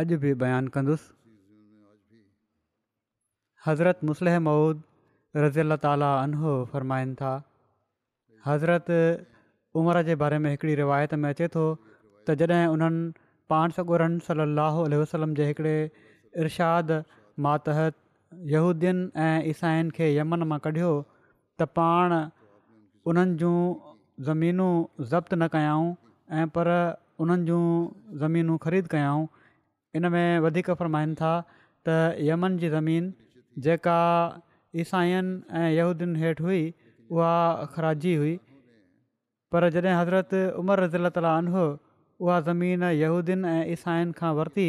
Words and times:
अॼु 0.00 0.16
बि 0.22 0.30
बयानु 0.40 0.70
कंदुसि 0.72 1.06
हज़रत 3.66 4.00
मुसलह 4.08 4.34
मऊद 4.48 4.80
रज़ी 5.42 5.60
अला 5.64 5.76
तालहो 5.84 6.50
फ़रमाइनि 6.72 7.14
था 7.20 7.30
हज़रत 8.46 8.88
उमिरि 9.82 10.02
जे 10.08 10.14
बारे 10.22 10.38
में 10.46 10.48
हिकिड़ी 10.50 10.74
रिवायत 10.80 11.12
में 11.22 11.28
अचे 11.30 11.48
थो 11.54 11.62
त 12.28 12.36
जॾहिं 12.42 12.66
उन्हनि 12.72 13.04
पाण 13.52 13.68
सगुरन 13.78 14.18
सली 14.26 14.44
अलसलम 14.96 15.32
जे 15.38 15.46
हिकिड़े 15.52 15.72
इरशाद 16.44 16.88
मातहत 17.48 17.94
यूदीन 18.52 18.98
ऐं 19.28 19.36
ईसाइनि 19.54 19.90
खे 20.00 20.06
यमन 20.18 20.42
मां 20.52 20.58
कढियो 20.68 20.92
त 21.58 21.72
पाण 21.80 22.10
उन्हनि 23.14 23.34
जूं 23.44 23.56
ज़मीनूं 24.28 24.72
ज़ब्तु 25.14 25.34
न 25.42 25.48
कयाऊं 25.58 25.88
ऐं 26.42 26.46
पर 26.60 26.66
उन्हनि 27.22 27.44
जूं 27.52 27.64
ज़मीनूं 28.24 28.56
ख़रीदु 28.68 28.88
कयऊं 28.96 29.24
इन 29.96 30.06
में 30.14 30.28
वधीक 30.46 30.70
फ़रमाइनि 30.78 31.14
था 31.22 31.30
त 31.88 31.96
यमन 32.28 32.56
जी 32.62 32.68
ज़मीन 32.74 33.12
जेका 33.66 33.98
ईसाईअनि 34.82 35.34
ऐं 35.60 35.70
यहूदीन 35.78 36.16
हेठि 36.22 36.42
हुई 36.46 36.62
उहा 37.16 37.30
ख़राजी 37.76 38.14
हुई 38.22 38.34
पर 39.54 39.68
जॾहिं 39.76 39.94
हज़रत 40.00 40.30
उमर 40.62 40.80
रज़ील 40.84 41.08
ताला 41.18 41.32
हुओ 41.54 41.68
उहा 42.26 42.36
ज़मीन 42.48 42.82
यहूदीन 43.02 43.40
ऐं 43.52 43.62
ईसाइनि 43.76 44.12
खां 44.18 44.30
वरिती 44.40 44.68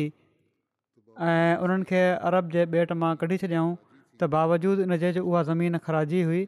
ऐं 1.31 1.57
उन्हनि 1.67 1.85
खे 1.91 2.01
अरब 2.31 2.44
जे 2.55 2.63
ॿेट 2.77 2.91
मां 3.03 3.11
कढी 3.23 3.38
छॾियऊं 3.44 3.71
त 4.19 4.29
बावजूदु 4.35 4.81
इनजे 4.89 5.09
उहा 5.19 5.41
ज़मीन 5.51 5.73
ख़राजी 5.89 6.21
हुई 6.31 6.41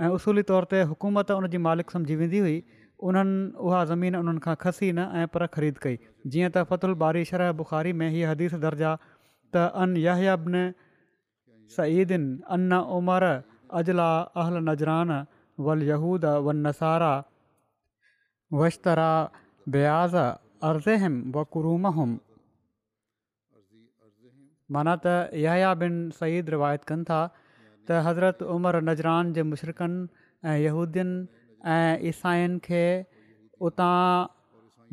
ऐं 0.00 0.10
उसूली 0.18 0.42
तौर 0.52 0.64
ते 0.72 0.82
हुकूमत 0.94 1.34
उन 1.38 1.50
मालिक 1.68 1.90
सम्झी 1.96 2.16
वेंदी 2.22 2.44
हुई 2.46 2.56
उन्हनि 3.06 3.58
उहा 3.66 3.80
ज़मीन 3.90 4.14
उन्हनि 4.22 4.40
खां 4.46 4.54
खसी 4.62 4.88
न 4.96 4.98
ऐं 5.20 5.26
पर 5.34 5.46
ख़रीद 5.54 5.76
कई 5.82 5.96
जीअं 6.32 6.50
त 6.54 6.56
फ़तुल 6.70 6.94
बारीशरह 7.02 7.52
बुख़ारी 7.60 7.92
में 8.00 8.08
हीअ 8.14 8.30
हदीस 8.30 8.54
दर्जा 8.64 8.92
त 9.54 9.64
अन 9.84 9.96
याबिन 10.06 10.56
सईदन 11.76 12.24
अन 12.56 12.72
उमर 12.98 13.26
अजला 13.80 14.08
अहल 14.44 14.62
नजरान 14.70 15.10
वल 15.68 15.82
यहूद 15.90 16.24
व 16.46 16.54
नसारा 16.68 17.12
वशतरा 18.62 19.10
बयाज़ 19.76 20.16
अरज़म 20.70 21.14
व 21.34 21.44
क़ुरुम 21.58 21.84
माना 24.74 24.94
त 25.04 25.42
यहयाबिन 25.48 25.94
सईद 26.22 26.54
रिवायत 26.58 26.82
कनि 26.90 27.04
था 27.12 27.20
त 27.36 27.88
हज़रत 28.08 28.38
उमर 28.54 28.74
नजरान 28.90 29.32
जे 29.38 29.42
मुशरक़नि 29.52 30.08
ऐं 30.50 30.56
ऐं 31.70 31.96
ईसाईनि 32.08 32.58
खे 32.64 32.84
उतां 33.66 34.26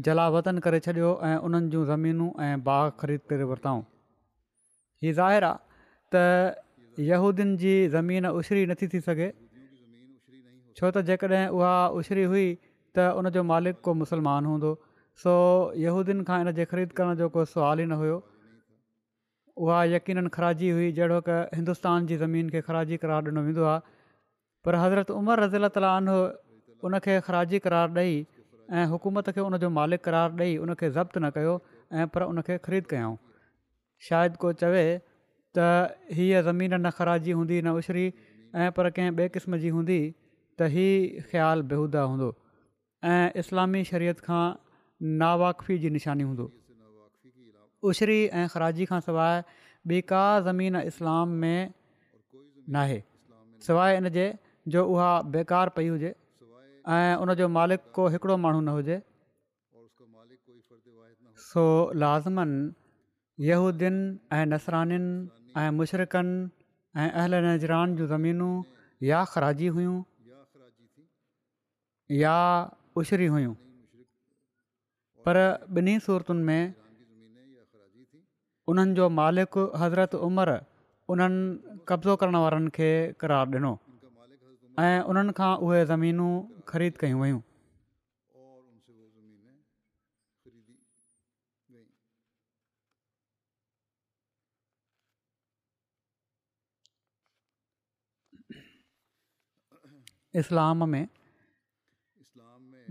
जलावतन 0.06 0.58
करे 0.66 0.80
छॾियो 0.86 1.12
ऐं 1.28 1.38
उन्हनि 1.46 1.70
जूं 1.72 1.86
ज़मीनूं 1.86 2.30
ऐं 2.46 2.62
भाग 2.64 2.92
ख़रीद 3.00 3.22
करे 3.30 3.44
वरिताऊं 3.52 3.82
ही 5.04 5.14
ज़ाहिर 5.20 5.44
आहे 5.44 5.58
त 6.14 7.02
यहूदीन 7.12 7.56
जी 7.64 7.74
ज़मीन 7.96 8.26
उछरी 8.40 8.66
नथी 8.72 8.88
थी 8.94 9.00
सघे 9.08 9.30
छो 10.78 10.92
त 10.94 11.02
जेकॾहिं 11.10 11.48
उहा 11.60 11.74
उछरी 12.02 12.24
हुई 12.34 12.48
त 12.96 13.10
उनजो 13.22 13.44
मालिक 13.52 13.80
को 13.88 13.94
मुसलमान 14.02 14.46
हूंदो 14.50 14.70
सो 15.24 15.34
यहूदियुनि 15.86 16.24
खां 16.28 16.40
इनजे 16.46 16.66
ख़रीद 16.74 16.92
करण 17.00 17.16
जो 17.22 17.28
को 17.38 17.46
सुवाल 17.54 17.80
ई 17.80 17.86
न 17.90 17.98
हुयो 18.04 18.18
उहा 19.64 19.80
यकीननि 19.94 20.30
ख़राजी 20.38 20.70
हुई 20.78 20.92
जहिड़ो 21.00 21.20
की 21.30 21.40
हिंदुस्तान 21.60 22.06
जी 22.12 22.18
ज़मीन 22.26 22.50
खे 22.54 22.62
ख़राजी 22.70 22.98
करार 23.06 23.28
ॾिनो 23.34 23.42
वेंदो 23.48 23.64
आहे 23.72 23.82
पर 24.68 24.74
हज़रत 24.84 25.12
उमर 25.22 25.36
रज़ील 25.46 25.68
तालो 25.80 26.18
उनखे 26.86 27.20
ख़राजी 27.28 27.60
करार 27.60 27.92
ॾेई 27.98 28.16
ऐं 28.72 28.86
हुकूमत 28.94 29.30
खे 29.36 29.42
उनजो 29.48 29.70
मालिक 29.78 30.02
करार 30.08 30.32
ॾेई 30.42 30.56
उनखे 30.66 30.90
ज़ब्त 30.98 31.18
न 31.18 31.30
कयो 31.38 31.54
ऐं 32.00 32.08
पर 32.16 32.24
उनखे 32.32 32.58
ख़रीद 32.68 32.86
कयऊं 32.94 33.16
शायदि 34.10 34.38
को 34.44 34.52
चवे 34.64 34.84
त 35.58 36.18
हीअ 36.20 36.42
ज़मीन 36.50 36.74
न 36.78 36.90
ख़राजी 37.00 37.32
हूंदी 37.40 37.62
न 37.62 37.74
उछरी 37.82 38.06
ऐं 38.10 38.72
पर 38.78 38.90
कंहिं 39.00 39.12
ॿिए 39.18 39.28
क़िस्म 39.38 39.58
जी 39.64 39.70
हूंदी 39.78 40.00
त 40.60 40.70
ई 40.76 40.88
ख़्यालु 41.32 41.64
बेहूदा 41.74 42.02
हूंदो 42.14 42.32
ऐं 43.14 43.42
इस्लामी 43.44 43.84
शरीयत 43.92 44.20
खां 44.30 44.44
नावाक़फ़ी 45.24 45.78
जी 45.86 45.90
निशानी 45.98 46.24
हूंदो 46.30 46.46
उछरी 47.92 48.18
ऐं 48.22 48.48
ख़राजी 48.56 48.86
खां 48.94 49.00
सवाइ 49.10 49.42
ॿी 49.90 50.02
का 50.14 50.24
ज़मीन 50.48 50.76
इस्लाम 50.94 51.28
में 51.44 51.74
न 52.70 52.76
आहे 52.88 53.00
इन 53.70 54.00
इनजे 54.06 54.26
जो 54.74 54.84
उहा 54.96 55.12
बेकार 55.36 55.70
पई 55.78 55.88
हुजे 55.88 56.12
ऐं 56.98 57.14
उनजो 57.22 57.48
मालिक 57.58 57.82
को 57.96 58.04
हिकिड़ो 58.14 58.36
माण्हू 58.44 58.62
न 58.68 58.70
हुजे 58.76 58.96
सो 61.50 61.64
लाज़िमनूदियुनि 62.04 64.00
ऐं 64.38 64.46
नसरानि 64.54 64.98
ऐं 65.62 65.70
मुशरकनि 65.80 66.36
ऐं 67.02 67.08
अहिल 67.20 67.34
नज़रान 67.48 67.96
जूं 68.00 68.08
ज़मीनूं 68.14 68.54
या 69.10 69.20
ख़राजी 69.34 69.68
हुयूं 69.74 70.00
पर 75.26 75.38
ॿिन्ही 75.76 76.00
सूरतुनि 76.08 76.44
में 76.50 76.64
उन्हनि 78.74 78.94
जो 79.02 79.06
मालिक 79.20 79.52
हज़रत 79.84 80.16
उमिरि 80.30 80.58
उन्हनि 81.14 81.76
कब्ज़ो 81.90 82.16
करण 82.24 82.36
वारनि 82.46 82.70
खे 82.80 82.90
करार 83.26 83.46
ॾिनो 83.62 83.72
ऐं 84.80 85.00
उन्हनि 85.12 85.34
खां 85.38 85.52
उहे 85.68 85.80
ज़मीनूं 85.86 86.34
ख़रीद 86.72 86.98
कयूं 87.00 87.20
वयूं 87.22 87.40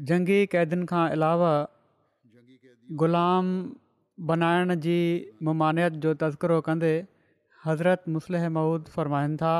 जंगी 0.08 0.40
कैदियुनि 0.54 0.86
खां 0.92 1.04
अलावा 1.16 1.52
ग़ुलाम 3.04 3.48
बनाइण 4.32 4.74
जी 4.86 4.98
ममानियत 5.48 5.98
जो 6.04 6.14
तज़किरो 6.26 6.60
कंदे 6.68 6.94
हज़रत 7.66 8.04
मुसलिह 8.18 8.48
महुूद 8.58 8.94
फ़रमाइनि 8.98 9.36
था 9.44 9.54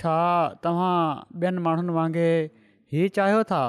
छा 0.00 0.16
तव्हां 0.66 0.94
ॿियनि 1.40 1.62
माण्हुनि 1.66 1.92
वांगुरु 1.98 2.34
ई 2.98 3.00
चाहियो 3.18 3.40
था 3.52 3.62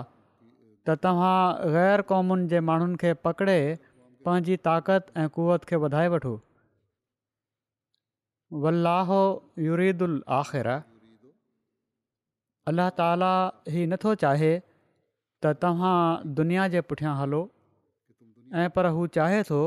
त 0.86 0.98
तव्हां 1.08 1.38
ग़ैर 1.78 2.04
क़ौमुनि 2.12 2.46
जे 2.52 2.60
माण्हुनि 2.70 2.96
खे 3.04 3.12
पकिड़े 3.28 3.58
पंहिंजी 4.28 4.56
ताक़त 4.70 5.04
ऐं 5.22 5.28
कुवत 5.38 5.62
खे 5.72 5.76
वधाए 5.86 6.08
वठो 6.16 6.34
वल्लाहौ 8.66 9.22
युरीदुख 9.68 10.56
अलाह 12.72 12.90
ताला 13.02 13.32
ई 13.78 13.86
नथो 13.94 14.14
चाहे 14.26 14.54
त 15.46 15.52
तव्हां 15.66 16.32
दुनिया 16.40 16.68
जे 16.76 16.82
पुठियां 16.92 17.14
हलो 17.20 17.42
ऐं 18.64 18.68
पर 18.78 18.90
हू 18.98 19.06
चाहे 19.20 19.42
थो 19.50 19.60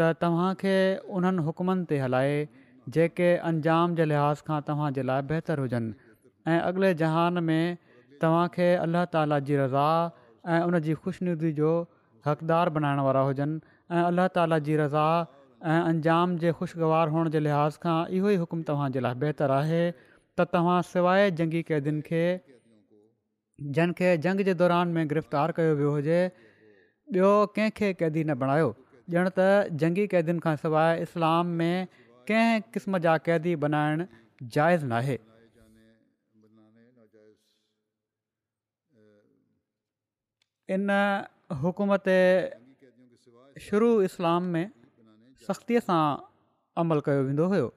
त 0.00 0.08
तव्हांखे 0.22 0.76
उन्हनि 1.18 1.44
हुकमनि 1.48 1.84
ते 1.92 1.98
हलाए 2.04 2.34
जेके 2.96 3.28
अंजाम 3.50 3.94
जे 4.00 4.06
लिहाज़ 4.12 4.42
खां 4.48 4.58
तव्हांजे 4.70 5.04
लाइ 5.10 5.24
बहितरु 5.32 5.66
हुजनि 5.66 6.10
ऐं 6.54 6.58
अॻिले 6.70 6.90
जहान 7.02 7.42
में 7.50 7.76
तव्हांखे 8.24 8.68
अल्लाह 8.86 9.04
ताला 9.14 9.38
जी 9.50 9.56
रज़ा 9.62 9.86
ऐं 10.56 10.60
उन 10.66 11.38
जी 11.44 11.52
जो 11.60 11.72
हक़दार 12.28 12.74
बनाइण 12.78 13.04
वारा 13.08 13.24
हुजनि 13.30 13.56
ऐं 13.94 14.02
अल्ला 14.10 14.26
ताला 14.38 14.58
जी 14.68 14.76
रज़ा 14.82 15.06
ऐं 15.72 15.80
अंजाम 15.92 16.36
जे 16.44 16.52
ख़ुशगवार 16.60 17.14
हुअण 17.14 17.30
जे 17.36 17.42
लिहाज़ 17.48 17.78
खां 17.86 17.96
इहो 18.18 18.28
ई 18.36 18.40
हुकुम 18.44 18.62
तव्हांजे 18.70 19.04
लाइ 19.08 19.18
बहितरु 19.24 19.56
आहे 19.60 19.82
त 20.00 20.48
तव्हां 20.56 20.78
सवाइ 20.92 21.30
जंगी 21.42 21.62
क़ैदियुनि 21.72 22.04
खे 22.10 22.22
जंहिंखे 23.60 24.16
जंग 24.24 24.40
जे 24.48 24.54
दौरान 24.62 24.88
में 24.96 25.08
गिरफ़्तार 25.08 25.52
कयो 25.58 25.74
वियो 25.76 25.90
हुजे 25.92 26.16
ॿियो 27.12 27.28
कंहिंखे 27.58 27.88
क़ैदी 28.00 28.24
न 28.24 28.34
बणायो 28.42 28.72
ॼण 29.14 29.28
त 29.38 29.46
जंगी 29.82 30.04
कैदियुनि 30.14 30.42
खां 30.46 30.52
सवाइ 30.64 31.02
इस्लाम 31.08 31.52
में 31.60 31.86
कंहिं 32.30 32.60
क़िस्म 32.74 32.98
जा 33.06 33.12
कैदी 33.28 33.54
बणाइणु 33.64 34.06
जाइज़ 34.56 34.84
नाहे 34.92 35.16
इन 40.78 40.86
हुकूमत 41.64 42.10
शुरू 43.70 43.90
इस्लाम 44.12 44.52
में 44.56 44.66
सख़्तीअ 45.48 45.86
सां 45.90 46.00
अमल 46.84 47.04
कयो 47.10 47.24
वेंदो 47.30 47.48
हुयो 47.56 47.70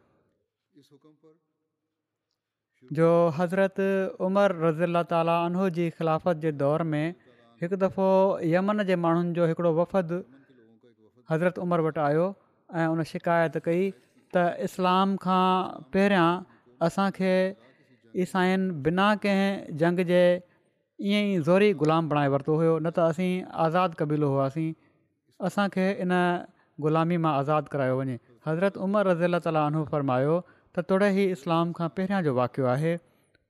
जो 2.97 3.07
हज़रत 3.37 3.79
उमर 4.27 4.51
रज़ीला 4.61 5.01
तालीनो 5.13 5.69
जी 5.77 5.89
ख़िलाफ़त 5.97 6.37
जे 6.45 6.51
दौर 6.61 6.83
में 6.91 7.05
हिकु 7.61 7.77
दफ़ो 7.85 8.07
यमन 8.53 8.83
जे 8.89 8.95
माण्हुनि 9.05 9.33
जो 9.37 9.45
हिकिड़ो 9.51 9.71
वफ़द 9.81 10.13
हज़रत 11.31 11.59
उमिरि 11.65 11.83
वटि 11.87 12.01
आयो 12.09 12.25
ऐं 12.75 12.87
उन 12.93 13.03
शिकायत 13.11 13.57
कई 13.67 13.83
त 13.91 14.45
इस्लाम 14.69 15.15
खां 15.25 15.45
पहिरियां 15.93 16.29
असांखे 16.89 17.33
ईसाइन 18.25 18.61
बिना 18.87 19.07
कंहिं 19.25 19.77
जंग 19.83 19.99
जे 20.13 20.21
ईअं 20.33 21.25
ई 21.33 21.39
ज़ोरी 21.49 21.69
ग़ुलाम 21.83 22.09
बणाए 22.09 22.27
वरितो 22.33 22.53
हुयो 22.63 22.73
न 22.81 22.89
त 22.97 23.05
असीं 23.13 23.31
आज़ादु 23.67 23.99
क़बीलो 24.01 24.29
हुआसीं 24.35 24.69
असांखे 25.47 25.85
इन 26.07 26.19
ग़ुलामी 26.87 27.17
मां 27.25 27.33
आज़ादु 27.43 27.67
करायो 27.75 27.95
वञे 28.01 28.17
हज़रत 28.47 28.81
उमर 28.87 29.01
रज़ीला 29.11 29.37
ताली 29.47 29.83
फरमायो 29.93 30.35
त 30.77 30.83
तोड़े 30.89 31.07
ई 31.13 31.23
इस्लाम 31.37 31.71
खां 31.79 31.89
पहिरियां 31.99 32.23
जो 32.27 32.33
वाक़िअ 32.39 32.67
आहे 32.75 32.91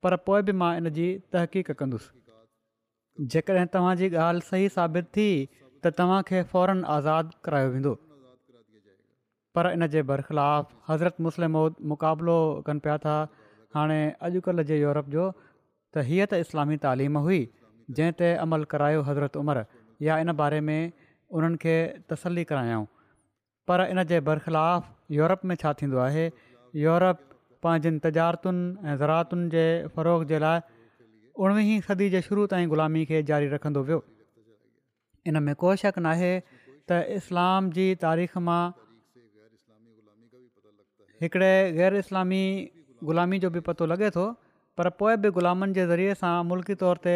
पर 0.05 0.15
पोइ 0.27 0.41
बि 0.49 0.53
मां 0.61 0.71
इन 0.81 0.89
जी 0.97 1.07
तहक़ीक़ 1.35 1.71
कंदुसि 1.79 3.27
जेकॾहिं 3.33 3.65
तव्हां 3.75 3.95
ॻाल्हि 4.25 4.47
सही 4.51 4.69
साबित 4.77 5.09
थी 5.17 5.25
त 5.27 5.91
तव्हांखे 5.99 6.43
फौरन 6.53 6.83
आज़ादु 6.97 7.39
करायो 7.47 7.71
वेंदो 7.75 7.93
पर 9.57 9.71
इन 9.71 9.87
जे 9.95 10.01
बरख़िलाफ़ु 10.11 10.81
हज़रत 10.89 11.19
मुस्लिम 11.27 11.57
मुक़ाबिलो 11.93 12.37
कनि 12.67 12.83
पिया 12.87 12.97
था 13.05 13.15
हाणे 13.75 13.99
अॼुकल्ह 14.27 14.63
जे 14.73 14.79
यूरोप 14.81 15.09
जो 15.15 15.29
त 15.35 16.07
हीअ 16.11 16.25
त 16.33 16.41
इस्लामी 16.47 16.77
तालीम 16.87 17.17
हुई 17.29 17.39
जंहिं 17.99 18.17
ते 18.23 18.31
अमल 18.47 18.67
करायो 18.75 19.03
हज़रत 19.09 19.37
उमरि 19.43 19.65
या 20.07 20.17
इन 20.25 20.33
बारे 20.43 20.59
में 20.69 20.77
उन्हनि 20.81 21.57
तसली 22.11 22.43
तसल्ली 22.49 22.85
पर 23.71 23.81
इन 23.93 24.03
जे 24.11 24.19
बरख़िलाफ़ 24.29 24.93
यूरोप 25.17 25.49
में 25.51 25.55
छा 25.63 25.71
थींदो 25.81 25.97
आहे 26.05 26.23
यूरोप 26.77 27.17
पंहिंजनि 27.63 27.99
तजारतुनि 28.03 28.63
ऐं 28.89 28.95
ज़रातुनि 28.97 29.47
जे 29.53 29.63
फ़रो़ 29.95 30.23
जे 30.31 30.39
लाइ 30.39 30.59
उणिवीह 31.45 31.79
सदी 31.87 32.09
जे 32.15 32.21
शुरू 32.27 32.45
ताईं 32.53 32.67
ग़ुलामी 32.73 33.03
खे 33.09 33.21
जारी 33.29 33.47
रखंदो 33.53 33.81
वियो 33.89 33.99
इन 35.29 35.41
में 35.43 35.53
को 35.55 35.75
शक 35.83 35.97
न 35.99 36.05
आहे 36.13 36.31
त 36.91 37.01
इस्लाम 37.19 37.69
जी 37.77 37.87
तारीख़ 38.03 38.37
मां 38.49 38.61
हिकिड़े 41.21 41.53
ग़ैर 41.77 41.93
इस्लामी 42.05 42.43
ग़ुलामी 43.03 43.39
जो 43.43 43.49
बि 43.55 43.59
पतो 43.67 43.85
लॻे 43.91 44.09
थो 44.15 44.29
पर 44.77 44.89
पोइ 44.99 45.15
बि 45.23 45.29
ग़ुलामनि 45.37 45.73
जे 45.79 45.85
ज़रिए 45.91 46.13
सां 46.21 46.35
मुल्की 46.51 46.75
तौर 46.83 46.97
ते 47.07 47.15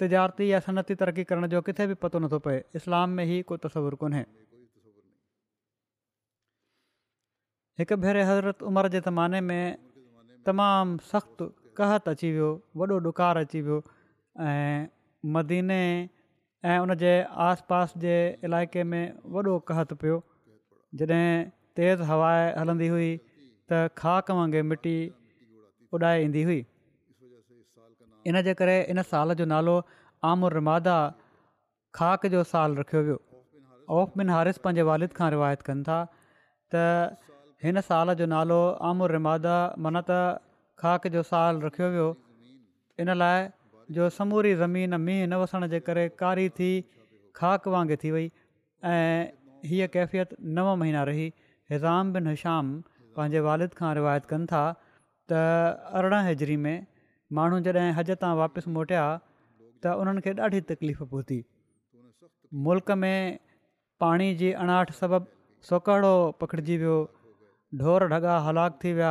तजारती 0.00 0.50
या 0.52 0.60
सनती 0.66 0.94
तरक़ी 1.00 1.24
करण 1.30 1.46
जो 1.54 1.60
किथे 1.68 1.86
बि 1.86 1.94
पतो 2.02 2.18
नथो 2.24 2.38
पए 2.48 2.62
इस्लाम 2.82 3.08
में 3.16 3.24
ई 3.24 3.40
को 3.48 3.56
तसवुरु 3.64 3.96
कोन्हे 4.02 4.24
हिकु 7.80 7.96
भेरे 8.04 8.22
हज़रत 8.28 8.62
उमिरि 8.68 8.88
जे 8.92 9.00
ज़माने 9.04 9.40
में 9.48 9.64
तमामु 10.46 11.00
सख़्तु 11.10 11.44
कहत 11.78 12.08
अची 12.12 12.28
वियो 12.36 12.48
वॾो 12.76 12.94
ॾुकारु 13.08 13.40
अची 13.46 13.60
वियो 13.68 13.78
ऐं 14.46 14.88
मदीने 15.36 15.78
ऐं 16.72 16.76
उन 16.84 16.90
जे 17.02 17.12
आसपास 17.44 17.94
जे 18.04 18.16
इलाइक़े 18.48 18.82
में 18.90 19.04
वॾो 19.36 19.54
कहत 19.70 19.90
पियो 20.02 20.16
जॾहिं 21.00 21.28
तेज़ 21.80 22.00
हवा 22.10 22.32
हलंदी 22.60 22.88
हुई 22.96 23.08
त 23.14 23.80
खाक 24.02 24.26
वांगुरु 24.40 24.62
मिटी 24.74 24.94
उॾाए 25.94 26.16
ईंदी 26.26 26.42
हुई 26.50 26.58
इन 28.34 28.40
जे 28.50 28.56
करे 28.60 28.76
इन 28.96 29.02
साल 29.14 29.28
जो 29.40 29.44
नालो 29.54 29.76
रमादा 30.58 30.96
खाक 32.02 32.20
जो 32.36 32.44
साल 32.52 32.76
रखियो 32.84 33.00
वियो 33.08 33.18
ओफ 34.00 34.08
मिन 34.22 34.28
हारिस 34.36 34.56
पंहिंजे 34.64 34.84
वालिद 34.92 35.10
खां 35.22 35.30
रिवायत 35.38 35.60
कनि 35.72 35.82
था 35.90 35.98
त 36.76 36.86
हिन 37.64 37.80
साल 37.86 38.12
जो 38.18 38.26
नालो 38.32 38.58
आमुर 38.90 39.12
रिमादा 39.14 39.54
मन 39.86 39.98
त 40.10 40.18
खाक 40.84 41.08
जो 41.16 41.22
साल 41.30 41.58
रखियो 41.64 41.88
वियो 41.96 42.06
इन 43.04 43.12
लाइ 43.22 43.42
जो 43.96 44.08
समूरी 44.18 44.52
ज़मीन 44.60 44.96
मींहुं 45.08 45.26
न 45.32 45.40
वसण 45.42 45.66
जे 45.72 45.80
करे 45.88 46.04
कारी 46.22 46.48
थी 46.60 46.70
खाक 47.40 47.68
वांगुरु 47.74 48.00
थी 48.04 48.12
वई 48.14 48.30
ऐं 48.92 49.18
हीअ 49.72 49.88
कैफ़ियत 49.98 50.32
नव 50.60 50.72
महीना 50.84 51.02
रही 51.10 51.26
हिज़ाम 51.74 52.12
बिन 52.16 52.32
हिशाम 52.32 52.72
पंहिंजे 53.20 53.42
वालिद 53.48 53.76
खां 53.82 53.92
रिवायत 54.00 54.30
कनि 54.32 54.48
था 54.54 54.62
त 55.32 55.42
अरिड़हं 56.00 56.24
हेजरी 56.30 56.56
में 56.66 56.74
माण्हू 57.40 57.60
जॾहिं 57.70 57.86
हज 58.02 58.16
तां 58.26 58.32
वापसि 58.42 58.74
मोटिया 58.80 59.04
त 59.20 60.00
उन्हनि 60.04 60.24
खे 60.30 60.38
ॾाढी 60.50 60.60
तकलीफ़ 60.74 61.02
पहुती 61.14 61.40
मुल्क 62.70 62.90
में 63.06 63.16
पाणी 64.02 64.32
जी 64.44 64.52
अणाठ 64.64 64.96
सबबि 65.04 65.24
सोकड़ो 65.70 66.14
पकिड़िजी 66.42 66.76
वियो 66.84 66.98
ढोर 67.78 68.04
ढगा 68.12 68.36
हलाकु 68.46 68.78
थी 68.84 68.92
विया 68.98 69.10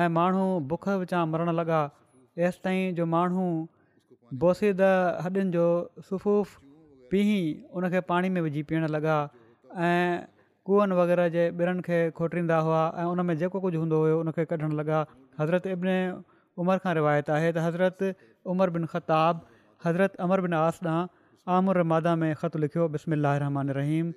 ऐं 0.00 0.08
माण्हू 0.16 0.44
बुख 0.72 0.88
विचां 1.02 1.22
मरणु 1.32 1.52
लॻा 1.58 1.80
एसि 2.48 2.60
ताईं 2.66 2.94
जो 2.98 3.06
माण्हू 3.14 3.44
बोसी 4.42 4.72
द 4.80 4.82
हॾियुनि 5.24 5.50
जो 5.56 5.64
सुफ़ुफ 6.10 6.54
पीही 7.10 7.38
उनखे 7.80 8.00
पाणी 8.12 8.28
में 8.36 8.40
विझी 8.46 8.62
पीअण 8.70 8.86
लॻा 8.96 9.16
ऐं 9.88 10.06
कुअनि 10.68 10.94
वग़ैरह 11.00 11.28
जे 11.34 11.48
ॿिड़नि 11.64 11.82
खे 11.88 11.98
खोटरींदा 12.20 12.58
हुआ 12.68 12.80
ऐं 13.02 13.04
उन 13.14 13.20
में 13.26 13.36
जेको 13.42 13.60
कुझु 13.66 13.78
हूंदो 13.80 14.00
हुयो 14.04 14.18
उन 14.20 14.30
खे 14.38 14.44
कढणु 14.52 14.78
लॻा 14.82 15.02
हज़रत 15.42 15.66
इब्न 15.74 15.94
उमिरि 16.62 16.78
खां 16.86 16.94
रिवायत 17.02 17.30
आहे 17.40 17.52
त 17.58 17.66
हज़रत 17.68 18.08
उमर 18.54 18.70
बिन 18.78 18.86
ख़ताबु 18.96 19.62
हज़रत 19.88 20.16
अमर 20.26 20.40
बिन 20.48 20.54
आस 20.62 20.80
ॾांहुं 20.86 21.04
आमुर 21.58 21.82
मादा 21.94 22.14
में 22.22 22.28
ख़तु 22.40 22.58
लिखियो 22.64 22.88
बस्म 22.94 23.22
रहमान 23.44 23.70
रहीम 23.82 24.12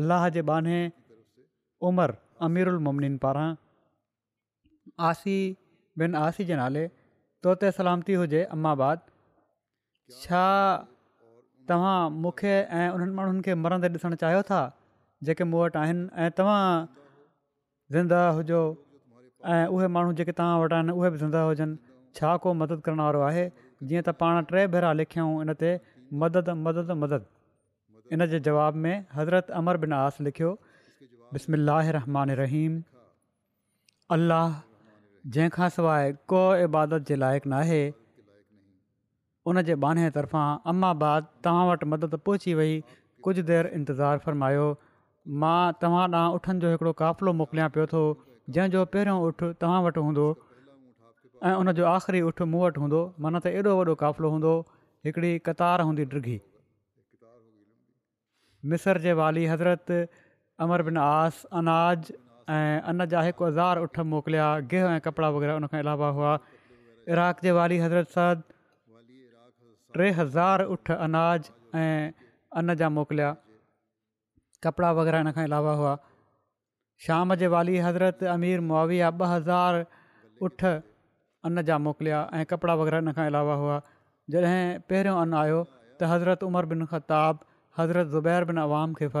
अलाह 0.00 0.28
जे 0.38 0.42
बाने 0.52 0.78
उमिरि 1.90 2.14
अमिर 2.44 2.68
उलमनीन 2.70 3.16
पारां 3.24 3.46
आसी 5.10 5.36
बिन 6.02 6.14
आसी 6.22 6.46
जे 6.50 6.58
नाले 6.62 6.84
तोते 7.46 7.70
सलामती 7.78 8.18
हुजे 8.22 8.42
अम्माबाद 8.56 9.04
छा 10.16 10.40
तव्हां 11.70 11.94
मूंखे 12.24 12.52
ऐं 12.80 12.88
उन्हनि 12.96 13.18
माण्हुनि 13.20 13.46
खे 13.46 13.54
मरंदे 13.66 13.88
ॾिसणु 13.98 14.18
चाहियो 14.24 14.42
था 14.50 14.58
जेके 15.28 15.46
मूं 15.52 15.62
वटि 15.64 15.78
आहिनि 15.84 16.04
ऐं 16.24 16.28
तव्हां 16.40 16.64
ज़िंदा 17.94 18.20
हुजो 18.38 18.60
ऐं 19.54 19.64
उहे 19.76 19.88
माण्हू 19.96 20.12
जेके 20.20 20.32
तव्हां 20.40 20.60
वटि 20.64 20.74
आहिनि 20.80 20.94
उहे 21.00 21.10
बि 21.14 21.18
ज़िंदा 21.24 21.42
हुजनि 21.50 21.96
छा 22.20 22.36
को 22.44 22.52
मदद 22.62 22.84
करण 22.88 23.00
वारो 23.06 23.20
आहे 23.30 23.44
जीअं 23.88 24.02
त 24.10 24.14
पाण 24.20 24.46
टे 24.52 24.66
भेरा 24.76 24.92
लिखियऊं 25.00 25.42
इन 25.46 25.54
ते 25.64 25.72
मदद 26.24 26.50
मदद 26.68 26.94
मदद 27.04 27.26
इन 28.16 28.26
जे 28.34 28.40
जवाब 28.50 28.78
में 28.86 28.94
हज़रत 29.18 29.50
अमर 29.62 29.80
बिन 29.86 29.96
आस 30.02 30.20
लिखियो 30.28 30.54
بسم 31.36 31.52
اللہ 31.52 31.86
الرحمن 31.88 32.30
الرحیم 32.30 32.78
اللہ 34.14 34.50
جن 35.34 35.48
کا 35.56 35.68
سوائے 35.74 36.12
کو 36.32 36.40
عبادت 36.64 37.06
کے 37.08 37.16
لائق 37.16 37.46
نہ 37.46 37.54
ہے 37.70 37.80
ان 39.50 39.62
کے 39.66 39.74
بانے 39.84 40.08
طرفا 40.14 40.44
اما 40.72 40.92
بعد 41.02 41.22
تمام 41.44 41.66
وٹ 41.68 41.84
مدد 41.94 42.14
پہنچی 42.24 42.54
وئی 42.60 42.80
کچھ 43.24 43.40
دیر 43.50 43.64
انتظار 43.72 44.18
فرمایو 44.24 44.72
ماں 45.42 45.72
تمہاں 45.80 46.06
نا 46.16 46.26
اٹھن 46.36 46.58
جو 46.58 46.68
ایکڑو 46.70 46.92
قافلو 47.04 47.32
موکلیا 47.40 47.68
پیو 47.74 47.86
تھو 47.94 48.02
جن 48.54 48.70
جو 48.76 48.84
پہرو 48.94 49.22
اٹھ 49.26 49.44
تمام 49.60 49.84
وٹ 49.84 49.98
ہوندو 49.98 50.32
ان 51.56 51.74
جو 51.80 51.86
آخری 51.94 52.20
اٹھ 52.26 52.42
مو 52.52 52.58
وٹ 52.66 52.78
ہوندو 52.78 53.08
من 53.26 53.40
تے 53.42 53.50
ایڑو 53.56 53.76
وڈو 53.76 53.94
قافلو 54.04 54.28
ہوندو 54.34 54.60
ایکڑی 55.04 55.38
قطار 55.48 55.80
ہوندی 55.88 56.04
ڈرگی 56.04 56.38
مصر 58.72 58.98
جے 58.98 59.12
والی 59.22 59.48
حضرت 59.50 59.90
अमर 60.64 60.82
बिन 60.88 60.98
आस 61.04 61.40
अनाज 61.60 62.06
ऐं 62.52 62.80
अन 62.90 63.04
जा 63.14 63.22
हिकु 63.24 63.44
हज़ार 63.46 63.78
उठु 63.86 64.04
मोकिलिया 64.12 64.44
गेह 64.70 64.84
ऐं 64.90 65.00
कपिड़ा 65.06 65.28
वग़ैरह 65.34 65.56
उनखां 65.60 65.80
अलावा 65.84 66.08
हुआ 66.18 66.30
इराक़ 67.16 67.42
जे 67.46 67.52
वाली 67.58 67.78
हज़रत 67.82 68.14
सदाक 68.14 68.54
टे 69.98 70.06
हज़ार 70.20 70.64
उठ 70.76 70.94
अनाज 71.08 71.50
ऐं 71.82 72.24
अन 72.62 72.74
जा 72.84 72.88
मोकिलिया 73.00 73.30
कपिड़ा 74.68 74.92
वग़ैरह 75.00 75.26
इन 75.26 75.32
खां 75.40 75.44
अलावा 75.52 75.74
हुआ 75.82 75.92
शाम 77.08 77.34
जे 77.44 77.52
वाली 77.58 77.76
हज़रत 77.90 78.24
अमीर 78.38 78.64
मुआविया 78.72 79.12
ॿ 79.20 79.22
हज़ार 79.34 80.42
उठ 80.50 80.66
अन 80.72 81.66
जा 81.72 81.78
मोकिलिया 81.90 82.24
ऐं 82.40 82.44
कपिड़ा 82.56 82.74
वग़ैरह 82.84 83.04
इन 83.06 83.12
खां 83.22 83.28
अलावा 83.36 83.60
हुआ 83.66 83.76
जॾहिं 84.36 84.64
पहिरियों 84.88 85.20
अन 85.26 85.36
आयो 85.46 85.60
त 85.70 86.14
हज़रत 86.16 86.48
उमर 86.52 86.72
बिन 86.76 86.88
हज़रत 86.92 88.12
ज़ुबैर 88.18 88.52
बिन 88.52 88.98
खे 89.00 89.12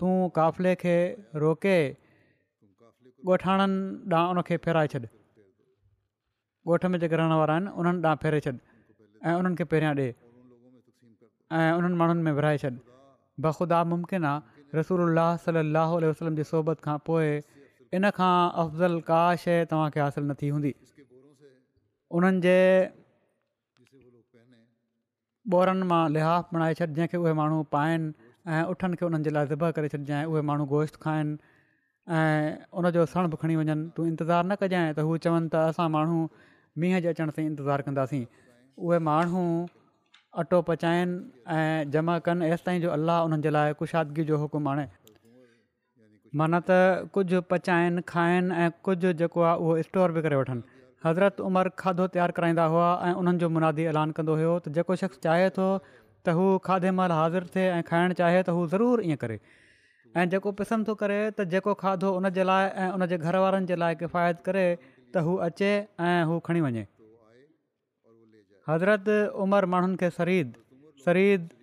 तूं 0.00 0.16
काफ़िले 0.36 0.74
खे 0.82 0.96
रोके 1.42 1.76
ॻोठाणनि 3.28 4.14
ॾांहुं 4.16 4.30
उनखे 4.36 4.56
फेराए 4.64 4.86
छॾि 4.92 5.06
ॻोठ 6.68 6.84
में 6.92 6.98
जेके 7.00 7.16
रहण 7.16 7.32
वारा 7.40 7.54
आहिनि 7.54 7.70
उन्हनि 7.80 8.00
ॾांहुं 8.04 8.18
फेरे 8.22 8.40
छॾु 8.44 8.52
ऐं 9.30 9.34
उन्हनि 9.40 9.56
खे 9.58 9.64
पहिरियां 9.72 9.92
ॾिए 9.96 10.08
ऐं 11.58 11.72
उन्हनि 11.78 11.96
माण्हुनि 12.00 12.22
में 12.26 12.32
विरिहाए 12.38 12.58
छॾि 12.64 12.74
बख़ुदा 13.44 13.78
मुमकिन 13.92 14.24
आहे 14.30 14.78
रसूल 14.78 15.00
सली 15.46 16.08
वसलम 16.08 16.36
जी 16.40 16.44
सोहबत 16.52 16.80
खां 16.86 16.98
पोइ 17.08 17.30
इन 17.96 18.10
खां 18.18 18.34
अफ़ज़ल 18.64 19.00
का 19.08 19.20
शइ 19.44 19.64
तव्हांखे 19.72 20.00
हासिलु 20.06 20.26
न 20.28 20.34
थी 20.42 20.48
हूंदी 20.54 20.72
उन्हनि 22.18 22.40
जे 22.48 22.58
ॿोरनि 25.56 25.86
मां 25.90 26.04
लिहाफ़ 26.12 26.46
बणाए 26.54 26.72
छॾ 26.78 26.86
जंहिंखे 26.94 27.16
उहे 27.24 27.32
माण्हू 27.40 27.62
पाइनि 27.72 28.25
ऐं 28.54 28.62
उठनि 28.72 28.96
खे 28.98 29.04
उन्हनि 29.06 29.24
जे 29.26 29.30
लाइ 29.34 29.46
ज़िब 29.50 29.62
करे 29.76 29.88
छॾिजांइ 29.92 30.24
उहे 30.30 30.40
माण्हू 30.48 30.64
गोश्त 30.72 30.96
खाइनि 31.02 31.34
ऐं 32.18 32.66
उनजो 32.78 33.04
सण 33.14 33.26
बि 33.32 33.36
खणी 33.42 33.54
वञनि 33.60 33.90
तूं 33.96 34.06
इंतज़ारु 34.10 34.46
न 34.48 34.52
कजांइ 34.60 34.88
त 34.98 35.06
हू 35.06 35.16
चवनि 35.24 35.48
त 35.54 35.62
असां 35.70 35.86
माण्हू 35.94 36.18
मींहं 36.78 37.00
जे 37.06 37.08
अचण 37.14 37.30
सां 37.38 37.42
ई 37.44 37.48
इंतज़ारु 37.52 37.82
कंदासीं 37.88 38.22
उहे 38.86 38.98
माण्हू 39.08 39.42
अटो 40.42 40.60
पचाइनि 40.70 41.18
ऐं 41.56 41.90
जमा 41.96 42.18
कनि 42.30 42.44
ऐसि 42.54 42.62
ताईं 42.66 42.80
जो 42.86 42.94
अलाह 42.98 43.18
उन्हनि 43.30 43.42
जे 43.48 43.50
लाइ 43.56 43.72
कुशादगी 43.82 44.24
जो 44.30 44.36
हुकुम 44.44 44.68
आणे 44.74 44.86
माना 46.38 46.58
त 46.70 47.10
कुझु 47.18 47.40
पचाइनि 47.50 48.00
खाइनि 48.14 48.54
ऐं 48.62 48.70
कुझु 48.88 49.12
जेको 49.24 49.40
आहे 49.48 49.56
उहो 49.66 49.74
स्टोर 49.90 50.08
बि 50.18 50.22
करे 50.28 50.36
वठनि 50.42 50.62
हज़रत 51.04 51.40
उमरि 51.50 51.70
खाधो 51.80 52.06
तयारु 52.14 52.32
कराईंदा 52.40 52.64
हुआ 52.72 52.88
ऐं 53.08 53.14
उन्हनि 53.20 53.38
जो 53.44 53.48
मुनादी 53.58 53.82
ऐलान 53.92 54.08
कंदो 54.20 54.32
हुयो 54.42 54.54
त 54.66 54.74
जेको 54.78 54.94
शख़्स 55.04 55.18
चाहे 55.28 55.48
थो 55.58 55.66
त 56.26 56.34
हू 56.38 56.46
खाधे 56.66 56.90
महिल 56.98 57.12
हाज़िर 57.22 57.44
थिए 57.56 57.66
ऐं 57.78 57.82
खाइणु 57.90 58.14
चाहे 58.20 58.38
त 58.42 58.54
हू 58.58 58.62
ज़रूरु 58.74 59.02
ईअं 59.10 59.18
करे 59.22 59.36
ऐं 60.18 60.26
जेको 60.34 60.50
पिसंदि 60.60 60.86
थो 60.90 60.94
करे 61.02 61.18
त 61.38 61.46
जेको 61.54 61.74
खाधो 61.82 62.08
उन 62.20 62.28
जे 62.38 62.42
लाइ 62.50 62.64
ऐं 62.84 62.88
उन 62.98 63.06
जे 63.12 63.16
घर 63.22 63.36
वारनि 63.44 63.66
जे 63.72 63.76
लाइ 63.82 63.94
किफ़ायत 64.02 64.38
करे 64.48 64.66
त 65.14 65.22
हू 65.28 65.32
अचे 65.48 65.70
ऐं 66.10 66.18
हू 66.30 66.34
खणी 66.50 66.60
वञे 66.66 66.84
हज़रत 68.68 69.06
उमिरि 69.46 69.66
माण्हुनि 69.74 69.96
खे 70.02 70.08
शरीदु 70.18 71.54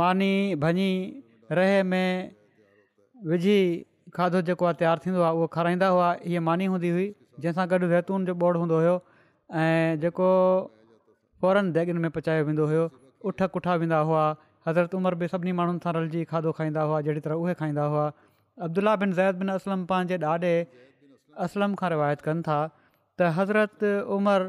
मानी 0.00 0.32
भञी 0.64 0.90
रहे 1.58 1.80
में 1.94 2.08
विझी 3.30 3.60
खाधो 4.18 4.38
जेको 4.50 4.64
आहे 4.68 4.76
तयारु 4.82 5.00
थींदो 5.04 5.20
आहे 5.26 5.34
उहो 5.38 5.46
खाराईंदा 5.56 5.88
हुआ 5.94 6.08
इहा 6.30 6.40
मानी 6.48 6.66
हूंदी 6.74 6.90
हुई 6.96 7.06
जंहिंसां 7.42 7.64
गॾु 7.72 7.86
ज़ैतून 7.92 8.20
जो 8.28 8.34
हूंदो 8.62 8.76
हुयो 8.78 8.96
ऐं 9.62 10.12
फौरन 11.42 11.70
देगुनि 11.76 12.00
में 12.06 12.12
पचायो 12.16 12.42
वेंदो 12.48 12.64
हुयो 12.72 12.82
उठ 13.28 13.38
कुठा 13.54 13.72
वेंदा 13.82 13.98
हुआ 14.10 14.24
हज़रत 14.66 14.92
उमिरि 14.98 15.16
बि 15.22 15.26
सभिनी 15.32 15.52
माण्हुनि 15.60 15.80
सां 15.84 15.92
रलिजी 15.96 16.20
खाधो 16.32 16.50
खाईंदा 16.58 16.82
हुआ 16.90 17.00
जहिड़ी 17.06 17.22
तरह 17.24 17.42
उहे 17.44 17.54
खाईंदा 17.62 17.86
हुआ 17.94 18.04
अब्दुला 18.66 18.92
बिन 19.02 19.12
ज़ैद 19.18 19.40
बिन 19.40 19.54
असलम 19.56 19.82
पंहिंजे 19.92 20.18
ॾाॾे 20.34 20.54
असलम 21.48 21.74
खां 21.82 21.90
रिवायत 21.94 22.20
कनि 22.28 22.42
था 22.50 22.60
त 22.74 23.32
हज़रत 23.40 23.84
उमिरि 24.18 24.48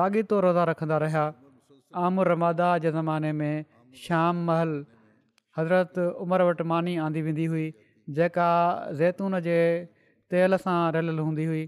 लाॻीतो 0.00 0.40
रोज़ा 0.48 0.64
रखंदा 0.72 0.96
रहिया 1.06 1.24
आमु 2.06 2.26
रमादा 2.32 2.70
जे 2.86 2.90
ज़माने 2.96 3.32
में 3.44 3.64
श्याम 4.04 4.44
महल 4.50 4.72
हज़रत 5.60 6.04
उमिरि 6.26 6.48
वटि 6.50 6.64
मानी 6.74 6.96
आंदी 7.08 7.24
वेंदी 7.28 7.48
हुई 7.56 7.66
जेका 8.20 8.50
ज़ैतून 9.00 9.40
जे 9.48 9.58
तेल 10.34 10.60
सां 10.68 10.78
रलियलु 10.98 11.28
हूंदी 11.32 11.50
हुई 11.54 11.64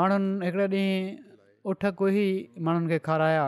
माण्हुनि 0.00 0.28
हिकिड़े 0.46 0.68
ॾींहुं 0.80 1.32
उठ 1.72 1.84
को 1.98 2.06
ई 2.12 2.24
माण्हुनि 2.66 2.88
खे 2.92 2.98
खाराया 3.08 3.44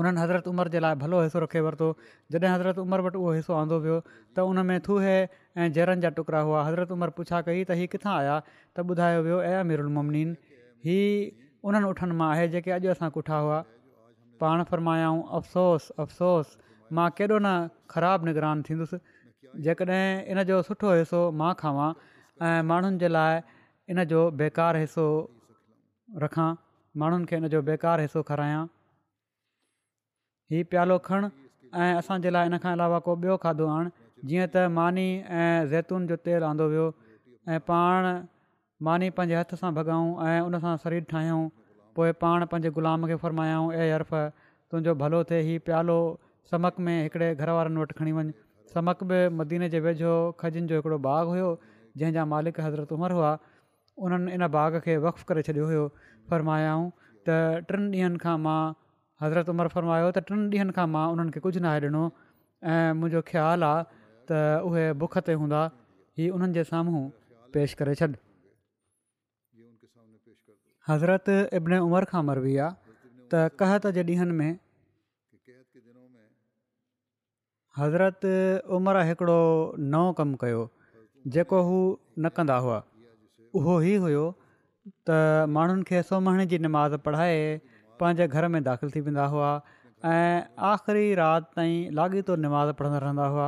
उन्हनि 0.00 0.20
हज़रत 0.20 0.46
उमिरि 0.50 0.70
जे 0.74 0.80
लाइ 0.84 0.94
भलो 1.02 1.16
हिसो 1.22 1.38
रखे 1.44 1.60
वरितो 1.66 1.88
जॾहिं 2.32 2.48
हज़रत 2.54 2.78
उमिरि 2.82 3.02
वटि 3.06 3.18
उहो 3.22 3.32
हिसो 3.38 3.52
आंदो 3.60 3.78
वियो 3.86 3.98
त 4.34 4.38
उन 4.50 4.58
में 4.68 4.78
थूहे 4.88 5.16
ऐं 5.58 5.66
जहरनि 5.78 6.02
जा 6.06 6.10
टुकड़ा 6.18 6.40
हुआ 6.50 6.60
हज़रत 6.68 6.92
उमिरि 6.98 7.16
पुछा 7.18 7.40
कई 7.50 7.62
त 7.70 7.78
हीअ 7.82 7.90
किथां 7.96 8.14
आया 8.20 8.36
त 8.50 8.86
ॿुधायो 8.94 9.26
वियो 9.26 9.38
अया 9.48 9.62
मीरुलमनीन 9.70 10.36
ही 10.88 10.98
उन्हनि 11.70 11.90
उठनि 11.90 12.18
मां 12.22 12.30
आहे 12.36 12.48
जेके 12.56 12.76
अॼु 12.78 12.90
असां 12.96 13.10
कुठा 13.18 13.42
हुआ 13.46 13.60
पाण 14.44 14.64
फ़रमायाऊं 14.72 15.22
अफ़सोस 15.40 15.92
अफ़सोस 16.06 16.56
मां 16.98 17.10
केॾो 17.20 17.38
न 17.38 17.56
ख़राबु 17.96 18.32
निगरान 18.32 18.66
थींदुसि 18.70 19.04
जेकॾहिं 19.66 20.02
इन 20.34 20.42
जो 20.52 20.62
सुठो 20.70 20.94
हिसो 20.98 21.24
मां 21.42 21.52
खावां 21.64 21.90
ऐं 22.48 22.58
माण्हुनि 22.70 23.02
जे 23.04 23.12
लाइ 23.16 23.40
इन 23.94 24.04
जो 24.14 24.20
बेकारि 24.42 24.84
हिसो 24.84 25.06
रखां 26.26 26.48
माण्हुनि 27.02 27.24
खे 27.30 27.36
इन 27.36 27.48
जो 27.54 27.60
बेकार 27.68 28.00
हिसो 28.00 28.22
खारायां 28.30 28.60
हीउ 30.52 30.64
प्यालो 30.70 30.98
खण 31.06 31.26
ऐं 31.82 31.94
असांजे 31.98 32.32
लाइ 32.32 32.46
इन 32.48 32.58
खां 32.64 32.72
अलावा 32.76 32.98
को 33.06 33.14
ॿियो 33.24 33.36
खाधो 33.44 33.66
आण 33.76 33.88
जीअं 34.30 34.46
त 34.56 34.64
मानी 34.78 35.06
ऐं 35.14 35.66
ज़ैतून 35.72 36.06
जो 36.12 36.16
तेलु 36.28 36.44
आंदो 36.50 36.66
वियो 36.74 36.84
ऐं 37.54 37.58
पाण 37.70 38.04
मानी 38.88 39.08
पंहिंजे 39.18 39.36
हथ 39.38 39.54
सां 39.62 39.72
भॻऊं 39.80 40.28
ऐं 40.28 40.38
उनसां 40.50 40.76
शरीर 40.84 41.02
ठाहियूं 41.14 41.40
पोइ 41.98 42.12
पाण 42.22 42.44
पंहिंजे 42.54 42.70
गुलाम 42.78 43.06
खे 43.12 43.16
फ़रमायाऊं 43.24 43.66
ए 43.82 43.90
अर्फ़ 43.98 44.14
तुंहिंजो 44.70 44.94
भलो 45.02 45.22
थे 45.32 45.40
हीउ 45.50 45.64
प्यालो 45.70 45.96
समक 46.50 46.78
में 46.86 46.94
हिकिड़े 47.02 47.34
घर 47.34 47.50
वारनि 47.60 47.80
वटि 47.84 47.94
खणी 48.02 48.12
वञु 48.20 48.30
समक 48.76 49.04
बि 49.12 49.18
मदीने 49.42 49.68
जे 49.76 49.80
वेझो 49.88 50.12
खजिनि 50.44 50.66
जो 50.72 50.76
हिकिड़ो 50.82 50.98
बाग़ 51.10 51.26
हुयो 51.34 51.50
जंहिंजा 51.98 52.24
मालिक 52.36 52.60
हज़रत 52.68 52.92
उमरि 52.98 53.14
हुआ 53.22 53.32
उन्हनि 54.06 54.32
इन 54.38 54.46
बाग़ 54.58 54.78
खे 54.88 54.96
वक़ु 55.06 55.22
करे 55.30 55.42
छॾियो 55.50 55.66
हुयो 55.72 55.84
फरमायाऊं 56.30 56.84
त 57.26 57.64
टिनि 57.68 57.88
ॾींहनि 57.98 58.18
खां 58.24 58.36
मां 58.46 58.60
हज़रत 59.22 59.46
उमिरि 59.52 59.70
फरमायो 59.74 60.08
त 60.16 60.24
टिनि 60.28 60.42
ॾींहनि 60.56 60.72
खां 60.78 60.86
मां 60.94 61.04
उन्हनि 61.12 61.30
खे 61.34 61.40
कुझु 61.44 61.58
न 61.62 61.66
आहे 61.72 61.80
ॾिनो 61.88 62.02
ऐं 62.74 62.94
मुंहिंजो 62.98 63.20
ख़्यालु 63.30 63.64
आहे 63.72 63.80
त 64.28 64.64
उहे 64.68 64.84
बुख 65.00 65.14
ते 65.26 65.32
हूंदा 65.40 65.60
ई 66.22 66.28
उन्हनि 66.36 66.54
जे 66.58 66.64
साम्हूं 66.72 67.04
पेशि 67.54 67.74
करे 67.80 67.92
छॾ 68.00 68.08
हज़रत 70.88 71.26
इब्न 71.58 71.72
उमर 71.86 72.04
खां 72.12 72.22
मरबी 72.28 72.54
आहे 72.66 72.96
त 73.30 73.42
कहत 73.62 73.86
जे 73.98 74.02
ॾींहंनि 74.12 74.34
में 74.40 74.52
हज़रत 77.80 78.24
उमिरि 78.76 79.00
हिकिड़ो 79.08 79.40
नओं 79.92 80.08
कमु 80.18 80.36
कयो 80.42 80.62
जेको 81.34 81.58
हू 81.68 81.78
न 82.22 82.30
कंदा 82.36 82.56
हुआ 82.64 82.78
उहो 83.58 83.74
ई 83.82 83.94
त 85.08 85.16
माण्हुनि 85.48 85.82
खे 85.88 86.00
सोमणी 86.08 86.44
जी 86.52 86.58
निमाज़ 86.64 86.94
पढ़ाए 87.04 87.38
पंहिंजे 88.00 88.26
घर 88.36 88.46
में 88.54 88.62
दाख़िलु 88.64 88.90
थी 88.96 89.00
वेंदा 89.06 89.24
हुआ 89.34 89.50
ऐं 90.10 90.34
आख़िरी 90.70 91.04
राति 91.20 91.46
ताईं 91.60 91.78
लाॻीतो 91.98 92.36
निमाज़ 92.44 92.70
पढ़ंदा 92.80 92.98
रहंदा 93.04 93.26
हुआ 93.34 93.46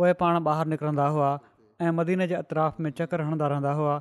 पोइ 0.00 0.12
पाण 0.22 0.38
ॿाहिरि 0.42 0.70
निकिरंदा 0.70 1.06
हुआ 1.16 1.28
ऐं 1.82 1.90
मदीने 1.98 2.26
जे 2.32 2.34
अतराफ़ 2.38 2.80
में 2.82 2.90
चकर 3.02 3.20
हणंदा 3.26 3.46
रहंदा 3.52 3.72
हुआ 3.82 3.94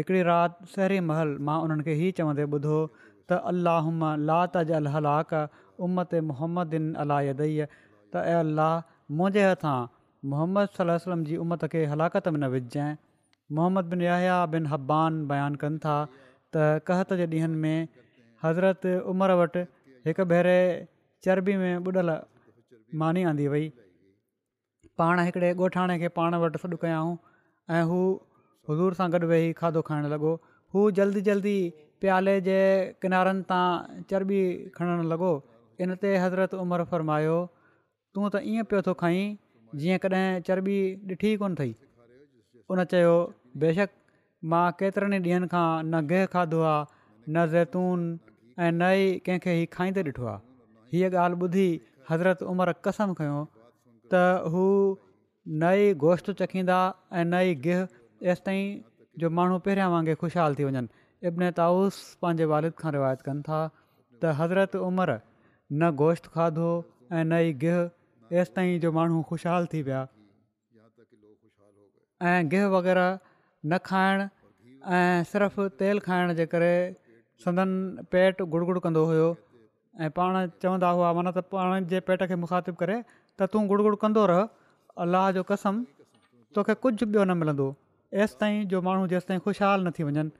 हिकिड़ी 0.00 0.22
राति 0.30 0.66
सहरी 0.74 0.98
महल 1.10 1.36
मां 1.50 1.58
उन्हनि 1.68 1.82
खे 1.90 1.94
हीअ 2.02 2.10
चवंदे 2.22 2.46
ॿुधो 2.58 2.80
त 3.30 3.38
अल्लाह 3.52 3.78
हुम 3.90 4.02
ला 4.32 4.40
तज 4.58 4.72
अलहलाक 4.82 5.34
उमत 5.88 6.18
मुहम्मद 6.32 6.72
दिन 6.76 6.90
अल 7.06 7.14
त 7.38 8.26
ऐं 8.34 8.36
अल्लाह 8.42 8.74
मुंहिंजे 9.20 9.46
हथां 9.52 9.78
मुहम्मद 10.34 10.76
सलम 10.82 11.24
जी 11.32 11.40
उम्मत 11.46 11.66
खे 11.76 11.86
हलाकत 11.94 12.32
में 12.34 12.42
न 12.46 12.50
विझजांइ 12.58 12.98
मोहम्मद 13.56 13.84
बिन 13.92 14.00
या 14.02 14.36
बिन 14.54 14.66
हब्बान 14.72 15.12
बयानु 15.30 15.56
कनि 15.62 15.78
था 15.84 15.94
त 16.56 16.64
कहत 16.88 17.10
जे 17.20 17.26
ॾींहंनि 17.32 17.58
में 17.64 17.78
हज़रत 18.44 18.82
उमिरि 19.12 19.34
वटि 19.40 19.62
हिकु 20.08 20.24
भेरे 20.32 20.58
चर्बी 21.24 21.54
में 21.62 21.74
बुॾल 21.86 22.10
मानी 23.02 23.22
आंदी 23.30 23.46
वई 23.54 23.66
पाण 25.00 25.16
हिकिड़े 25.28 25.50
ॻोठाणे 25.64 25.94
खे 26.04 26.08
पाण 26.18 26.32
वटि 26.44 26.58
सॾु 26.62 26.76
कयाऊं 26.84 27.12
ऐं 27.76 27.82
हू 27.90 28.00
हज़ूर 28.70 28.92
सां 29.00 29.06
गॾु 29.16 29.26
वेही 29.32 29.50
खाधो 29.60 29.80
खाइणु 29.90 30.08
लॻो 30.14 30.32
हू 30.74 30.80
जल्दी 31.00 31.20
जल्दी 31.28 31.56
प्याले 32.04 32.34
जे 32.48 32.58
किनारनि 33.02 33.42
तां 33.52 33.64
चर्बी 34.12 34.40
खणणु 34.80 35.02
लॻो 35.12 35.30
इन 35.82 35.90
ते 36.06 36.16
हज़रत 36.24 36.52
उमिरि 36.64 36.84
फरमायो 36.94 37.36
तूं 38.16 38.26
त 38.32 38.44
ईअं 38.54 38.64
पियो 38.72 38.80
थो 38.88 38.92
खाईं 39.04 39.26
जीअं 39.82 39.98
कॾहिं 40.06 40.26
चर्बी 40.50 40.78
ॾिठी 41.14 41.30
कोन 41.44 41.56
अथई 41.60 41.72
उन 42.74 42.78
चयो 42.92 43.14
बेशक 43.60 43.90
मां 44.52 44.64
केतिरनि 44.80 45.18
ॾींहंनि 45.24 45.48
खां 45.52 45.66
न 45.84 45.94
गिहु 46.12 46.30
खाधो 46.34 46.60
आहे 46.70 46.88
न 47.32 47.46
ज़ैतून 47.54 47.98
ऐं 48.58 48.72
न 48.72 48.90
ई 49.00 49.04
कंहिंखे 49.26 49.52
ई 49.62 49.64
खाईंदे 49.76 50.02
ॾिठो 50.10 50.24
आहे 50.26 50.38
हीअ 50.96 51.08
ॻाल्हि 51.24 51.36
ॿुधी 51.46 51.68
हज़रत 52.10 52.38
उमिरि 52.52 52.72
कसम 52.86 53.08
खयो 53.18 53.38
त 54.12 54.14
हू 54.54 54.64
नई 55.64 55.82
गोश्त 56.04 56.26
चखींदा 56.40 56.78
ऐं 57.18 57.24
नई 57.34 57.48
गिहु 57.66 57.82
तेंसि 58.24 58.42
ताईं 58.48 58.62
जो 59.20 59.26
माण्हू 59.38 59.56
पहिरियां 59.66 59.88
वांगुरु 59.94 60.18
ख़ुशहाल 60.22 60.52
थी 60.60 60.64
वञनि 60.68 60.86
इब्न 61.28 61.42
ताउस 61.60 61.94
पंहिंजे 62.22 62.44
वारिद 62.52 62.72
खां 62.82 62.90
रिवायत 62.98 63.20
कनि 63.26 63.42
था 63.48 63.60
त 63.70 64.22
हज़रत 64.40 64.72
उमिरि 64.88 65.16
न 65.22 65.82
गोश्त 66.04 66.24
खाधो 66.36 66.70
ऐं 67.18 67.24
नई 67.34 67.48
गिहु 67.64 67.80
तसि 68.32 68.52
ताईं 68.56 68.78
जो 68.86 68.92
माण्हू 69.00 69.20
ख़ुशहाल 69.32 69.66
थी 69.74 69.82
वग़ैरह 72.76 73.08
न 73.70 73.78
खाइण 73.86 74.20
ऐं 74.96 75.24
सिर्फ़ु 75.32 75.64
तेल 75.82 75.98
खाइण 76.06 76.32
जे 76.40 76.44
करे 76.52 76.74
संदन 77.44 77.72
पेट 78.14 78.40
गुड़गुड़ 78.54 78.78
कंदो 78.86 79.04
हुयो 79.10 79.26
ऐं 80.06 80.10
पाण 80.18 80.38
चवंदा 80.62 80.88
हुआ 80.98 81.10
माना 81.18 81.30
त 81.36 81.44
पाण 81.54 81.86
जे 81.92 82.00
पेट 82.08 82.24
खे 82.32 82.38
मुखातिबु 82.44 82.80
करे 82.82 82.96
त 83.06 83.50
तू 83.52 83.60
गुड़गुड़ 83.72 83.94
कंदो 84.04 84.24
रह 84.30 84.40
अलाह 85.04 85.30
जो 85.38 85.44
कसम 85.50 85.78
तोखे 86.58 86.74
कुझु 86.86 87.06
ॿियो 87.06 87.22
न 87.28 87.36
मिलंदो 87.42 87.66
तेसि 88.16 88.34
ताईं 88.42 88.58
जो 88.72 88.80
माण्हू 88.88 89.06
जेसिताईं 89.14 89.42
ख़ुशहालु 89.46 89.86
न 89.88 89.92
थी 89.98 90.06
वञनि 90.08 90.32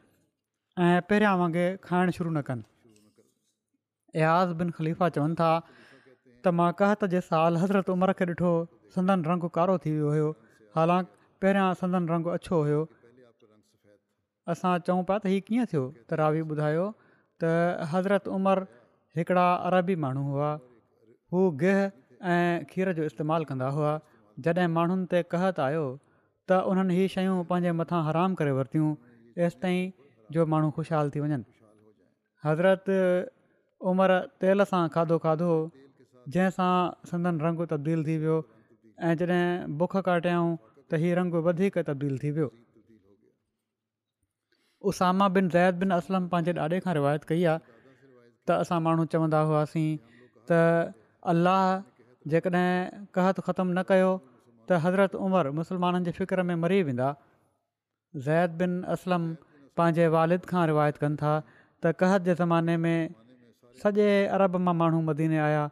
ऐं 0.87 1.05
पहिरियां 1.13 1.35
वांगुरु 1.43 1.81
खाइण 1.89 2.11
शुरू 2.19 2.31
न 2.35 2.43
कनि 2.49 2.69
एयाज़ 4.23 4.57
बिन 4.63 4.73
खलीफ़ा 4.81 5.09
चवनि 5.19 5.35
था 5.43 5.53
त 6.43 6.55
मां 6.63 6.71
कहत 6.83 7.07
जेसि 7.15 7.27
साल 7.31 7.61
हज़रत 7.63 7.95
उमिरि 7.97 8.15
खे 8.23 8.27
ॾिठो 8.35 8.53
संदन 8.99 9.23
रंग 9.31 9.47
कारो 9.59 9.79
थी 9.87 9.93
वियो 9.97 10.11
हुयो 10.15 10.29
हालांकि 10.79 11.17
पहिरियां 11.45 11.71
संदन 11.85 12.13
रंगु 12.15 12.35
अछो 12.39 12.61
हुयो 12.67 12.83
असां 14.51 14.75
चऊं 14.87 15.03
पिया 15.09 15.19
त 15.25 15.33
हीउ 15.33 15.41
कीअं 15.49 15.65
थियो 15.73 15.83
त 16.11 16.13
रावी 16.21 16.41
ॿुधायो 16.53 16.87
त 17.43 17.45
हज़रत 17.95 18.29
उमिरि 18.39 18.65
हिकिड़ा 19.19 19.45
अरबी 19.71 19.95
माण्हू 20.05 20.23
हुआ 20.31 20.51
हू 21.35 21.43
गेह 21.65 21.83
ऐं 22.33 22.65
खीर 22.73 22.93
जो 22.99 23.03
इस्तेमालु 23.11 23.45
कंदा 23.51 23.69
हुआ 23.77 23.93
जॾहिं 24.47 24.69
माण्हुनि 24.79 25.07
ते 25.13 25.23
क़हत 25.35 25.59
आयो 25.67 25.85
त 26.49 26.51
उन्हनि 26.73 26.95
हीअ 27.01 27.09
शयूं 27.17 27.37
पंहिंजे 27.53 27.73
मथां 27.81 28.01
हराम 28.09 28.35
करे 28.41 28.51
वरितियूं 28.59 28.89
तेसि 29.41 29.75
जो 30.37 30.41
माण्हू 30.55 30.69
ख़ुशहाल 30.79 31.07
थी 31.17 31.25
वञनि 31.27 31.45
हज़रत 32.47 32.85
उमिरि 33.93 34.19
तेल 34.45 34.59
सां 34.73 34.83
खाधो 34.97 35.17
खाधो 35.29 35.51
जंहिंसां 36.35 36.73
संदन 37.13 37.35
रंग 37.47 37.61
तब्दील 37.77 38.01
थी 38.11 38.15
वियो 38.25 38.39
ऐं 39.11 39.15
जॾहिं 39.23 39.45
बुख 39.83 39.97
कटियाऊं 40.11 40.51
त 40.67 41.03
हीउ 41.05 41.15
रंग 41.21 41.35
वधीक 41.49 41.75
तब्दील 41.93 42.15
थी 42.27 42.31
वियो 42.39 42.49
उसामा 44.91 45.29
बिन 45.37 45.49
ज़ैद 45.55 45.75
बिन 45.83 45.91
असलम 45.97 46.27
पंहिंजे 46.35 46.53
ॾाॾे 46.65 46.79
खां 46.85 46.95
रिवायत 46.99 47.23
कई 47.31 47.45
आहे 47.51 47.59
त 48.49 48.51
असां 48.63 48.79
माण्हू 48.87 49.05
चवंदा 49.15 49.41
हुआसीं 49.49 49.91
त 50.51 50.59
अल्लाह 51.33 51.63
जेकॾहिं 52.35 52.71
कहत 53.19 53.41
ख़तमु 53.49 53.73
न 53.79 53.83
कयो 53.91 54.11
त 54.69 54.79
हज़रत 54.87 55.15
उमिरि 55.27 55.51
मुस्लमाननि 55.61 56.05
जे 56.07 56.13
फ़िक्र 56.19 56.43
में 56.51 56.57
मरी 56.65 56.81
वेंदा 56.89 57.11
ज़ैद 58.27 58.63
बिन 58.63 58.73
असलम 58.97 59.29
पंहिंजे 59.81 60.07
वालिद 60.17 60.49
खां 60.53 60.65
रिवायत 60.73 61.03
कनि 61.05 61.17
था 61.23 61.35
त 61.51 61.93
कहत 62.03 62.29
जे 62.31 62.35
ज़माने 62.43 62.77
में 62.87 62.99
सॼे 63.85 64.09
अरब 64.39 64.57
मां 64.69 64.75
माण्हू 64.83 65.01
मदीने 65.11 65.39
आया 65.51 65.63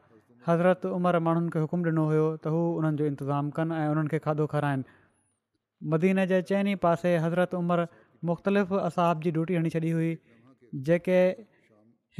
हज़रत 0.49 0.87
उमिरि 0.99 1.21
माण्हुनि 1.29 1.51
खे 1.55 1.59
हुकुम 1.67 1.81
ॾिनो 1.91 2.05
हुयो 2.13 2.29
त 2.45 2.55
हू 2.55 2.61
उन्हनि 2.79 2.97
जो 3.03 3.11
इंतिज़ामु 3.15 3.51
कनि 3.59 3.75
ऐं 3.83 3.89
उन्हनि 3.95 4.11
खे 4.15 4.19
खाधो 4.29 4.47
खाराइनि 4.55 4.89
मदीने 5.93 6.25
जे 6.31 6.39
चइनि 6.53 6.75
पासे 6.87 7.11
हज़रत 7.25 7.55
उमिरि 7.63 7.85
मुख़्तलिफ़ 8.27 8.73
असाब 8.77 9.21
जी 9.27 9.31
ड्यूटी 9.37 9.55
हणी 9.57 9.71
छॾी 9.77 9.91
हुई 9.97 10.11
जेके 10.89 11.19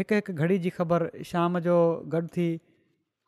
हिकु 0.01 0.15
हिकु 0.21 0.33
घड़ी 0.43 0.59
जी 0.67 0.71
ख़बर 0.79 1.05
शाम 1.31 1.59
जो 1.67 1.75
गॾु 2.13 2.27
थी 2.37 2.47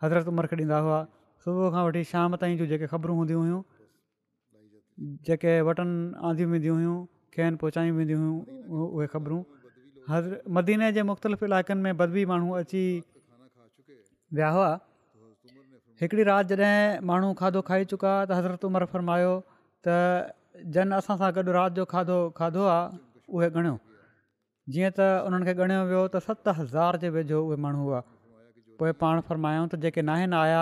हज़रत 0.02 0.28
उमिरि 0.32 0.48
खे 0.52 0.56
ॾींदा 0.62 0.78
हुआ 0.86 1.00
सुबुह 1.44 1.70
खां 1.76 1.82
वठी 1.86 2.02
शाम 2.12 2.36
ताईं 2.44 2.56
जूं 2.60 2.66
जेके 2.72 2.86
ख़बरूं 2.92 3.16
हूंदियूं 3.20 3.42
हुयूं 3.42 3.60
जेके 5.28 5.52
वटन 5.68 5.90
आंदियूं 6.28 6.50
वेंदियूं 6.52 6.76
हुयूं 6.80 6.96
खेनि 7.36 7.56
पहुचायूं 7.64 7.94
वेंदी 7.98 8.14
हुयूं 8.22 8.36
उहे 8.88 9.06
ख़बरूं 9.14 9.42
हज़र 10.12 10.40
मदीने 10.58 10.92
जे 10.98 11.02
मुख़्तलिफ़ 11.12 11.44
इलाइक़नि 11.50 11.80
में 11.88 11.96
बदबी 12.02 12.24
माण्हू 12.32 12.52
अची 12.62 12.84
विया 14.38 14.50
हुआ 14.58 14.70
हिकिड़ी 16.02 16.22
राति 16.30 16.56
जॾहिं 16.60 17.08
माण्हू 17.10 17.32
खाधो 17.40 17.60
खाई 17.70 17.84
चुका 17.94 18.12
त 18.26 18.40
हज़रत 18.40 18.64
उमिरि 18.70 18.90
फरमायो 18.94 19.32
त 19.88 20.00
जन 20.76 20.94
असां 20.98 21.14
सां 21.22 21.28
गॾु 21.36 21.52
राति 21.56 21.74
जो 21.76 21.84
खाधो 21.92 22.16
खाधो 22.38 22.64
आहे 22.70 22.98
उहे 23.36 23.46
ॻणियो 23.60 23.76
जीअं 24.74 24.90
त 24.98 25.06
उन्हनि 25.28 25.46
खे 25.48 25.52
ॻणियो 25.66 25.84
वियो 25.90 26.00
त 26.16 26.20
सत 26.26 26.50
हज़ार 26.58 26.98
जे 27.04 27.08
वेझो 27.16 27.38
उहे 27.44 27.56
माण्हू 27.66 27.84
हुआ 27.88 28.00
पोइ 28.82 28.92
पाण 29.04 29.20
फ़रमायाऊं 29.28 29.68
त 29.74 29.80
जेके 29.84 30.04
न 30.08 30.38
आया 30.42 30.60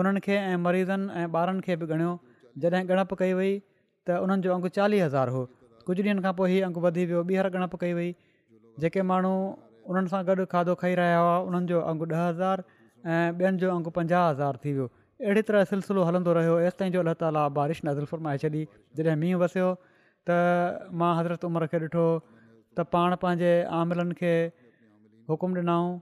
उन्हनि 0.00 0.20
खे 0.26 0.36
ऐं 0.50 0.58
मरीज़नि 0.66 1.08
ऐं 1.20 1.26
ॿारनि 1.42 1.64
खे 1.68 1.76
बि 1.82 1.88
ॻणियो 1.96 2.12
जॾहिं 2.64 2.82
गणप 2.90 3.14
कई 3.22 3.32
वई 3.40 3.52
त 4.08 4.20
उन्हनि 4.26 4.42
जो 4.48 4.52
अघु 4.58 4.72
चालीह 4.80 5.04
हज़ार 5.06 5.34
हो 5.36 5.42
कुझु 5.88 6.02
ॾींहनि 6.08 6.22
खां 6.28 6.32
पोइ 6.42 6.50
ई 6.60 6.84
वधी 6.88 7.06
वियो 7.12 7.22
ॿीहर 7.30 7.50
ॻणप 7.56 7.76
कई 7.84 7.92
वई 8.00 8.12
जेके 8.84 9.08
माण्हू 9.12 9.34
उन्हनि 9.92 10.14
सां 10.14 10.22
गॾु 10.30 10.46
खाधो 10.54 10.74
खाई 10.84 10.94
रहिया 11.02 11.18
हुआ 11.26 11.34
उन्हनि 11.48 11.74
जो 11.74 11.82
हज़ार 12.04 12.64
ऐं 12.68 13.26
ॿियनि 13.40 13.64
जो 13.64 13.74
अंगु 13.80 13.98
हज़ार 14.12 14.64
थी 14.64 14.72
वियो 14.78 14.88
अहिड़ी 15.24 15.42
तरह 15.48 15.64
सिलसिलो 15.72 16.02
हलंदो 16.06 16.32
रहियो 16.38 16.56
हेसि 16.62 16.76
ताईं 16.80 16.90
जो 16.94 17.00
अलाह 17.00 17.14
ताला 17.20 17.42
बारिश 17.58 17.80
नज़र 17.88 18.04
ज़माए 18.12 18.38
छॾी 18.42 18.60
जॾहिं 19.00 19.16
मींहुं 19.20 19.38
वसियो 19.42 19.68
त 20.28 20.92
मां 21.02 21.12
हज़रत 21.18 21.44
उमिरि 21.48 21.68
खे 21.74 21.78
ॾिठो 21.84 22.04
त 22.76 22.84
पाण 22.96 23.16
पंहिंजे 23.22 23.52
आमिलनि 23.80 24.18
खे 24.20 24.34
हुकुम 25.32 25.56
ॾिनऊं 25.60 25.96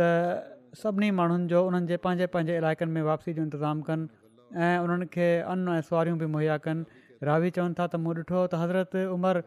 त 0.00 0.74
सभिनी 0.82 1.08
माण्हुनि 1.20 1.48
जो 1.54 1.64
उन्हनि 1.70 1.88
जे 1.92 1.96
पंहिंजे 2.08 2.26
पंहिंजे 2.36 2.58
इलाइक़नि 2.64 2.92
में 2.98 3.02
वापसी 3.10 3.34
जो 3.38 3.42
इंतिज़ामु 3.46 3.88
कनि 3.90 4.62
ऐं 4.68 4.86
उन्हनि 4.88 5.06
खे 5.16 5.28
अनु 5.54 5.76
ऐं 5.76 5.80
सुवारियूं 5.90 6.18
बि 6.24 6.28
मुहैया 6.36 6.60
कनि 6.68 7.02
रावी 7.30 7.56
चवनि 7.60 7.82
था 7.82 7.86
त 7.88 8.02
मूं 8.04 8.12
ॾिठो 8.20 8.44
त 8.52 8.60
हज़रत 8.64 9.02
उमिरि 9.16 9.46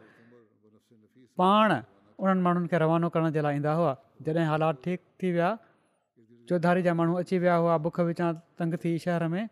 पाण 1.44 1.78
उन्हनि 1.80 2.48
माण्हुनि 2.48 2.68
खे 2.74 2.82
रवानो 2.86 3.08
करण 3.18 3.30
जे 3.38 3.46
लाइ 3.48 3.62
ईंदा 3.62 3.72
हुआ 3.82 3.92
जॾहिं 4.30 4.48
हालात 4.54 4.82
ठीक 4.88 5.00
थी 5.22 5.30
विया 5.38 5.50
चौधारी 6.48 6.82
जा 6.82 6.94
माण्हू 6.94 7.14
अची 7.16 7.38
विया 7.38 7.54
हुआ 7.56 7.76
बुख 7.86 8.00
विचां 8.06 8.32
तंग 8.58 8.74
थी 8.84 8.90
शहर 9.04 9.26
में 9.34 9.46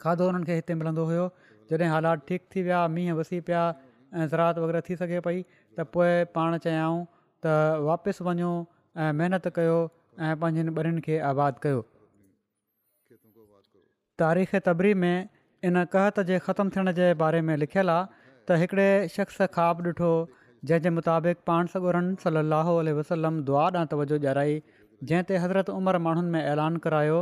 खाधो 0.00 0.28
उन्हनि 0.28 0.46
खे 0.48 0.54
हिते 0.60 0.74
मिलंदो 0.80 1.04
हुयो 1.10 1.24
जॾहिं 1.70 1.88
हालात 1.92 2.26
ठीक 2.28 2.42
थी 2.54 2.62
विया 2.66 2.80
मींहुं 2.96 3.16
वसी 3.18 3.40
पिया 3.48 3.62
ऐं 4.16 4.26
ज़रात 4.32 4.58
वग़ैरह 4.62 4.80
थी 4.88 4.96
सघे 5.02 5.20
पई 5.26 5.38
त 5.78 5.86
पोइ 5.94 6.12
पाण 6.36 6.56
चयाऊं 6.66 7.00
त 7.46 7.54
वापसि 7.88 8.24
वञो 8.28 8.50
ऐं 9.04 9.12
महिनत 9.20 9.48
कयो 9.58 9.78
ऐं 10.28 10.36
पंहिंजनि 10.44 10.72
ॿियनि 10.82 11.00
खे 11.08 11.18
आबादु 11.32 11.60
कयो 11.64 11.80
तारीख़ 14.24 14.54
तबरी 14.68 14.94
में 15.04 15.16
इन 15.68 15.84
क़हत 15.96 16.20
जे 16.30 16.38
ख़तमु 16.48 16.74
थियण 16.76 16.92
जे 17.00 17.08
बारे 17.24 17.40
में 17.48 17.54
लिखियलु 17.64 17.92
आहे 17.96 18.26
त 18.48 18.60
हिकिड़े 18.64 18.88
शख़्स 19.16 19.40
ख्वाबु 19.56 19.82
ॾिठो 19.88 20.10
जंहिंजे 20.68 20.90
मुताबिक़ 20.98 21.42
पाण 21.52 21.70
सॻुरनि 21.76 22.16
सलाहु 22.26 22.74
वसलम 23.00 23.40
दुआ 23.50 23.64
ॾांहुं 23.74 23.88
तवजो 23.94 24.16
ॼाराई 24.30 24.56
जंहिं 25.04 25.22
ते 25.30 25.36
हज़रत 25.42 25.70
उमर 25.74 25.98
माण्हुनि 26.06 26.30
में 26.34 26.42
ऐलान 26.42 26.76
करायो 26.86 27.18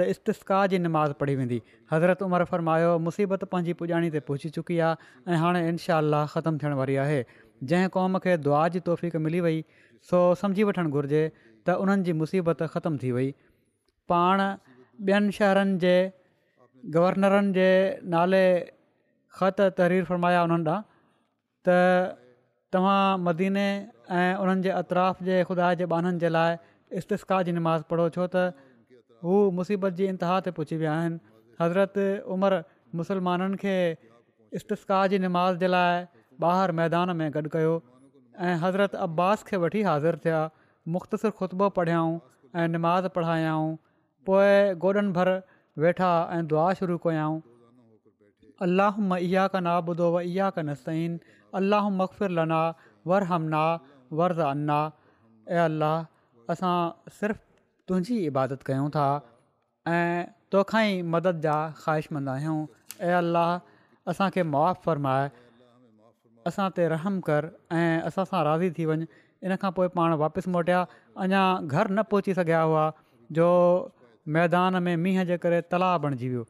त 0.00 0.04
इस्तकाह 0.12 0.66
जी 0.72 0.78
निमाज़ 0.78 1.12
पढ़ी 1.20 1.34
वेंदी 1.36 1.60
हज़रत 1.92 2.22
उमर 2.26 2.44
फ़रमायो 2.52 2.90
मुसीबत 3.06 3.44
पंहिंजी 3.54 3.72
पुॼाणी 3.80 4.10
ते 4.16 4.20
पहुची 4.28 4.50
चुकी 4.56 4.78
आहे 4.88 5.32
ऐं 5.34 5.38
हाणे 5.44 5.62
इनशा 5.68 5.98
ख़तमु 6.34 6.58
थियण 6.62 6.72
वारी 6.80 6.96
आहे 7.04 7.18
जंहिं 7.72 7.88
क़ौम 7.96 8.18
खे 8.26 8.36
दुआ 8.48 8.60
जी 8.76 8.80
तौफ़ 8.88 9.16
मिली 9.26 9.40
वई 9.48 9.56
सो 10.10 10.20
सम्झी 10.44 10.66
वठणु 10.70 10.92
घुरिजे 11.00 11.22
त 11.66 11.74
उन्हनि 11.84 12.12
मुसीबत 12.22 12.62
ख़तमु 12.76 13.02
थी 13.04 13.10
वई 13.18 13.28
पाण 14.12 14.44
ॿियनि 15.08 15.34
शहरनि 15.40 15.78
जे 15.84 15.96
गवर्नरनि 16.96 17.52
जे 17.58 17.68
नाले 18.16 18.44
ख़त 19.42 19.60
तहरीर 19.82 20.06
फ़रमाया 20.12 20.40
उन्हनि 20.48 20.78
त 21.68 21.76
तव्हां 22.74 23.02
मदीने 23.26 23.66
ऐं 24.22 24.40
उन्हनि 24.46 24.72
अतराफ़ 24.80 25.22
जे 25.30 25.42
ख़ुदा 25.50 25.68
जे 25.82 25.86
बाननि 25.92 26.18
जे 26.24 26.28
लाइ 26.38 26.56
इस्तकाह 26.96 27.42
जी 27.46 27.52
निमाज़ 27.56 27.82
पढ़ो 27.90 28.08
छो 28.16 28.26
त 28.34 28.44
हू 29.24 29.36
मुसीबत 29.58 29.96
जी 30.00 30.06
इंतिहा 30.14 30.36
ते 30.46 30.50
पुछी 30.58 30.76
विया 30.82 30.92
आहिनि 31.00 31.18
हज़रत 31.60 32.02
उमिरि 32.36 32.58
मुस्लमाननि 33.00 33.56
खे 33.64 33.72
इष्तश्काह 34.60 35.02
जी 35.14 35.18
निमाज़ 35.26 35.64
जे 35.64 35.70
लाइ 35.74 36.06
ॿाहिरि 36.52 36.76
मैदान 36.80 37.14
में 37.20 37.28
गॾु 37.36 37.42
कयो 37.56 37.72
ऐं 38.48 38.56
हज़रत 38.64 38.94
अब्बास 39.08 39.42
खे 39.50 39.56
वठी 39.66 39.82
हाज़िर 39.90 40.18
थिया 40.24 40.40
मुख़्तसिर 40.96 41.30
ख़ुतबो 41.40 41.68
पढ़ियाऊं 41.80 42.16
ऐं 42.54 42.74
निमाज़ 42.78 43.12
पढ़ायाऊं 43.18 43.76
بھر 44.28 44.46
गोॾनि 44.80 45.12
भर 45.16 45.28
वेठा 45.82 46.08
ऐं 46.34 46.46
दुआ 46.48 46.64
शुरू 46.78 46.96
कयाऊं 47.04 47.40
अलाह 48.66 48.94
इहा 49.26 49.44
कना 49.56 49.76
ॿुधो 49.92 50.08
व 50.16 50.20
इहा 50.30 50.48
क 50.56 50.64
नस्तीन 50.70 51.14
अलाह 51.60 51.88
मक़फ़रला 52.00 52.60
वर 53.08 53.22
हमना 53.32 54.76
ऐं 55.54 55.64
अल्लाह 55.64 55.96
असां 56.54 56.76
सिर्फ़ु 57.20 57.44
तुंहिंजी 57.88 58.16
इबादत 58.28 58.62
कयूं 58.68 58.88
था 58.96 59.06
ऐं 59.94 60.24
तोखा 60.54 60.80
ई 60.92 61.02
मदद 61.14 61.42
जा 61.46 61.56
ख़्वाहिशमंद 61.82 62.32
आहियूं 62.34 62.58
ऐं 63.08 63.14
अलाह 63.16 64.12
असांखे 64.12 64.44
मुआु 64.54 64.72
फरमाए 64.86 65.26
असां 66.50 66.68
ते 66.80 66.86
रहम 66.94 67.20
कर 67.28 67.50
ऐं 67.80 68.08
असां 68.10 68.24
सां 68.32 68.40
राज़ी 68.50 68.70
थी 68.78 68.88
वञु 68.92 69.08
इन 69.48 69.56
खां 69.64 69.72
पोइ 69.80 69.88
पाण 69.98 70.16
वापसि 70.24 70.54
मोटिया 70.56 70.80
अञा 71.26 71.42
घर 71.76 71.86
न 71.90 72.08
पहुची 72.12 72.36
सघिया 72.42 72.62
हुआ 72.70 72.86
जो 73.40 73.48
मैदान 74.38 74.80
में 74.88 74.94
मींहं 75.06 75.28
जे 75.32 75.38
करे 75.46 75.60
तलाउ 75.74 76.00
बणिजी 76.06 76.30
वियो 76.34 76.46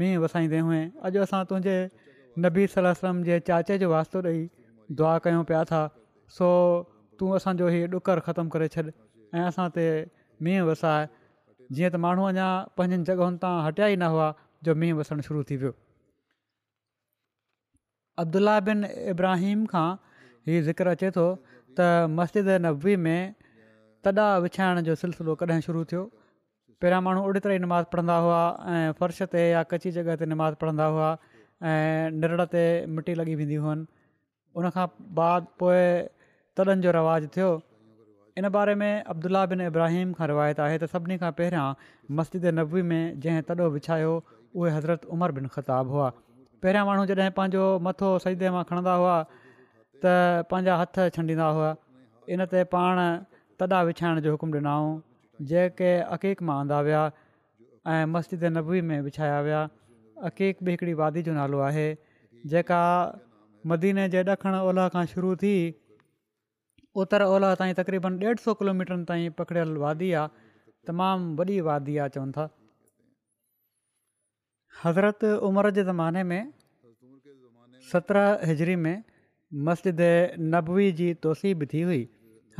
मींहुं 0.03 0.23
वसाईंदे 0.25 0.61
हुअईं 0.69 0.85
अॼु 1.09 1.21
असां 1.27 1.43
तुंहिंजे 1.53 1.77
नबी 2.45 2.67
सलम 2.75 3.23
जे 3.29 3.37
चाचे 3.49 3.79
जो 3.83 3.91
वास्तो 3.97 4.23
ॾेई 4.31 4.41
दुआ 5.01 5.13
कयूं 5.25 5.43
पिया 5.51 5.63
था 5.71 5.81
सो 6.37 6.49
तूं 7.21 7.31
असांजो 7.39 7.69
हीउ 7.75 7.87
ॾुकरु 7.99 8.21
ख़तमु 8.27 8.49
करे 8.55 8.69
छॾ 8.75 8.83
ऐं 9.39 9.49
मींहुं 10.45 10.67
वसाए 10.71 11.07
जीअं 11.77 11.91
त 11.95 12.05
माण्हू 12.07 12.25
अञा 12.33 12.49
पंहिंजनि 12.79 13.05
जॻहियुनि 13.13 13.39
तां 13.45 13.55
हटिया 13.69 13.87
ई 13.95 13.97
न 14.03 14.07
हुआ 14.15 14.29
जो 14.65 14.75
मींहुं 14.83 14.99
वसणु 14.99 15.23
शुरू 15.31 15.43
थी 15.49 15.57
वियो 15.63 15.73
अब्दुल्ला 18.23 18.59
बिन 18.69 18.79
इब्राहिम 19.15 19.65
खां 19.73 19.89
हीअ 20.49 20.61
ज़िक्र 20.65 20.87
अचे 20.97 21.11
थो 21.17 21.25
त 21.79 22.09
मस्जिद 22.19 22.47
नबवी 22.65 22.95
में 23.05 23.35
तॾा 24.07 24.27
विछाइण 24.45 24.81
जो 24.87 24.95
सिलसिलो 25.05 25.33
कॾहिं 25.41 25.61
शुरू 25.67 25.83
थियो 25.91 26.03
पहिरियां 26.81 27.01
माण्हू 27.07 27.23
ओड़ी 27.29 27.41
तरह 27.47 27.59
नमाज़ 27.65 27.85
पढ़ंदा 27.93 28.15
हुआ 28.27 28.39
ऐं 28.75 28.89
फ़र्श 29.01 29.19
ते 29.35 29.43
या 29.51 29.63
कची 29.73 29.91
जॻह 29.97 30.15
ते 30.23 30.27
नमाज़ 30.33 30.55
पढ़ंदा 30.63 30.87
हुआ 30.95 31.09
ऐं 31.71 32.17
निरड़ 32.23 32.47
ते 32.55 32.63
मिटी 32.99 33.15
लॻी 33.21 33.35
वेंदी 33.41 33.59
हुअनि 33.65 33.85
उनखां 34.63 34.87
बाद 35.21 35.51
पोएं 35.63 35.91
तॾनि 36.61 36.77
जो 36.87 36.95
रिवाज़ु 36.99 37.29
थियो 37.37 37.49
इन 38.41 38.49
बारे 38.57 38.75
में 38.85 38.89
अब्दुला 39.17 39.43
बिन 39.53 39.65
इब्राहिम 39.69 40.15
खां 40.21 40.29
रिवायत 40.33 40.63
आहे 40.69 40.79
त 40.85 40.89
सभिनी 40.95 41.19
खां 41.25 41.31
पहिरियां 41.43 41.67
मस्जिद 42.23 42.47
नबवी 42.61 42.87
में 42.95 43.01
जंहिं 43.27 43.45
तॾो 43.53 43.69
विछायो 43.77 44.17
उहे 44.31 44.73
हज़रत 44.79 45.05
उमर 45.19 45.37
बिन 45.41 45.51
ख़ताबु 45.59 45.97
हुआ 45.99 46.09
पहिरियां 46.63 46.87
माण्हू 46.93 47.05
जॾहिं 47.13 47.37
पंहिंजो 47.41 47.67
मथो 47.91 48.15
सईदे 48.27 48.55
मां 48.59 48.65
खणंदा 48.73 48.95
हुआ 49.05 49.17
त 50.05 50.47
पंहिंजा 50.51 50.75
हथ 50.81 50.97
छॾींदा 51.17 51.47
हुआ 51.59 51.71
इन 52.35 52.41
ते 52.55 52.63
पाण 52.75 52.99
तॾा 53.61 53.79
विछाइण 53.91 54.21
जो 54.27 54.31
हुकुम 54.35 54.51
ॾिना 54.61 54.75
हुओ 54.83 54.91
जेके 55.53 55.91
अकीक़ 56.17 56.43
मां 56.49 56.59
आंदा 56.65 56.81
विया 56.89 57.03
ऐं 57.95 58.05
मस्जिद 58.15 58.45
नबवी 58.57 58.81
में 58.91 58.99
विछाया 59.07 59.41
विया 59.47 59.63
अक़ीक़ 60.31 60.63
बि 60.65 60.71
हिकिड़ी 60.77 60.95
वादी 61.01 61.23
जो 61.31 61.35
नालो 61.39 61.59
आहे 61.71 61.89
जेका 62.55 62.81
मदीने 63.73 64.09
जे 64.15 64.23
ॾखण 64.35 64.59
ओलह 64.71 64.89
खां 64.97 65.05
शुरू 65.15 65.35
थी 65.45 65.55
उत्तर 67.05 67.25
ओलह 67.37 67.55
ताईं 67.63 67.75
तक़रीबन 67.81 68.19
ॾेढ 68.27 68.45
सौ 68.47 68.55
किलोमीटर 68.63 69.03
ताईं 69.11 69.27
पकड़ियल 69.43 69.77
वादी 69.87 70.13
आहे 70.23 70.47
तमामु 70.91 71.35
वॾी 71.43 71.61
वादी 71.71 71.97
आहे 72.05 72.15
चवनि 72.19 72.33
था 72.39 72.47
हज़रत 74.85 75.25
उमिरि 75.51 75.71
जे 75.79 75.85
ज़माने 75.93 76.23
में 76.33 76.41
सत्रहं 77.91 78.49
हिजरी 78.49 78.75
में 78.87 78.97
मस्जिद 79.67 79.99
नबवी 80.55 80.93
जी 80.93 81.13
तोसी 81.25 81.53
बि 81.61 81.67
थी 81.73 81.81
हुई 81.83 82.09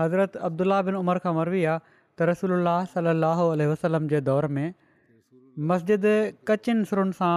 हज़रत 0.01 0.37
अब्दुला 0.49 0.81
बिन 0.83 0.95
उमर 0.97 1.19
खां 1.25 1.33
मरबी 1.37 1.63
आहे 1.69 1.81
त 2.19 2.23
रसूल 2.33 2.65
सलाहु 2.95 3.45
वसलम 3.73 4.07
जे 4.13 4.21
दौर 4.29 4.47
में 4.59 4.71
मस्जिद 5.73 6.07
कचिन 6.49 6.83
सुरुनि 6.93 7.13
सां 7.19 7.33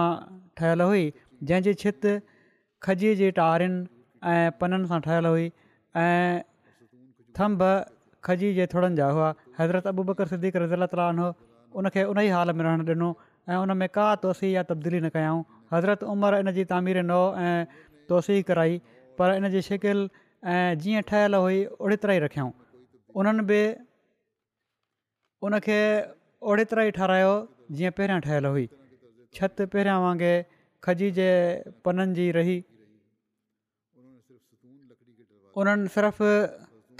ठहियलु 0.60 0.86
हुई 0.92 1.04
जंहिंजी 1.50 1.74
छित 1.82 2.06
खजी 2.86 3.14
जे 3.20 3.30
टियुनि 3.40 3.68
ऐं 4.32 4.48
पननि 4.62 4.88
सां 4.94 5.00
ठहियलु 5.08 5.34
हुई 5.36 5.50
ऐं 5.50 6.40
थम्भ 7.40 7.66
खजी 8.28 8.52
जे 8.60 8.66
थोरनि 8.72 8.98
जा 9.02 9.10
हुआ 9.18 9.28
हज़रत 9.60 9.92
अबू 9.92 10.06
बकर 10.12 10.32
सिद्दीक 10.32 10.54
करे 10.56 10.68
ज़ला 10.72 10.86
तालो 10.96 11.28
उनखे 11.82 12.04
उन 12.14 12.18
ई 12.24 12.34
हाल 12.38 12.54
में 12.56 12.64
रहणु 12.70 12.92
ॾिनो 12.94 13.12
ऐं 13.52 13.60
उन 13.60 13.76
में 13.84 13.88
का 14.00 14.08
तोसी 14.24 14.54
या 14.56 14.62
तब्दीली 14.72 14.98
न 15.04 15.08
कयऊं 15.18 15.44
हज़रत 15.74 16.02
उमिरि 16.16 16.40
इन 16.44 16.52
जी 16.58 16.64
तामीर 16.72 17.02
नओ 17.12 17.20
ऐं 17.44 17.54
तोसी 18.12 18.42
कराई 18.50 18.80
पर 19.18 19.34
इन 19.38 19.48
जी 19.54 19.60
शिकिल 19.68 19.98
ऐं 20.52 20.78
जीअं 20.84 21.02
ठहियलु 21.10 21.38
हुई 21.44 21.58
ओड़ी 21.84 21.96
तरह 22.02 22.14
ई 22.14 22.20
रखियऊं 22.26 22.52
उन्हनि 23.20 23.42
बि 23.50 23.60
उनखे 25.48 25.80
ओड़ी 26.50 26.64
तरह 26.72 26.82
ई 26.90 26.94
ठारायो 26.98 27.32
जीअं 27.78 27.92
पहिरियां 27.98 28.20
ठहियलु 28.26 28.52
हुई 28.56 28.66
छित 29.38 29.62
पहिरियां 29.74 29.98
वांगुरु 30.04 30.46
खजी 30.86 31.08
जे 31.20 31.28
पननि 31.86 32.14
जी 32.20 32.26
रही 32.38 32.58
उन्हनि 35.62 35.88
सिर्फ़ु 35.96 36.28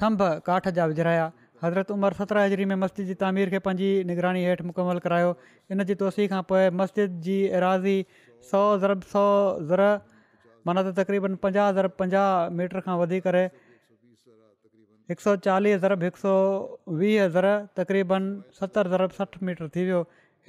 थम्भ 0.03 0.21
काठ 0.51 0.69
जा 0.79 0.85
विझराया 0.93 1.27
हज़रत 1.65 1.91
उमरि 1.95 2.17
सत्रहं 2.21 2.45
हज़री 2.47 2.65
में 2.71 2.77
मस्जिद 2.85 3.07
जी 3.11 3.15
तामीर 3.23 3.51
खे 3.55 3.59
पंहिंजी 3.67 3.91
निगरानी 4.11 4.41
हेठि 4.47 4.65
मुकमलु 4.71 5.01
करायो 5.05 5.31
इन 5.75 5.85
जी 5.91 5.95
तुसी 6.01 6.27
खां 6.33 6.43
पोइ 6.51 6.63
मस्जिद 6.81 7.21
जी 7.27 7.37
एराज़ी 7.59 7.97
सौ 8.53 8.63
ज़रब 8.85 9.07
सौ 9.13 9.25
ज़र 9.71 9.81
माना 10.67 10.83
त 10.87 10.89
तक़रीबन 11.01 11.35
पंजाह 11.43 11.67
हज़र 11.69 11.87
पंजाह 12.01 12.49
मीटर 12.57 12.81
खां 12.87 12.95
वधी 13.03 13.19
करे 13.27 13.45
हिकु 15.11 15.23
सौ 15.27 15.35
चालीह 15.47 15.75
हज़र 15.77 15.95
बि 16.03 16.05
हिकु 16.09 16.21
सौ 16.23 16.35
वीह 16.99 17.25
हज़र 17.27 17.47
तक़रीबन 17.79 18.23
सतरि 18.61 18.95
अरब 18.99 19.17
सठि 19.19 19.39
मीटर 19.47 19.67
थी 19.75 19.83
वियो 19.91 20.01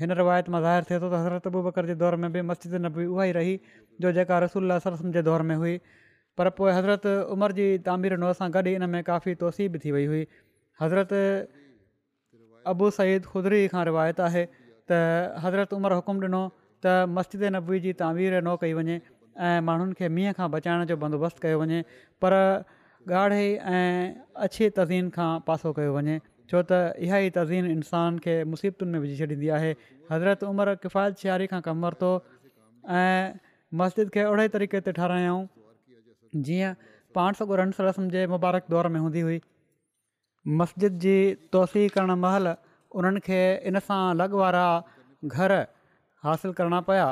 हिन 0.02 0.12
रिवायत 0.21 0.49
मां 0.54 0.62
ज़ाहिर 0.65 0.84
थिए 0.89 0.97
थो 1.02 1.08
त 1.13 1.15
हज़रत 1.23 1.49
अबू 1.49 1.60
बकर 1.69 1.86
जे 1.89 1.95
दौर 2.02 2.15
में 2.21 2.30
बि 2.36 2.41
मस्जिद 2.54 2.73
नबी 2.86 3.06
उहा 3.13 3.26
ई 3.26 3.32
रही 3.39 3.54
जो 4.02 4.12
जेका 4.17 4.36
रसूल 4.45 4.78
सरसम 4.86 5.12
जे 5.17 5.21
दौर 5.30 5.41
में 5.49 5.56
हुई 5.63 5.76
पर 6.38 6.49
पोइ 6.62 6.71
हज़रत 6.78 7.06
उमिरि 7.34 7.54
जी 7.60 7.67
तामीर 7.89 8.17
नओं 8.21 8.34
सां 8.41 8.47
गॾु 8.54 8.69
इन 8.78 8.86
में 8.95 9.02
काफ़ी 9.10 9.36
तोसी 9.41 9.67
बि 9.73 9.80
थी 9.84 9.91
वई 9.97 10.06
हुई 10.13 10.21
हज़रत 10.82 11.12
अबू 12.73 12.89
सईद 13.02 13.26
खुदरी 13.34 13.62
खां 13.73 13.86
रिवायत 13.91 14.19
आहे 14.30 14.45
त 14.49 15.08
हज़रत 15.47 15.73
उमर 15.82 15.99
हुकुम 16.02 16.21
ॾिनो 16.30 16.43
त 16.84 17.12
मस्जिद 17.17 17.43
नबी 17.58 17.80
जी 17.88 17.91
तामीर 18.06 18.39
नो 18.47 18.56
कई 18.65 18.73
वञे 18.78 18.95
ऐं 19.37 19.59
माण्हुनि 19.65 19.93
खे 19.99 20.07
मींहं 20.07 20.33
खां 20.37 20.49
बचाइण 20.51 20.83
जो 20.89 20.95
बंदोबस्तु 21.01 21.39
कयो 21.43 21.59
वञे 21.61 21.79
पर 22.21 22.33
ॻाढ़े 23.03 23.43
ऐं 23.77 24.13
अछी 24.47 24.69
तज़ीन 24.77 25.09
खां 25.15 25.31
पासो 25.47 25.71
कयो 25.77 25.93
वञे 25.95 26.17
छो 26.51 26.61
त 26.69 26.93
इहा 27.03 27.17
ई 27.19 27.29
तज़ीम 27.37 27.65
इंसान 27.65 28.19
खे 28.23 28.43
मुसीबतुनि 28.51 28.91
में 28.93 28.99
विझी 29.03 29.17
छॾींदी 29.21 29.49
आहे 29.57 29.71
हज़रत 30.11 30.43
उमिरि 30.51 30.73
किफ़ायत 30.85 31.15
शयारी 31.25 31.47
खां 31.53 31.59
कमु 31.69 31.85
वरितो 31.85 32.11
ऐं 32.99 33.33
मस्जिद 33.81 34.09
खे 34.17 34.23
ओड़े 34.31 34.47
तरीक़े 34.55 34.79
ते 34.85 34.91
ठारायऊं 34.99 35.41
जीअं 36.49 36.71
पाण 37.15 37.33
सौ 37.41 37.49
रनस 37.61 37.81
रस्म 37.89 38.07
जे 38.15 38.25
मुबारक 38.37 38.65
दौर 38.75 38.87
में 38.95 38.99
हूंदी 39.07 39.21
हुई 39.29 39.41
मस्जिद 40.61 40.97
जी 41.07 41.15
तोसी 41.55 41.87
करणु 41.97 42.15
महिल 42.27 42.53
उन्हनि 43.01 43.19
खे 43.27 43.39
इन 43.71 43.79
सां 43.91 44.01
लॻ 44.21 44.29
वारा 44.45 44.65
घर 45.37 45.51
हासिलु 46.25 46.53
करणा 46.57 46.79
पिया 46.89 47.09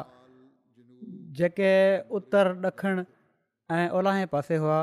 जेके 1.40 1.72
उत्तर 2.18 2.48
ॾखिण 2.68 3.04
ऐं 3.72 3.88
ओला 3.98 4.14
पासे 4.32 4.56
हुआ 4.64 4.80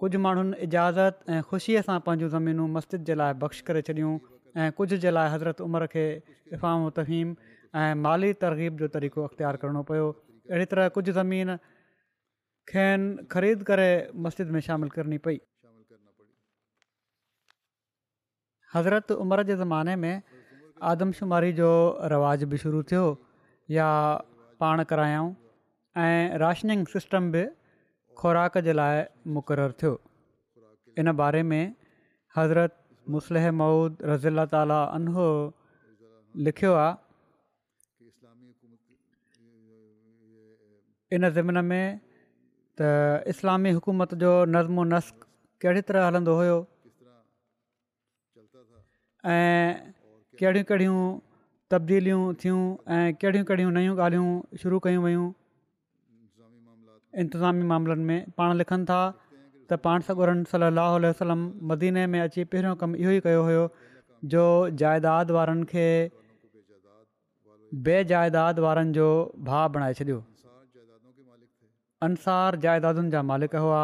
कुझु 0.00 0.18
माण्हुनि 0.26 0.56
इजाज़त 0.68 1.16
ऐं 1.32 1.40
ख़ुशीअ 1.50 1.80
सां 1.88 1.98
पंहिंजूं 2.06 2.28
ज़मीनूं 2.34 2.66
मस्जिद 2.76 3.04
जे 3.10 3.14
लाइ 3.20 3.32
बख़्श 3.44 3.60
करे 3.68 3.82
छॾियूं 3.88 4.12
ऐं 4.60 4.70
कुझु 4.80 4.96
जे 5.04 5.10
लाइ 5.16 5.30
हज़रत 5.34 5.60
उमिरि 5.66 5.86
खे 5.94 6.04
इफ़ाम 6.56 6.88
तफ़ीम 6.98 7.34
ऐं 7.82 7.94
माली 8.06 8.32
तरगीब 8.44 8.82
जो 8.84 8.88
तरीक़ो 8.96 9.24
अख़्तियारु 9.28 9.58
करिणो 9.64 9.82
पियो 9.90 10.08
अहिड़ी 10.50 10.68
तरह 10.72 10.88
कुझु 10.98 11.12
ज़मीन 11.18 11.56
खेनि 12.72 13.26
ख़रीद 13.34 13.62
करे 13.72 13.90
मस्जिद 14.26 14.48
में 14.56 14.60
शामिलु 14.68 14.92
करणी 14.96 15.18
पई 15.28 15.38
हज़रत 18.74 19.16
उमिरि 19.26 19.44
जे 19.52 19.56
ज़माने 19.62 19.96
में 20.06 20.14
आदमशुमारी 20.94 21.52
जो 21.62 21.70
रिवाज़ 22.14 22.44
बि 22.54 22.64
शुरू 22.64 22.82
थियो 22.92 23.06
या 23.78 23.88
पाण 24.64 24.82
करायऊं 24.92 25.30
ऐं 26.00 26.36
राशनिंग 26.38 26.86
सिस्टम 26.92 27.30
बि 27.32 27.44
खुराक 28.18 28.56
जे 28.66 28.72
लाइ 28.72 28.96
मुक़ररु 29.32 29.72
थियो 29.80 29.92
इन 31.00 31.12
बारे 31.20 31.42
में 31.50 31.74
हज़रत 32.36 32.72
मुसलह 33.12 33.44
मऊद 33.60 33.98
रज़ीला 34.10 34.44
ताला 34.52 34.80
अनो 34.96 35.12
लिखियो 36.48 36.72
आहे 36.74 36.96
इन 41.16 41.28
ज़िम 41.36 41.52
में 41.70 41.84
त 42.80 42.80
इस्लामी 43.32 43.70
हुकूमत 43.76 44.14
जो 44.24 44.30
नज़्म 44.54 44.78
नस्क 44.96 45.16
कहिड़ी 45.62 45.80
तरह 45.88 46.06
हलंदो 46.08 46.32
हुयो 46.40 46.56
ऐं 49.34 49.68
कहिड़ियूं 50.40 50.64
कहिड़ियूं 50.70 51.00
तबदीलियूं 51.70 52.22
थियूं 52.44 52.64
ऐं 52.94 53.04
कहिड़ियूं 53.20 53.44
कहिड़ियूं 53.50 53.70
नयूं 53.76 53.94
ॻाल्हियूं 54.06 54.30
शुरू 54.62 54.78
कयूं 54.88 55.02
वयूं 55.04 55.28
इंतिज़ामी 57.20 57.62
मामलनि 57.68 58.04
में 58.04 58.30
पाण 58.38 58.56
लिखनि 58.56 58.84
था 58.88 59.00
त 59.70 59.76
पाण 59.84 60.00
सगोरन 60.08 60.42
सली 60.52 60.64
अलाह 60.72 60.96
वलम 61.04 61.40
मदीने 61.70 62.06
में 62.12 62.20
अची 62.20 62.44
पहिरियों 62.52 62.74
कमु 62.82 62.96
इहो 63.04 63.10
ई 63.16 63.20
कयो 63.26 63.42
हुयो 63.48 63.64
जो 64.34 64.44
जाइदाद 64.82 65.30
वारनि 65.38 65.64
खे 65.72 65.86
बेजाइदा 67.88 68.42
वारनि 68.66 68.92
जो 69.00 69.06
भाउ 69.50 69.68
बणाए 69.76 69.94
छॾियो 70.00 70.18
अंसार 72.08 72.58
जाइदादुनि 72.66 73.10
जा 73.16 73.22
मालिक 73.32 73.54
हुआ 73.64 73.82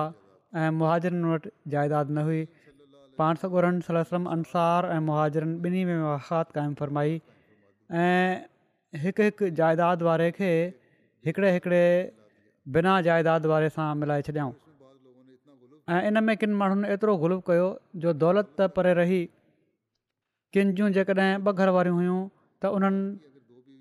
ऐं 0.62 0.70
मुहाजरनि 0.82 1.24
वटि 1.32 1.50
जाइदाद 1.76 2.10
न 2.18 2.28
हुई 2.28 2.42
पाण 3.22 4.30
अंसार 4.36 4.90
ऐं 4.96 5.00
मुहाजरनि 5.10 5.54
ॿिन्ही 5.66 5.84
में 5.90 6.00
वाक़ात 6.10 6.52
क़ाइमु 6.58 6.74
फरमाई 6.84 7.20
ऐं 8.04 9.02
हिकु 9.04 9.22
हिकु 9.28 9.50
जाइदाद 9.60 10.02
वारे 10.08 10.30
खे 10.38 10.50
हिकिड़े 11.26 11.50
हिकिड़े 11.56 11.84
बिना 12.74 12.94
जाइदाद 13.06 13.46
वारे 13.52 13.68
सां 13.74 13.88
मिलाए 13.98 14.22
छॾियाऊं 14.28 14.52
ऐं 15.96 16.00
इन 16.08 16.22
में 16.24 16.36
किनि 16.40 16.54
माण्हुनि 16.62 16.88
एतिरो 16.94 17.16
गुल 17.22 17.34
कयो 17.46 17.68
जो 18.04 18.12
दौलत 18.22 18.48
त 18.60 18.68
परे 18.78 18.92
रही 18.98 19.20
किनि 20.56 20.72
जूं 20.80 20.88
जेकॾहिं 20.96 21.30
ॿ 21.36 21.62
घरवारियूं 21.62 21.96
हुयूं 22.00 22.18
त 22.62 22.72
उन्हनि 22.78 23.06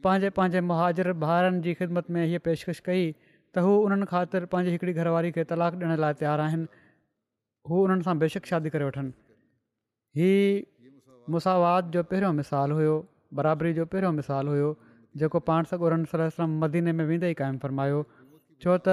पंहिंजे 0.06 0.30
पंहिंजे 0.38 0.62
मुहाजर 0.70 1.12
भाउरनि 1.26 1.60
जी 1.66 1.74
ख़िदमत 1.82 2.12
में 2.18 2.22
हीअ 2.32 2.40
पेशकश 2.48 2.80
कई 2.88 3.04
त 3.12 3.64
हू 3.66 3.74
उन्हनि 3.88 4.08
ख़ातिर 4.12 4.46
पंहिंजी 4.54 4.74
हिकिड़ी 4.76 4.94
घरवारी 5.02 5.32
खे 5.38 5.44
तलाकु 5.54 5.76
ॾियण 5.82 5.98
लाइ 6.06 6.16
तयारु 6.22 6.46
आहिनि 6.48 6.68
हू 7.72 7.84
उन्हनि 7.88 8.08
सां 8.10 8.16
बेशक 8.24 8.52
शादी 8.52 8.70
करे 8.76 8.88
वठनि 8.92 9.12
ही 10.22 10.32
मुसावात 11.36 11.90
जो 11.98 12.06
पहिरियों 12.14 12.32
मिसालु 12.42 12.80
हुयो 12.80 12.96
बराबरी 13.42 13.74
जो 13.82 13.86
पहिरियों 13.96 14.14
मिसालु 14.22 14.56
हुयो 14.56 14.70
जेको 15.22 15.40
पाण 15.52 15.70
सॻोरनि 15.74 16.08
सर 16.14 16.46
मदीने 16.64 16.92
में 17.02 17.06
वेंदे 17.12 17.28
ई 17.36 17.38
क़ाइमु 17.42 17.60
फ़रमायो 17.66 17.98
छो 18.62 18.78
त 18.86 18.88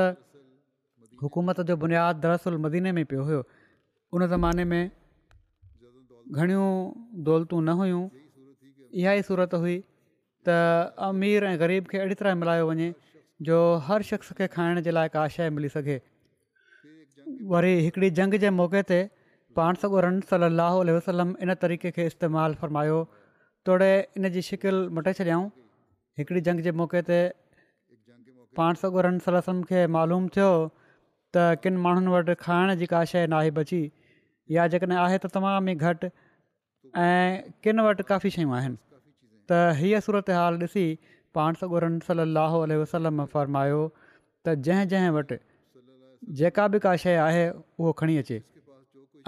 हुकूमत 1.22 1.60
जो 1.70 1.76
बुनियादु 1.84 2.20
दरस 2.26 2.44
मदीने 2.66 2.92
में 2.96 3.04
पियो 3.12 3.22
हुयो 3.30 3.40
उन 4.14 4.26
ज़माने 4.34 4.64
में 4.72 4.82
घणियूं 6.40 6.68
दौलतूं 7.28 7.60
न 7.60 7.76
हुयूं 7.80 8.02
इहा 8.98 9.12
ई 9.18 9.22
सूरत 9.28 9.54
हुई 9.64 9.76
त 10.48 10.58
अमीर 11.08 11.40
ऐं 11.50 11.54
ग़रीब 11.62 11.84
खे 11.92 11.96
अहिड़ी 12.02 12.16
तरह 12.22 12.34
मिलायो 12.42 12.64
वञे 12.70 12.88
जो 13.48 13.56
हर 13.88 14.02
शख़्स 14.10 14.30
खे 14.40 14.46
खाइण 14.56 14.80
जे 14.88 14.96
लाइ 14.96 15.08
का 15.16 15.26
शइ 15.36 15.48
मिली 15.58 15.68
सघे 15.76 15.96
वरी 17.52 17.74
हिकिड़ी 17.86 18.10
जंग 18.20 18.36
जे 18.46 18.50
मौके 18.60 18.82
ते 18.90 18.98
पाण 19.60 19.80
सॻुरनि 19.84 20.26
सलाहु 20.32 20.84
वसलम 20.98 21.34
इन 21.46 21.54
तरीक़े 21.66 21.90
खे 21.98 22.06
इस्तेमालु 22.12 22.60
फ़रमायो 22.62 23.00
तोड़े 23.68 23.90
इन 24.20 24.30
जी 24.36 24.42
शिकिल 24.50 24.84
मटे 24.98 25.12
छॾियाऊं 25.20 25.48
हिकिड़ी 26.20 26.40
जंग 26.50 26.66
जे 26.68 26.72
मौके 26.80 27.02
ते 27.10 27.20
पाण 28.60 29.20
सलसम 29.26 29.62
खे 29.72 29.86
मालूम 29.98 30.26
थियो 30.36 30.48
त 31.36 31.44
किन 31.62 31.78
माण्हुनि 31.86 32.10
वटि 32.14 32.34
खाइण 32.44 32.74
जी 32.82 32.86
का 32.94 33.04
शइ 33.12 33.26
नाहे 33.34 33.50
बची 33.60 33.80
या 34.56 34.66
जेकॾहिं 34.74 34.98
आहे 35.04 35.18
त 35.24 35.30
तमामु 35.36 35.70
ई 35.70 35.74
घटि 35.88 36.10
ऐं 37.04 37.54
किनि 37.66 37.86
वटि 37.88 38.06
काफ़ी 38.10 38.30
शयूं 38.36 38.54
आहिनि 38.58 38.76
त 39.52 39.60
हीअ 39.80 40.00
सूरत 40.08 40.30
हाल 40.38 40.60
ॾिसी 40.66 40.84
पाण 41.38 41.60
सोगोर 41.62 41.86
सलाहु 42.08 42.60
वसलम 42.82 43.24
फरमायो 43.34 43.80
त 44.48 44.56
जंहिं 44.68 44.88
जंहिं 44.94 45.10
वटि 45.18 45.40
जेका 46.40 46.66
बि 46.74 46.82
का 46.86 46.94
शइ 47.06 47.18
आहे 47.26 47.42
उहो 47.60 47.92
खणी 48.02 48.16
अचे 48.24 48.40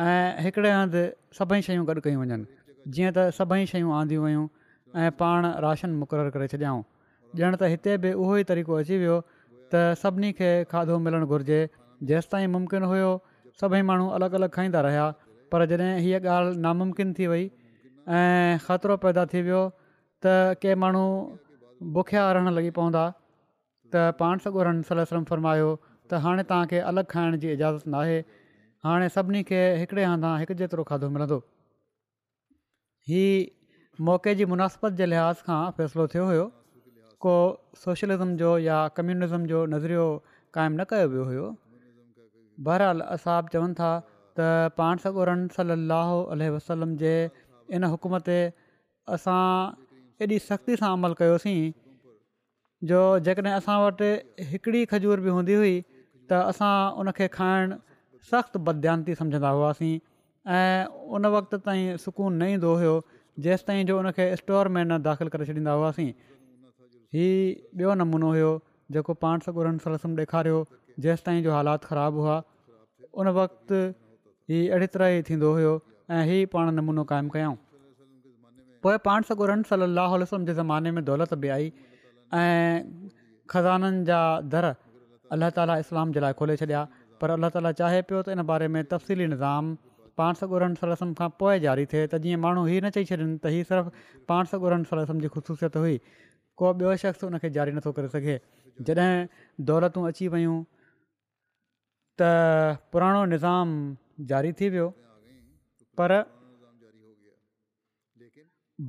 ऐं 0.05 0.45
हिकिड़े 0.45 0.71
हंधि 0.77 1.05
सभई 1.41 1.65
शयूं 1.71 1.87
गॾु 1.91 2.05
कयूं 2.07 2.21
वञनि 2.25 2.93
जीअं 2.97 3.13
त 3.19 3.27
सभई 3.41 3.67
शयूं 3.75 3.93
आंदियूं 4.01 4.25
वियूं 4.27 4.47
ऐं 5.05 5.11
पाण 5.25 5.51
राशन 5.67 5.97
मुक़ररु 6.05 6.31
करे 6.39 6.47
छॾियाऊं 6.55 6.83
ॼण 7.45 7.57
त 7.61 7.71
हिते 7.73 7.97
बि 8.05 8.11
उहो 8.25 8.37
ई 8.37 8.45
तरीक़ो 8.51 8.79
अची 8.83 8.99
वियो 9.05 9.17
त 9.73 9.81
सभिनी 10.03 10.31
खे 10.41 10.51
खाधो 10.73 10.99
मिलणु 11.07 11.27
घुरिजे 11.37 11.61
जेसिताईं 12.11 12.53
मुम्किन 12.55 12.85
हुयो 12.93 13.11
सभई 13.61 13.81
माण्हू 13.91 14.07
अलॻि 14.19 14.29
अलॻि 14.39 14.49
खाईंदा 14.57 14.81
रहिया 14.87 15.05
पर 15.53 15.65
जॾहिं 15.73 15.91
हीअ 16.07 16.21
ॻाल्हि 16.23 16.61
नामुमकिन 16.67 17.13
थी 17.19 17.27
वई 17.33 17.45
ऐं 17.49 18.59
ख़तरो 18.67 18.97
पैदा 19.05 19.25
थी 19.35 19.43
वियो 19.49 19.63
त 20.27 20.61
के 20.65 20.75
माण्हू 20.85 21.05
बुखिया 21.99 22.25
रहण 22.39 22.53
लॻी 22.59 22.71
पवंदा 22.81 23.05
त 23.93 23.95
पाण 24.23 24.35
सॻो 24.47 24.59
रहनि 24.71 25.23
फरमायो 25.33 25.71
त 26.11 26.13
हाणे 26.27 26.43
तव्हांखे 26.53 26.79
अलॻि 26.93 27.07
खाइण 27.15 27.39
जी 27.45 27.53
इजाज़त 27.59 27.89
न 27.97 28.23
हाणे 28.87 29.07
सभिनी 29.13 29.43
खे 29.49 29.61
हिकिड़े 29.83 30.03
हंधि 30.05 30.31
हिकु 30.41 30.55
जेतिरो 30.59 30.83
खाधो 30.89 31.09
मिलंदो 31.15 31.39
हीअ 33.11 34.03
मौक़े 34.07 34.35
जी 34.39 34.45
मुनासिबत 34.53 34.97
जे 35.01 35.07
लिहाज़ 35.11 35.39
खां 35.49 35.59
फ़ैसिलो 35.79 36.05
थियो 36.15 36.25
हुयो 36.31 36.45
को 37.25 37.35
सोशलिज़म 37.85 38.37
जो 38.37 38.57
या 38.65 38.77
कम्यूनिज़म 38.97 39.47
जो 39.53 39.65
नज़रियो 39.75 40.05
क़ाइमु 40.55 40.77
न 40.79 40.85
कयो 40.91 41.07
वियो 41.13 41.25
हुयो 41.31 41.47
बहरहाल 42.69 43.01
असाब 43.17 43.45
बि 43.45 43.51
चवनि 43.55 43.75
था 43.81 43.91
त 44.39 44.49
पाण 44.79 44.97
सकोरन 45.05 45.47
सली 45.57 45.77
लह 45.93 46.51
वसलम 46.57 46.97
जे 47.03 47.15
इन 47.79 47.85
हुकम 47.97 48.19
ते 48.29 48.37
असां 49.17 49.43
एॾी 50.27 50.39
सख़्ती 50.49 50.77
सां 50.83 50.91
अमल 50.99 51.15
कयोसीं 51.23 51.61
जो 52.91 53.01
जेकॾहिं 53.29 53.55
असां 53.63 53.79
वटि 53.87 54.11
हिकिड़ी 54.53 54.85
खजूर 54.93 55.21
बि 55.29 55.35
हूंदी 55.39 55.59
हुई 55.63 55.75
त 56.31 56.45
असां 56.55 56.75
उनखे 57.03 57.29
खाइणु 57.39 57.81
सख़्तु 58.31 58.65
बद्यानती 58.69 59.15
सम्झंदा 59.23 59.51
हुआसीं 59.59 59.95
ऐं 60.57 61.13
उन 61.19 61.27
वक़्त 61.37 61.59
ताईं 61.69 61.97
सुकून 62.07 62.39
न 62.43 62.51
ईंदो 62.57 62.75
हुयो 62.83 62.97
जेसि 63.45 63.79
जो 63.89 63.99
उन 64.03 64.11
स्टोर 64.43 64.69
में 64.75 64.83
न 64.85 64.99
दाख़िल 65.07 65.29
करे 65.33 65.47
छॾींदा 65.51 65.73
हुआसीं 65.81 66.11
हीअ 67.17 67.43
ॿियो 67.79 67.91
नमूनो 68.01 68.29
हुयो 68.35 68.49
जेको 68.95 69.13
पाण 69.25 69.37
सॻु 69.45 69.61
सलसम 69.85 70.17
ॾेखारियो 70.23 70.57
जेसिताईं 71.05 71.41
जो 71.47 71.53
हालात 71.57 71.85
ख़राबु 71.93 72.19
हुआ 72.25 72.35
उन 73.23 73.27
वक़्तु 73.39 73.77
हीअ 74.53 74.65
अहिड़ी 74.73 74.87
तरह 74.97 75.09
ई 75.19 75.23
थींदो 75.29 75.49
हुयो 75.59 75.73
ऐं 76.17 76.19
हीअ 76.31 76.49
पाण 76.55 76.67
नमूनो 76.79 77.03
क़ाइमु 77.13 77.31
कयऊं 77.37 77.57
पोइ 78.87 78.97
पाण 79.07 79.21
सॻु 79.31 79.47
सलाहु 79.71 80.11
हल 80.17 80.25
जे 80.49 80.55
ज़माने 80.61 80.91
में 80.99 81.03
दौलत 81.11 81.33
बि 81.47 81.55
आई 81.57 81.67
ऐं 82.43 82.75
ख़ज़ाननि 83.55 84.05
जा 84.13 84.21
दर 84.57 84.67
अलाह 85.37 85.55
ताला 85.61 85.79
इस्लाम 85.87 86.13
जे 86.17 86.21
लाइ 86.27 86.37
खोले 86.43 86.57
छॾिया 86.63 86.85
पर 87.23 87.37
अलाह 87.39 87.57
ताला 87.57 87.77
चाहे 87.81 88.03
पियो 88.11 88.21
त 88.29 88.37
इन 88.37 88.47
बारे 88.53 88.69
में 88.77 88.83
तफ़सीली 88.93 89.27
निज़ाम 89.37 89.75
पाण 90.21 90.39
सॻुर 90.43 90.65
सलसम 90.85 91.11
खां 91.17 91.31
पोइ 91.43 91.59
जारी 91.65 91.85
थिए 91.95 92.05
त 92.13 92.21
जीअं 92.27 92.41
माण्हू 92.45 92.63
हीअ 92.69 92.85
न 92.85 92.93
चई 92.97 93.09
छॾियनि 93.11 93.35
त 93.47 93.53
हीअ 93.57 93.67
सिर्फ़ु 93.73 94.25
पाण 94.33 94.53
सॻु 94.53 94.73
सलसम 94.93 95.19
जी 95.25 95.31
ख़ुशूसियत 95.35 95.77
हुई 95.83 95.97
को 96.59 96.73
ॿियो 96.81 96.97
शख़्स 97.03 97.23
हुन 97.25 97.39
जारी 97.57 97.73
नथो 97.79 97.93
करे 97.97 98.09
सघे 98.15 98.37
जॾहिं 98.89 99.13
दौलतूं 99.71 100.05
अची 100.09 100.29
वियूं 100.35 100.57
त 102.21 102.31
पुराणो 102.93 103.25
निज़ाम 103.33 103.69
ज़ारी 104.33 104.53
थी 104.61 104.69
वियो 104.75 104.89
पर 106.01 106.13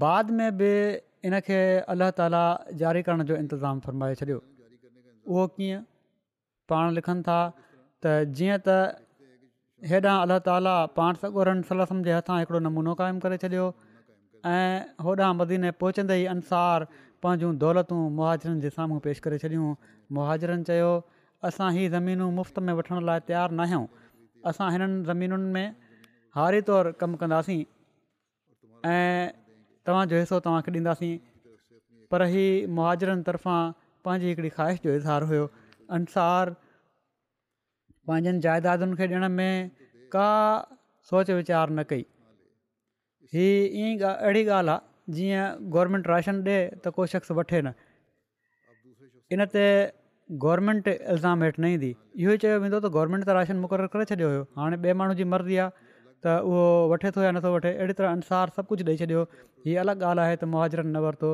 बाद 0.04 0.32
में 0.40 0.50
बि 0.60 0.72
इन 1.28 1.40
खे 1.48 1.60
अलाह 1.96 2.10
ताला 2.20 2.44
ज़ारी 2.84 3.02
करण 3.08 3.24
जो 3.32 3.36
इंतिज़ामु 3.44 3.80
फ़रमाए 3.88 4.16
छॾियो 4.22 4.40
उहो 5.34 5.48
कीअं 5.58 5.82
पाण 6.72 6.94
लिखनि 7.00 7.24
था 7.28 7.40
त 8.06 8.32
जीअं 8.40 8.60
त 8.70 8.78
हेॾां 9.94 10.16
अलाह 10.28 10.40
ताला 10.50 10.76
पाण 11.02 11.20
सगुरनि 11.24 11.68
सलसम 11.72 12.02
जे 12.08 12.16
हथां 12.20 12.40
हिकिड़ो 12.44 12.60
नमूनो 12.68 12.94
क़ाइमु 13.02 13.20
करे 13.28 13.38
छॾियो 13.44 13.68
ऐं 14.54 14.72
होॾां 15.08 15.32
मदीने 15.42 15.72
पहुचंदे 15.84 16.18
ई 16.22 16.26
अंसार 16.36 16.88
पंहिंजूं 17.26 17.52
दौलतूं 17.64 18.02
मुहाजरनि 18.18 18.62
जे 18.66 18.70
साम्हूं 18.78 19.00
पेश 19.06 19.20
करे 19.28 19.38
छॾियूं 19.44 19.70
मुहाजरनि 20.18 20.68
चयो 20.70 20.90
असां 21.50 21.70
हीअ 21.78 21.90
ज़मीनूं 21.94 22.28
मुफ़्त 22.40 22.60
में 22.68 22.74
वठण 22.80 23.06
लाइ 23.10 23.20
तयारु 23.30 23.56
न 23.60 23.66
आहियूं 23.66 23.86
असां 24.52 24.68
हिननि 24.76 25.00
ज़मीनुनि 25.10 25.50
में 25.56 26.04
हारी 26.40 26.62
तौरु 26.70 26.92
कमु 27.04 27.18
कंदासीं 27.24 27.58
ऐं 28.92 29.34
तव्हांजो 29.90 30.20
हिसो 30.24 30.40
तव्हांखे 30.48 30.72
ॾींदासीं 30.80 31.14
पर 32.14 32.26
हीअ 32.34 32.68
मुहाजरनि 32.80 33.26
तर्फ़ां 33.30 34.02
पंहिंजी 34.08 34.28
हिकड़ी 34.32 34.50
ख़्वाहिश 34.58 34.80
जो 34.88 34.96
इज़हार 35.00 35.28
हुयो 35.32 35.46
अंसार 36.00 36.54
पंहिंजनि 38.12 38.44
जाइदादुनि 38.48 38.96
खे 39.00 39.06
ॾियण 39.12 39.26
में 39.38 39.54
का 40.18 40.30
सोच 41.12 41.32
विचारु 41.40 41.74
न 41.76 41.84
कई 41.94 42.06
हीअ 43.38 43.56
ईअं 43.56 43.92
ई 43.94 43.98
अहिड़ी 44.12 44.46
ॻाल्हि 44.58 44.76
आहे 44.76 44.87
जीअं 45.15 45.72
गवरमेंट 45.74 46.08
राशन 46.08 46.41
ॾिए 46.48 46.63
त 46.84 46.88
को 46.96 47.06
शख़्स 47.13 47.32
वठे 47.39 47.62
न 47.67 47.74
इन 49.36 49.46
ते 49.54 49.63
इल्ज़ाम 50.32 51.43
हेठि 51.43 51.62
न 51.62 51.65
ईंदी 51.76 51.91
इहो 51.91 52.32
ई 52.32 52.38
चयो 52.46 52.60
वेंदो 52.63 52.80
त 52.86 53.28
त 53.28 53.38
राशन 53.39 53.60
मुक़ररु 53.65 53.88
करे 53.96 54.08
छॾियो 54.13 54.28
हुयो 54.32 54.43
हाणे 54.62 54.78
ॿिए 54.84 54.93
माण्हू 55.02 55.15
जी 55.22 55.30
मर्ज़ी 55.36 55.58
आहे 55.65 55.93
त 56.26 56.38
उहो 56.50 56.62
वठे 56.93 57.12
थो 57.17 57.22
या 57.28 57.32
नथो 57.39 57.54
वठे 57.56 57.72
अहिड़ी 57.78 57.93
तरह 58.02 58.12
अंसार 58.17 58.52
सभु 58.58 58.67
कुझु 58.74 58.84
ॾेई 58.91 58.98
छॾियो 59.04 59.22
हीअ 59.67 59.80
अलॻि 59.86 59.98
ॻाल्हि 60.12 60.26
आहे 60.28 60.36
त 60.36 60.52
मुहाजिरनि 60.56 60.91
न 60.91 61.04
वरितो 61.08 61.30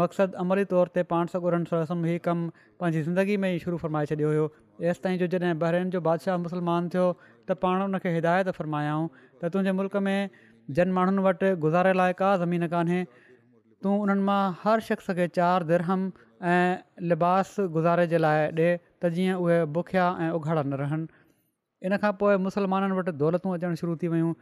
मक़सदु 0.00 0.36
अमली 0.44 0.64
तौर 0.74 0.86
ते 0.96 1.02
पाण 1.12 1.26
सौ 1.34 1.38
ॻोड़नि 1.44 1.64
सौ 1.70 1.84
कमु 2.26 2.48
पंहिंजी 2.80 3.02
ज़िंदगी 3.06 3.36
में 3.44 3.48
ई 3.54 3.58
शुरू 3.66 3.76
फरमाए 3.84 4.06
छॾियो 4.12 4.28
हुयोसि 4.32 5.00
ताईं 5.04 5.18
जो 5.22 5.26
जॾहिं 5.34 5.58
बहरेन 5.62 5.90
जो 5.96 6.00
बादशाह 6.08 6.36
मुसलमान 6.46 6.88
थियो 6.94 7.06
त 7.48 7.58
पाण 7.64 7.82
हुन 7.82 7.98
हिदायत 8.18 8.48
फ़रमायाऊं 8.60 9.08
त 9.42 9.50
तुंहिंजे 9.56 9.72
मुल्क 9.82 9.96
में 10.08 10.18
जन 10.76 10.88
माण्हुनि 10.96 11.22
वटि 11.26 11.48
गुज़ारे 11.64 11.92
लाइ 11.98 12.12
का 12.20 12.28
ज़मीन 12.40 12.64
कान्हे 12.74 13.00
तूं 13.82 13.94
उन्हनि 14.02 14.22
मां 14.28 14.40
हर 14.62 14.78
शख़्स 14.88 15.08
खे 15.18 15.26
चारि 15.38 15.64
दिरहम 15.70 16.00
ऐं 16.50 17.06
लिबास 17.12 17.56
गुज़ारे 17.76 18.06
जे 18.12 18.18
लाइ 18.24 18.38
ॾिए 18.56 18.68
त 19.02 19.10
जीअं 19.16 19.34
उहे 19.44 19.56
बुखिया 19.78 20.04
ऐं 20.26 20.30
उघाड़ा 20.38 20.62
न 20.62 20.72
रहनि 20.82 21.06
इन 21.88 21.96
खां 22.04 22.12
पोइ 22.20 22.36
मुसलमाननि 22.46 22.94
वटि 22.98 23.12
दौलतूं 23.22 23.54
अचणु 23.56 23.76
शुरू 23.80 23.96
थी 24.02 24.08
वियूं 24.14 24.32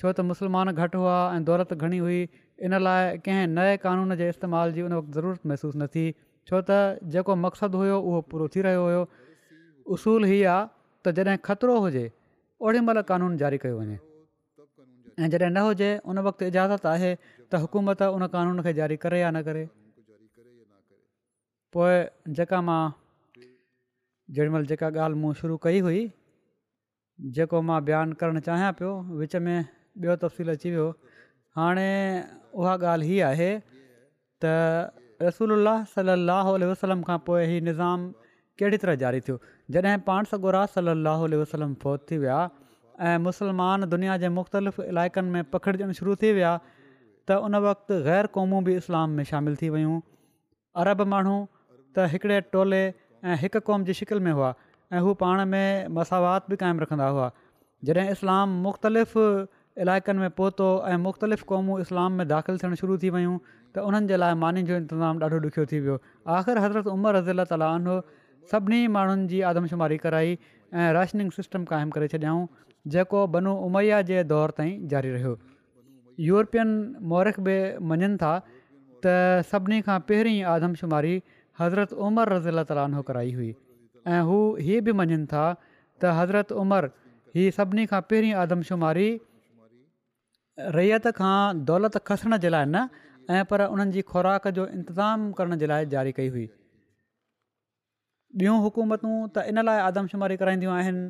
छो 0.00 0.12
त 0.18 0.26
मुसलमान 0.32 0.72
घटि 0.76 0.98
हुआ 1.04 1.16
ऐं 1.38 1.40
दौलत 1.48 1.72
घणी 1.80 1.98
हुई 2.04 2.20
इन 2.68 2.72
लाइ 2.84 3.16
कंहिं 3.30 3.46
नए 3.56 3.76
क़ानून 3.86 4.14
जे 4.22 4.28
इस्तेमाल 4.34 4.72
जी 4.76 4.82
उन 4.90 4.96
वक़्तु 4.98 5.18
ज़रूरत 5.20 5.46
महिसूसु 5.54 5.78
न 5.84 5.90
थी 5.96 6.04
छो 6.52 6.62
त 6.70 7.10
जेको 7.16 7.36
मक़सदु 7.46 7.82
हुयो 7.84 7.96
उहो 8.08 8.20
पूरो 8.34 8.48
थी 8.56 8.66
रहियो 8.68 8.84
हुयो 8.90 9.02
उसूल 9.98 10.30
हीअ 10.34 10.46
आहे 10.58 10.70
त 11.06 11.14
जॾहिं 11.20 11.40
खतिरो 11.50 11.78
हुजे 11.88 12.06
ओॾी 12.68 12.86
महिल 12.92 13.04
कानून 13.14 13.36
जारी 13.46 13.58
कयो 13.66 13.78
वञे 13.82 13.98
ऐं 15.24 15.28
जॾहिं 15.30 15.50
न 15.52 15.58
हुजे 15.68 15.90
उन 16.10 16.18
वक़्तु 16.26 16.44
इजाज़त 16.50 16.86
आहे 16.92 17.12
त 17.52 17.60
हुकूमत 17.62 18.02
उन 18.16 18.22
कानून 18.34 18.62
खे 18.64 18.72
जारी 18.80 18.96
करे 19.04 19.18
या 19.20 19.30
न 19.36 19.42
करे 19.46 19.64
पोइ 21.76 21.94
जेका 22.36 22.60
मां 22.68 22.82
जेॾीमहिल 24.36 24.64
जेका 24.70 24.88
ॻाल्हि 24.94 25.20
मूं 25.20 25.32
शुरू 25.40 25.56
कई 25.66 25.78
हुई 25.86 26.00
जेको 27.36 27.60
मां 27.68 27.78
बयानु 27.88 28.14
करणु 28.20 28.40
चाहियां 28.48 28.70
पियो 28.80 28.92
विच 29.20 29.34
में 29.44 29.58
ॿियो 30.00 30.14
तफ़सीलु 30.24 30.50
अची 30.56 30.70
वियो 30.76 30.88
हाणे 31.60 31.90
उहा 32.62 32.74
ॻाल्हि 32.84 33.08
हीअ 33.10 33.24
आहे 33.32 33.50
त 34.42 34.44
रसूल 35.28 35.66
सलाहु 35.94 36.52
वसलम 36.72 37.00
खां 37.10 37.18
पोइ 37.28 37.42
हीउ 37.52 37.60
निज़ाम 37.68 37.98
कहिड़ी 38.60 38.78
तरह 38.84 38.94
जारी 39.04 39.20
थियो 39.28 39.36
जॾहिं 39.76 39.98
पाण 40.08 40.22
सां 40.32 40.38
गुरा 40.46 40.62
वसलम 40.80 41.76
फोत 41.84 41.98
थी 42.10 42.16
विया 42.24 42.40
ऐं 43.08 43.18
मुस्लमान 43.26 43.84
दुनिया 43.90 44.16
जे 44.22 44.28
मुख़्तलिफ़ 44.38 44.80
इलाइक़नि 44.92 45.30
में 45.34 45.44
पखिड़जणु 45.50 45.92
शुरू 45.98 46.14
थी 46.22 46.32
विया 46.38 46.50
त 47.28 47.36
उन 47.44 47.56
वक़्तु 47.66 47.94
ग़ैर 48.06 48.26
क़ौमूं 48.34 48.62
बि 48.64 48.74
इस्लाम 48.80 49.10
में 49.18 49.22
शामिलु 49.30 49.56
थी 49.62 49.68
वियूं 49.74 49.94
अरब 50.84 51.00
माण्हू 51.12 51.36
त 51.96 52.06
हिकिड़े 52.16 52.40
टोले 52.54 52.82
ऐं 52.88 53.36
हिक 53.44 53.56
क़ौम 53.68 53.84
जी 53.88 53.92
शिकिल 54.02 54.20
में 54.26 54.30
हुआ 54.36 54.52
ऐं 54.92 55.00
हू 55.06 55.14
पाण 55.24 55.44
में 55.54 55.88
मसावात 55.98 56.50
बि 56.50 56.56
क़ाइमु 56.64 56.82
रखंदा 56.86 57.08
हुआ 57.14 57.30
जॾहिं 57.88 58.08
इस्लाम 58.18 58.48
मुख़्तलिफ़ 58.68 59.18
इलाइक़नि 59.86 60.18
में 60.26 60.30
पहुतो 60.44 60.66
ऐं 60.92 60.96
मुख़्तलिफ़ 61.08 61.42
क़ौमूं 61.54 61.78
इस्लाम 61.84 62.12
में 62.20 62.26
दाख़िलु 62.36 62.58
थियणु 62.64 62.76
शुरू 62.84 62.96
थी 63.02 63.10
वियूं 63.18 63.34
त 63.74 63.90
उन्हनि 63.90 64.06
जे 64.12 64.16
लाइ 64.24 64.34
मानीनि 64.46 64.74
जो 64.74 64.76
इंतिज़ाम 64.84 65.22
ॾाढो 65.22 65.44
ॾुखियो 65.50 65.64
थी 65.74 65.80
वियो 65.88 65.96
आख़िर 66.38 66.58
हज़रत 66.68 66.86
उमर 67.00 67.14
रज़ील 67.22 67.44
तालीनो 67.56 67.94
सभिनी 68.54 68.80
माण्हुनि 68.96 69.26
जी 69.34 69.40
आदमशुमारी 69.52 69.98
कराई 70.08 70.36
ऐं 70.80 70.94
रैशनिंग 71.00 71.30
सिस्टम 71.42 71.64
क़ाइमु 71.76 71.96
करे 71.98 72.08
छॾियाऊं 72.16 72.44
जेको 72.88 73.26
बनु 73.34 73.50
उमैया 73.66 73.98
जे 74.10 74.18
दौर 74.24 74.50
ताईं 74.58 74.86
जारी 74.92 75.10
रहियो 75.16 75.32
यूरोपियन 76.28 76.68
मौरख 77.12 77.36
बि 77.48 77.54
मञनि 77.92 78.16
था 78.22 78.30
त 79.04 79.14
सभिनी 79.50 79.78
खां 79.88 79.96
पहिरीं 80.10 80.36
आदमशुमारी 80.54 81.12
हज़रत 81.60 81.92
उमर 82.08 82.26
रज़ील 82.32 82.62
ताला 82.72 82.84
कराई 83.08 83.32
हुई 83.40 83.50
ऐं 84.08 84.20
हू 84.30 84.38
हीअ 84.68 84.80
बि 84.88 84.92
मञनि 85.02 85.24
था 85.32 85.44
त 86.00 86.14
हज़रत 86.20 86.52
उमर 86.64 86.88
ही 87.40 87.44
सभिनी 87.58 87.84
खां 87.92 88.00
पहिरीं 88.12 88.32
आदमशुमारी 88.46 89.08
रैयत 90.78 91.06
खां 91.20 91.34
दौलत 91.72 91.96
खसण 92.12 92.36
जे 92.46 92.54
लाइ 92.54 92.64
न 92.70 92.88
ऐं 93.38 93.42
पर 93.52 93.62
उन्हनि 93.68 93.92
जी 93.98 94.02
खुराक 94.14 94.48
जो 94.60 94.66
इंतज़ाम 94.78 95.28
करण 95.40 95.56
जे 95.64 95.70
लाइ 95.74 95.86
जारी 95.96 96.12
कई 96.20 96.28
हुई 96.36 96.46
ॿियूं 98.38 98.56
हुकूमतूं 98.66 99.14
त 99.34 99.42
इन 99.52 99.62
लाइ 99.70 99.78
आदमशुमारी 99.88 100.36
कराईंदियूं 100.42 100.72
आहिनि 100.80 101.06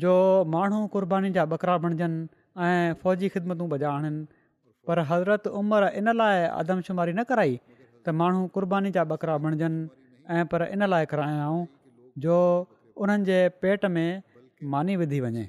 जो 0.00 0.12
माण्हू 0.52 0.80
क़ुर्बानी 0.92 1.30
जा 1.36 1.42
ॿकिरा 1.54 1.76
बणिजनि 1.84 2.20
ऐं 2.66 2.92
फ़ौजी 3.00 3.28
ख़िदमतूं 3.32 3.68
बजाइणनि 3.72 4.26
पर 4.88 4.98
हज़रत 5.10 5.46
उमिरि 5.60 5.88
इन 5.98 6.06
लाइ 6.20 6.38
आदमशुमारी 6.60 7.12
न 7.16 7.20
कराई 7.32 7.52
त 8.06 8.14
माण्हू 8.20 8.40
क़ुर्बानी 8.54 8.90
जा 8.98 9.02
ॿकिरा 9.16 9.36
बणिजनि 9.46 9.80
ऐं 10.36 10.44
पर 10.54 10.60
इन 10.76 10.82
लाइ 10.94 11.04
करायां 11.12 11.50
जो 12.26 12.36
उन्हनि 13.04 13.32
जे 13.32 13.38
पेट 13.64 13.84
में 13.98 14.08
मानी 14.76 14.96
विधी 15.02 15.20
वञे 15.26 15.44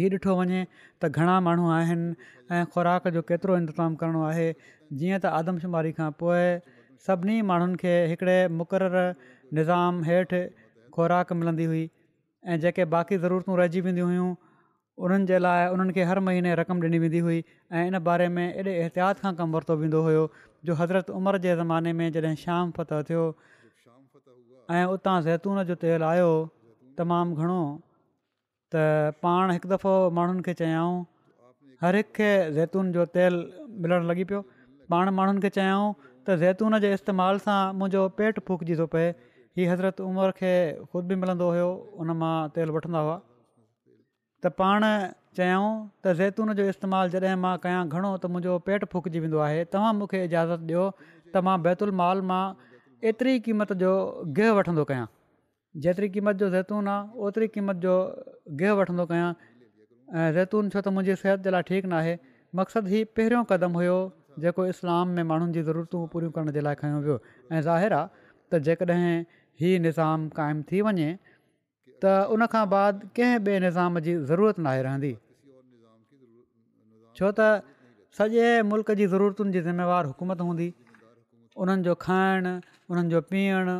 हीउ 0.00 0.08
ॾिठो 0.18 0.32
वञे 0.42 0.60
त 1.02 1.10
घणा 1.16 1.38
माण्हू 1.48 1.66
आहिनि 1.80 2.62
ख़ुराक 2.76 3.08
जो 3.18 3.26
केतिरो 3.32 3.56
इंतज़ामु 3.64 3.94
करिणो 4.02 4.22
आहे 4.30 4.48
जीअं 4.98 5.18
त 5.24 5.32
आदमशुमारी 5.42 5.92
खां 6.00 6.10
पोइ 6.24 6.44
सभिनी 7.10 7.40
माण्हुनि 7.50 7.76
खे 7.84 7.94
हिकिड़े 8.12 8.38
निज़ाम 9.58 10.08
हेठि 10.10 10.42
ख़ुराक 10.96 11.32
मिलंदी 11.40 11.64
हुई 11.74 11.84
ऐं 12.46 12.58
जेके 12.60 12.84
बाक़ी 12.90 13.16
ज़रूरतूं 13.22 13.56
रहिजी 13.58 13.80
वेंदी 13.86 14.00
हुयूं 14.08 14.26
उन्हनि 15.06 15.26
जे 15.30 15.38
लाइ 15.44 15.64
उन्हनि 15.76 15.92
खे 15.98 16.02
हर 16.10 16.18
महीने 16.26 16.54
रक़म 16.60 16.80
ॾिनी 16.86 16.98
वेंदी 17.04 17.18
हुई 17.26 17.38
ऐं 17.72 17.86
इन 17.86 17.98
बारे 18.08 18.28
में 18.36 18.44
एॾे 18.44 18.74
एहतियात 18.82 19.18
खां 19.24 19.32
कमु 19.40 19.56
वरितो 19.56 19.74
वेंदो 19.80 20.02
हुयो 20.08 20.22
जो 20.70 20.74
हज़रत 20.82 21.10
उमिरि 21.20 21.40
जे 21.46 21.56
ज़माने 21.62 21.92
में 22.00 22.04
जॾहिं 22.16 22.34
शाम 22.44 22.70
फताह 22.78 23.02
थियो 23.10 23.24
ऐं 24.76 24.84
उतां 24.94 25.16
ज़ैतून 25.26 25.62
जो 25.72 25.78
तेल 25.86 26.06
आयो 26.12 26.30
तमामु 27.02 27.42
घणो 27.42 27.58
त 28.74 29.12
पाण 29.26 29.54
हिकु 29.56 29.72
दफ़ो 29.74 29.96
माण्हुनि 30.20 30.46
खे 30.50 30.54
चयाऊं 30.64 31.04
हर 31.86 32.00
हिक 32.02 32.14
खे 32.20 32.30
ज़ैतून 32.58 32.98
जो 32.98 33.06
तेल 33.18 33.42
मिलणु 33.84 34.08
लॻी 34.12 34.24
पियो 34.32 34.40
पाण 34.94 35.12
माण्हुनि 35.18 35.44
खे 35.46 35.52
चयाऊं 35.58 35.92
त 36.02 36.42
ज़ैतून 36.46 36.84
जे 36.86 36.94
इस्तेमाल 37.00 37.44
सां 37.48 37.60
मुंहिंजो 37.82 38.08
पेट 38.22 38.42
फूकिजी 38.50 38.80
थो 38.82 38.94
हीअ 39.56 39.68
हज़रत 39.72 40.00
उमिरि 40.04 40.32
खे 40.38 40.52
ख़ुदि 40.92 41.08
बि 41.10 41.16
मिलंदो 41.24 41.46
हुयो 41.52 41.68
उन 42.02 42.08
मां 42.22 42.32
तेलु 42.56 42.72
वठंदा 42.76 43.00
हुआ 43.04 43.14
त 44.44 44.50
पाण 44.60 44.84
चयूं 45.38 45.68
त 46.06 46.12
ज़ैतून 46.18 46.52
जो 46.58 46.64
इस्तेमालु 46.72 47.12
जॾहिं 47.14 47.36
मां 47.44 47.52
कयां 47.62 47.78
घणो 47.84 48.10
त 48.24 48.28
मुंहिंजो 48.32 48.56
पेट 48.66 48.84
फूकजी 48.94 49.22
वेंदो 49.26 49.40
आहे 49.46 49.62
तव्हां 49.74 49.92
मूंखे 50.00 50.20
इजाज़त 50.24 50.66
ॾियो 50.72 50.82
त 51.36 51.42
मां 51.46 51.54
बैतुल 51.68 51.92
माल 52.00 52.20
मां 52.32 52.40
एतिरी 53.12 53.34
क़ीमत 53.46 53.72
जो 53.84 53.92
गिहु 54.40 54.50
वठंदो 54.58 54.84
कयां 54.90 55.06
जेतिरी 55.86 56.08
क़ीमत 56.18 56.36
जो 56.42 56.50
ज़ैतून 56.56 56.92
आहे 56.96 57.24
ओतिरी 57.28 57.48
क़ीमत 57.56 57.82
जो 57.86 57.96
गिहु 58.64 58.76
वठंदो 58.82 59.08
कयां 59.14 59.30
ऐं 59.30 60.28
ज़ैतून 60.40 60.70
छो 60.74 60.80
त 60.80 60.94
मुंहिंजी 60.98 61.18
सिहत 61.24 61.46
जे 61.48 61.54
लाइ 61.56 61.68
ठीकु 61.72 61.92
न 61.94 62.00
आहे 62.02 62.14
मक़सदु 62.62 62.94
हीउ 62.96 63.08
पहिरियों 63.20 63.42
क़दम 63.54 63.80
हुयो 63.80 63.96
जेको 64.46 64.68
इस्लाम 64.74 65.16
में 65.16 65.24
माण्हुनि 65.32 65.58
जी 65.58 65.64
ज़रूरतूं 65.70 66.04
पूरियूं 66.16 66.34
करण 66.38 66.56
जे 66.58 66.66
लाइ 66.68 66.80
खयो 66.84 67.00
वियो 67.08 67.18
ऐं 67.24 67.64
ज़ाहिर 67.70 67.98
आहे 68.02 68.06
त 68.54 69.32
हीअ 69.60 69.78
निज़ाम 69.86 70.28
क़ाइमु 70.38 70.62
थी 70.70 70.80
वञे 70.86 71.08
त 72.04 72.16
उन 72.34 72.44
खां 72.54 72.64
बाद 72.72 72.94
कंहिं 73.18 73.40
ॿिए 73.50 73.60
निज़ाम 73.66 73.98
जी 74.08 74.14
ज़रूरत 74.30 74.58
नाहे 74.64 74.80
रहंदी 74.86 75.12
छो 77.16 77.32
त 77.40 77.64
सॼे 78.18 78.50
मुल्क़ 78.72 78.92
जी 79.00 79.06
ज़रूरतुनि 79.12 79.52
जी 79.54 79.60
ज़िमेवारु 79.68 80.10
हुकूमत 80.12 80.40
हूंदी 80.48 80.66
उन्हनि 81.64 81.82
जो 81.88 81.94
खाइणु 82.04 82.52
उन्हनि 82.90 83.10
जो 83.14 83.20
पीअणु 83.32 83.76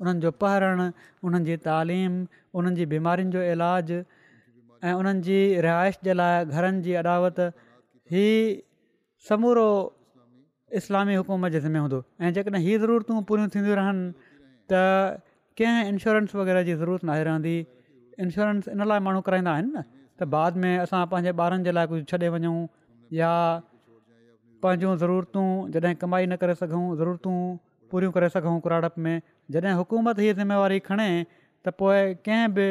उन्हनि 0.00 0.20
जो 0.24 0.30
पढ़णु 0.44 0.86
उन्हनि 1.28 1.44
जी 1.50 1.56
तालीम 1.68 2.14
उन्हनि 2.56 2.76
जी 2.80 2.86
बीमारियुनि 2.94 3.32
जो 3.36 3.42
इलाज 3.56 3.92
ऐं 4.00 4.94
उन्हनि 5.00 5.22
जी 5.28 5.38
रिहाइश 5.68 6.00
जे 6.08 6.12
लाइ 6.20 6.44
घरनि 6.54 6.82
जी 6.88 6.96
अॾावत 7.02 7.40
ई 7.50 8.28
समूरो 9.28 9.68
इस्लामी 10.80 11.14
हुकूमत 11.20 11.52
जे 11.54 11.60
ज़िमे 11.68 11.78
हूंदो 11.84 12.02
ऐं 12.24 12.32
जेकॾहिं 12.38 12.64
हीअ 12.66 12.82
ज़रूरतूं 12.86 13.20
पूरियूं 13.32 13.48
थींदियूं 13.56 13.78
रहनि 13.82 14.08
त 14.72 15.26
कंहिं 15.60 15.88
इंश्योरेंस 15.92 16.34
वग़ैरह 16.40 16.62
जी 16.68 16.74
ज़रूरत 16.82 17.04
नाहे 17.10 17.22
रहंदी 17.28 17.54
इंश्योरेंस 18.26 18.68
इन 18.74 18.82
लाइ 18.92 19.00
माण्हू 19.06 19.20
कराईंदा 19.28 19.52
आहिनि 19.54 19.70
न 19.76 19.82
त 20.18 20.26
बाद 20.36 20.52
में 20.64 20.72
असां 20.84 21.00
पंहिंजे 21.12 21.32
ॿारनि 21.44 21.64
जे 21.68 21.72
लाइ 21.78 21.86
कुझु 21.92 22.04
छॾे 22.12 22.28
वञूं 22.36 22.56
या 23.20 23.32
पंहिंजो 24.64 24.90
ज़रूरतूं 25.02 25.46
जॾहिं 25.76 25.94
कमाई 26.04 26.24
न 26.30 26.40
करे 26.44 26.54
सघूं 26.62 26.84
ज़रूरतूं 27.02 27.36
पूरियूं 27.92 28.12
करे 28.16 28.28
सघूं 28.36 28.54
कुराड़प 28.66 28.98
में 29.06 29.14
जॾहिं 29.56 29.74
हुकूमत 29.82 30.22
हीअ 30.26 30.34
ज़िमेवारी 30.40 30.78
खणे 30.88 31.10
त 31.10 31.76
पोइ 31.82 32.14
कंहिं 32.28 32.48
बि 32.58 32.66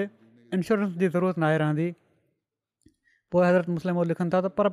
इंश्योरेंस 0.58 0.96
जी 1.04 1.10
ज़रूरत 1.18 1.42
नाहे 1.46 1.58
रहंदी 1.64 1.90
पोइ 3.36 3.46
हैज़रत 3.50 3.74
मुस्लिम 3.78 4.02
उहे 4.04 4.10
लिखनि 4.14 4.30
था 4.36 4.42
त 4.48 4.54
पर 4.62 4.72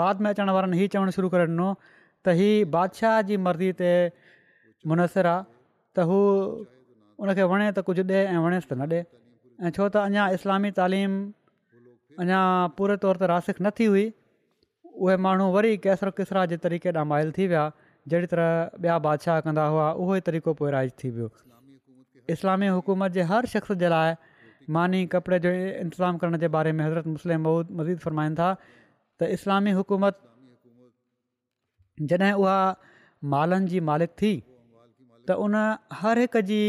बाद 0.00 0.24
में 0.26 0.30
अचण 0.32 0.52
वारनि 0.58 0.78
हीअ 0.82 0.94
चवणु 0.96 1.16
शुरू 1.18 1.32
करे 1.36 1.48
ॾिनो 1.56 1.68
त 1.82 2.38
हीअ 2.40 2.70
बादशाह 2.78 3.20
जी 3.30 3.42
मर्ज़ी 3.48 3.72
ते 3.82 3.92
मुनसरु 4.92 5.30
आहे 5.34 5.55
त 5.96 6.06
हू 6.08 6.18
उन 7.24 7.32
खे 7.38 7.44
वणे 7.52 7.68
त 7.76 7.84
कुझु 7.88 8.02
ॾे 8.10 8.18
ऐं 8.30 8.40
वणेसि 8.44 8.66
त 8.70 8.72
न 8.78 8.84
ॾिए 8.90 9.02
ऐं 9.64 9.74
छो 9.76 9.84
त 9.94 10.04
अञा 10.06 10.24
इस्लामी 10.36 10.70
तालीम 10.78 11.12
अञा 12.24 12.40
पूरे 12.80 12.96
तौर 13.04 13.16
ते 13.20 13.26
रासिक 13.32 13.56
न 13.64 13.68
थी 13.78 13.86
हुई 13.92 14.04
उहे 15.06 15.16
माण्हू 15.26 15.46
वरी 15.54 15.72
कैसर 15.86 16.10
किसरा 16.18 16.42
जे 16.50 16.56
तरीक़े 16.66 16.90
ॾांहुं 16.92 17.08
माइल 17.12 17.32
थी 17.38 17.46
विया 17.52 17.64
जहिड़ी 18.12 18.26
तरह 18.32 18.50
ॿिया 18.80 18.98
बादशाह 19.06 19.40
कंदा 19.46 19.64
हुआ 19.74 19.86
उहो 20.04 20.12
ई 20.16 20.24
तरीक़ो 20.28 20.50
पोइ 20.60 20.70
राज़ु 20.76 20.94
थी 21.02 21.08
वियो 21.18 21.28
इस्लामी 22.36 22.68
हुकूमत 22.78 23.10
जे 23.18 23.22
हर 23.32 23.48
शख़्स 23.54 23.78
जे 23.84 23.88
लाइ 23.94 24.12
मानी 24.76 25.00
कपिड़े 25.14 25.38
जो 25.46 25.50
इंतज़ाम 25.84 26.18
करण 26.22 26.38
जे 26.44 26.48
बारे 26.58 26.72
में 26.78 26.82
हज़रत 26.86 27.06
मुस्लिम 27.14 27.48
मज़ीद 27.80 27.98
फ़रमाइनि 28.04 28.34
था 28.42 28.50
त 28.62 29.30
इस्लामी 29.38 29.74
हुकूमत 29.80 30.16
जॾहिं 32.12 32.32
उहा 32.44 32.58
मालनि 33.36 33.70
जी 33.74 33.80
मालिक 33.90 34.14
थी 34.22 34.32
त 35.28 35.34
उन 35.44 35.54
हर 36.00 36.18
हिक 36.24 36.36
जी 36.50 36.60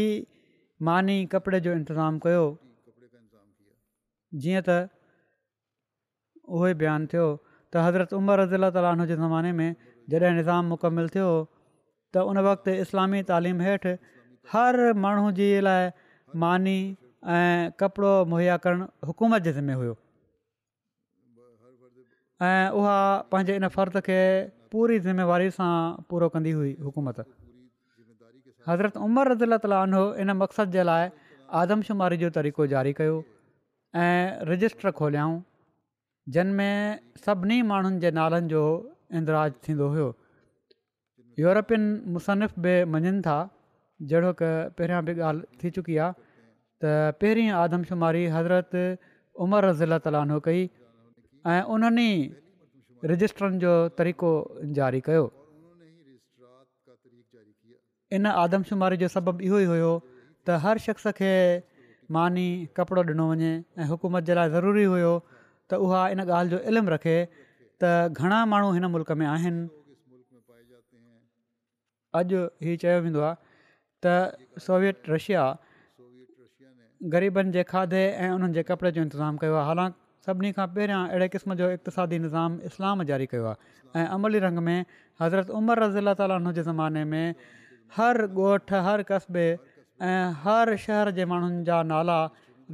मानी 0.88 1.16
कपिड़े 1.34 1.60
जो 1.66 1.72
इंतज़ाम 1.80 2.18
कयो 2.24 2.44
जीअं 4.44 4.62
त 4.68 4.74
उहो 6.56 6.66
ई 6.72 6.78
बयानु 6.82 7.06
थियो 7.12 7.26
त 7.72 7.84
हज़रत 7.86 8.10
उमर 8.18 8.34
रज़ीला 8.42 8.68
ताली 8.76 8.90
हुन 8.94 9.04
जे 9.12 9.16
ज़माने 9.22 9.52
में 9.60 9.70
जॾहिं 10.14 10.34
निज़ाम 10.40 10.62
मुकमिल 10.74 11.06
थियो 11.14 11.28
त 12.16 12.26
उन 12.32 12.36
वक़्ति 12.48 12.72
इस्लामी 12.86 13.18
तालीम 13.30 13.58
हेठि 13.68 13.92
हर 14.52 14.76
माण्हू 15.06 15.26
जी 15.38 15.48
लाइ 15.70 15.82
मानी 16.44 16.78
ऐं 17.38 17.72
कपिड़ो 17.80 18.12
मुहैया 18.34 18.56
करणु 18.68 18.84
हुकूमत 19.08 19.42
जे 19.48 19.52
ज़िमे 19.60 19.74
हुयो 19.80 19.94
ऐं 22.52 22.66
उहा 22.80 22.98
पंहिंजे 23.32 23.54
इन 23.62 23.68
फ़र्द 23.78 23.94
खे 24.10 24.20
पूरी 24.74 24.96
ज़िमेवारी 25.10 25.50
सां 25.58 25.74
पूरो 26.10 26.28
कंदी 26.36 26.50
हुई 26.60 26.72
हुकूमत 26.86 27.16
हज़रत 28.68 28.96
उमर 29.08 29.28
रज़ील 29.32 29.56
तलानो 29.64 30.02
इन 30.22 30.30
मक़सद 30.42 30.70
जे 30.76 30.82
लाइ 30.88 31.04
आदमशुमारी 31.60 32.16
जो 32.22 32.28
तरीक़ो 32.38 32.66
जारी 32.72 32.92
कयो 33.00 33.14
ऐं 34.04 34.46
रजिस्टर 34.50 34.90
खोलियाऊं 34.98 35.36
जिन 36.36 36.46
में 36.58 36.72
सभिनी 37.26 37.58
माण्हुनि 37.70 37.98
जे 38.04 38.10
नालनि 38.18 38.48
जो 38.54 38.64
इंदराज 39.20 39.52
थींदो 39.68 39.88
हुयो 39.94 40.08
यूरोपियन 41.44 41.84
मुसनिफ़ 42.16 42.60
बि 42.66 42.74
मञनि 42.96 43.14
था 43.28 43.38
जहिड़ो 44.12 44.32
की 44.42 44.50
पहिरियां 44.80 45.00
बि 45.08 45.14
ॻाल्हि 45.30 45.62
थी 45.64 45.70
चुकी 45.78 45.96
आहे 46.08 46.18
त 46.84 47.16
पहिरीं 47.22 47.48
आदमशुमारी 47.62 48.26
हज़रत 48.36 48.72
उमिरि 49.46 49.64
रज़ील 49.68 49.98
तलानो 50.08 50.40
कई 50.50 50.62
ऐं 51.54 51.58
उन्हनि 51.76 52.10
रजिस्टरनि 53.14 53.58
जो 53.66 53.72
तरीक़ो 54.02 54.32
जारी 54.82 55.00
कयो 55.10 55.24
इन 58.16 58.26
आदमशुमारी 58.26 58.96
जो 59.00 59.08
सबबु 59.12 59.40
इहो 59.46 59.58
ई 59.64 59.64
हुयो 59.72 59.92
त 60.46 60.58
हर 60.64 60.78
शख़्स 60.84 61.06
खे 61.18 61.32
मानी 62.16 62.46
कपिड़ो 62.76 63.02
ॾिनो 63.12 63.24
वञे 63.32 63.52
ऐं 63.80 63.86
हुकूमत 63.92 64.22
जे 64.28 64.34
लाइ 64.38 64.46
ज़रूरी 64.56 64.84
हुयो 64.92 65.12
त 65.70 65.76
उहा 65.84 66.00
इन 66.14 66.20
ॻाल्हि 66.24 66.50
जो 66.52 66.58
इल्मु 66.72 66.88
रखे 66.94 67.16
त 67.84 68.08
घणा 68.16 68.38
माण्हू 68.52 68.70
हिन 68.76 68.84
मुल्क़ 68.96 69.12
में 69.20 69.26
आहिनि 69.34 69.68
अॼु 72.18 72.40
हीउ 72.68 72.76
चयो 72.84 72.96
वेंदो 73.04 73.20
आहे 73.28 73.36
त 74.04 74.64
सोवियत 74.66 74.98
रशिया 75.14 75.42
ग़रीबनि 77.14 77.50
जे 77.56 77.62
खाधे 77.72 78.02
ऐं 78.24 78.30
उन्हनि 78.36 78.54
जे 78.58 78.62
कपिड़े 78.72 78.90
जो 78.96 79.02
इंतज़ाम 79.04 79.34
कयो 79.44 79.54
आहे 79.60 79.66
हालांकि 79.70 79.96
सभिनी 80.28 80.50
खां 80.56 80.66
पहिरियां 80.78 81.02
अहिड़े 81.08 81.28
क़िस्म 81.36 81.54
जो 81.60 81.70
इक़्तसादी 81.76 82.18
निज़ाम 82.24 82.60
इस्लाम 82.72 83.02
जारी 83.12 83.26
कयो 83.36 83.44
आहे 83.52 83.56
ऐं 84.00 84.06
अमली 84.16 84.38
रंग 84.48 84.58
में 84.70 84.78
हज़रत 85.20 85.50
उमर 85.60 85.84
रज़ी 85.84 85.98
अला 86.06 86.14
ताली 86.24 86.52
जे 86.56 86.62
ज़माने 86.72 87.04
में 87.12 87.26
हर 87.96 88.22
ॻोठु 88.36 88.78
हर 88.88 89.02
कस्बे 89.10 89.44
ऐं 90.08 90.26
हर 90.44 90.74
शहर 90.86 91.10
जे 91.18 91.24
माण्हुनि 91.32 91.64
जा 91.64 91.82
नाला 91.90 92.18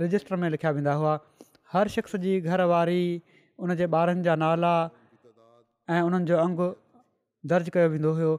रजिस्टर 0.03 0.37
में 0.45 0.49
लिखिया 0.55 0.71
वेंदा 0.79 0.93
हुआ 1.03 1.13
हर 1.75 1.89
शख़्स 1.97 2.17
जी 2.25 2.35
घरवारी 2.41 3.05
उन 3.65 3.75
जे 3.81 3.87
ॿारनि 4.01 4.23
जा 4.29 4.35
नाला 4.45 4.73
ऐं 5.97 6.01
उन्हनि 6.09 6.25
जो 6.31 6.39
अंगु 6.47 6.67
दर्ज 7.53 7.71
कयो 7.77 7.89
वेंदो 7.95 8.13
हुयो 8.21 8.33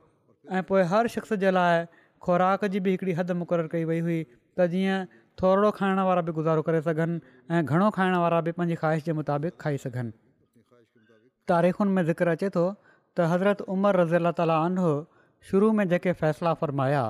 ऐं 0.57 0.63
पोइ 0.71 0.81
हर 0.93 1.07
शख़्स 1.15 1.33
जे 1.45 1.51
लाइ 1.57 1.85
खुराक 2.27 2.65
जी 2.75 2.79
बि 2.87 2.91
हिकिड़ी 2.97 3.13
हद 3.21 3.31
मुक़ररु 3.43 3.71
कई 3.75 3.83
वई 3.91 3.99
हुई 4.09 4.19
त 4.59 4.67
जीअं 4.75 4.99
थोरो 5.41 5.71
खाइण 5.79 5.99
वारा 6.09 6.21
बि 6.27 6.31
गुज़ारो 6.41 6.61
करे 6.69 6.81
सघनि 6.89 7.17
ऐं 7.55 7.63
घणो 7.65 7.89
खाइण 7.99 8.15
वारा 8.25 8.41
बि 8.49 8.51
पंहिंजी 8.59 8.75
ख़्वाहिश 8.83 9.03
जे 9.09 9.13
मुताबिक़ 9.23 9.57
खाई 9.65 9.77
सघनि 9.87 10.11
तारीख़ुनि 11.53 11.91
में 11.97 12.03
ज़िक्र 12.11 12.35
अचे 12.37 12.49
थो 12.57 12.67
त 13.17 13.33
हज़रत 13.33 13.61
उमर 13.77 14.01
रज़ी 14.01 14.15
अला 14.21 14.31
ताली 14.41 14.59
शुरू 15.49 15.67
में 15.77 15.87
जेके 15.89 16.11
फ़ैसिला 16.19 16.53
फ़र्माया 16.61 17.01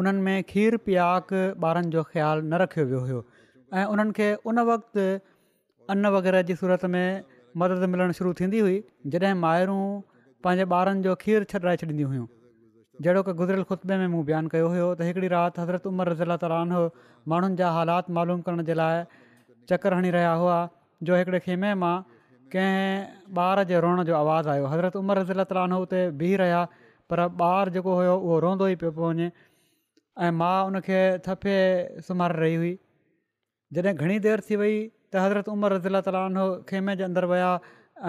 उन्हनि 0.00 0.20
में 0.26 0.38
खीरु 0.50 0.78
पियाक 0.86 1.32
ॿारनि 1.66 1.90
जो 1.94 2.02
ख़्यालु 2.10 2.42
न 2.42 2.58
रखियो 2.62 2.84
वियो 2.90 3.00
हुयो 3.06 3.20
ऐं 3.80 3.84
उन्हनि 3.94 4.12
खे 4.18 4.28
उन 4.50 4.58
वक़्तु 4.68 5.02
अन 5.94 6.06
वग़ैरह 6.14 6.42
जी 6.50 6.54
सूरत 6.60 6.84
में 6.94 7.06
मदद 7.62 7.84
मिलणु 7.94 8.12
शुरू 8.18 8.32
थींदी 8.38 8.62
हुई 8.66 8.76
जॾहिं 9.14 9.32
मायरूं 9.44 9.82
पंहिंजे 10.44 10.66
ॿारनि 10.76 11.02
जो 11.06 11.12
खीरु 11.24 11.48
छॾाए 11.52 11.76
छॾींदी 11.82 12.06
हुयूं 12.12 12.26
जहिड़ो 13.06 13.22
की 13.28 13.34
गुज़िरियल 13.42 13.62
ख़ुतबे 13.72 13.96
में 14.02 14.06
मूं 14.14 14.22
बयानु 14.30 14.52
कयो 14.54 14.66
हुयो 14.74 14.86
त 14.98 15.08
हिकिड़ी 15.10 15.30
राति 15.32 15.60
हज़रत 15.62 15.86
उमिरि 15.92 16.14
रज़ीलानहो 16.14 16.82
माण्हुनि 17.32 17.56
जा 17.62 17.70
हालात 17.80 18.08
मालूम 18.20 18.40
करण 18.48 18.64
जे 18.70 18.76
लाइ 18.80 19.02
चकर 19.72 19.96
हणी 19.98 20.12
रहिया 20.16 20.32
हुआ 20.44 20.56
जो 21.10 21.20
हिकिड़े 21.20 21.40
खेमे 21.48 21.74
मां 21.84 21.92
कंहिं 22.56 23.44
ॿार 23.48 23.62
जे 23.72 23.78
रोअण 23.86 24.02
जो 24.10 24.14
आवाज़ु 24.22 24.48
आहियो 24.54 24.66
हज़रत 24.76 24.98
उमिरि 25.02 25.26
रज़ीलानहो 25.32 25.78
हुते 25.84 26.02
बीह 26.24 26.36
रहिया 26.44 26.60
पर 27.12 27.20
ॿारु 27.42 27.70
जेको 27.76 27.92
हुयो 27.98 28.14
उहो 28.26 28.34
रोंदो 28.44 28.66
ई 28.72 28.76
पियो 28.80 28.90
पियो 28.98 29.08
वञे 29.12 29.26
ऐं 30.24 30.32
मां 30.40 30.56
उन 30.68 30.80
खे 30.86 31.00
थफे 31.26 31.56
सुम्हारे 32.06 32.36
रही 32.42 32.54
हुई 32.60 32.72
जॾहिं 33.76 33.94
घणी 34.00 34.16
देरि 34.26 34.42
थी 34.48 34.56
वई 34.60 34.76
त 34.80 35.20
हज़रत 35.24 35.48
उमिरि 35.54 35.76
रज़ीला 35.76 36.00
ताली 36.08 36.44
खेमे 36.70 36.94
जे 37.00 37.04
अंदरि 37.08 37.28
विया 37.32 37.50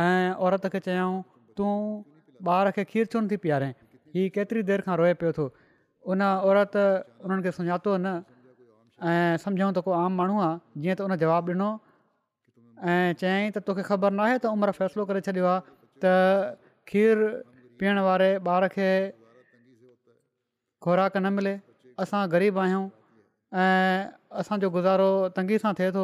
ऐं 0.03 0.33
औरत 0.47 0.67
खे 0.75 0.79
चयऊं 0.87 1.17
तूं 1.59 1.73
ॿार 2.47 2.71
खे 2.77 2.83
खीरु 2.91 3.11
छो 3.11 3.19
न 3.23 3.27
थी 3.31 3.37
पीआरे 3.45 3.69
हीउ 4.17 4.29
केतिरी 4.37 4.63
देरि 4.69 4.87
खां 4.87 4.95
रोए 5.01 5.11
पियो 5.23 5.31
थो 5.39 5.45
उन 6.13 6.23
औरत 6.47 6.75
उन्हनि 6.83 7.47
खे 7.47 7.51
सुञातो 7.57 7.97
न 7.99 8.07
ऐं 9.11 9.35
सम्झूं 9.45 9.71
त 9.79 9.83
को 9.87 9.95
आम 10.03 10.15
माण्हू 10.21 10.39
आहे 10.45 10.81
जीअं 10.85 10.95
त 11.01 11.07
उन 11.09 11.15
जवाबु 11.25 11.51
ॾिनो 11.57 11.69
ऐं 12.93 13.03
चयाईं 13.23 13.51
त 13.55 13.57
तोखे 13.69 13.83
ख़बर 13.91 14.15
नाहे 14.21 14.37
त 14.45 14.53
उमिरि 14.57 14.73
फ़ैसिलो 14.79 15.03
करे 15.11 15.21
छॾियो 15.27 15.45
आहे 15.55 15.59
त 16.05 16.13
खीरु 16.91 17.27
पीअण 17.79 17.97
वारे 18.07 18.27
ॿार 18.47 18.67
खे 18.75 18.89
ख़ुराक 20.85 21.15
न 21.23 21.27
मिले 21.37 21.55
असां 22.03 22.21
ग़रीब 22.31 22.57
आहियूं 22.65 22.83
ऐं 23.63 24.05
असांजो 24.41 24.69
गुज़ारो 24.75 25.09
तंगी 25.37 25.57
सां 25.63 25.71
थिए 25.79 25.91
थो 25.97 26.03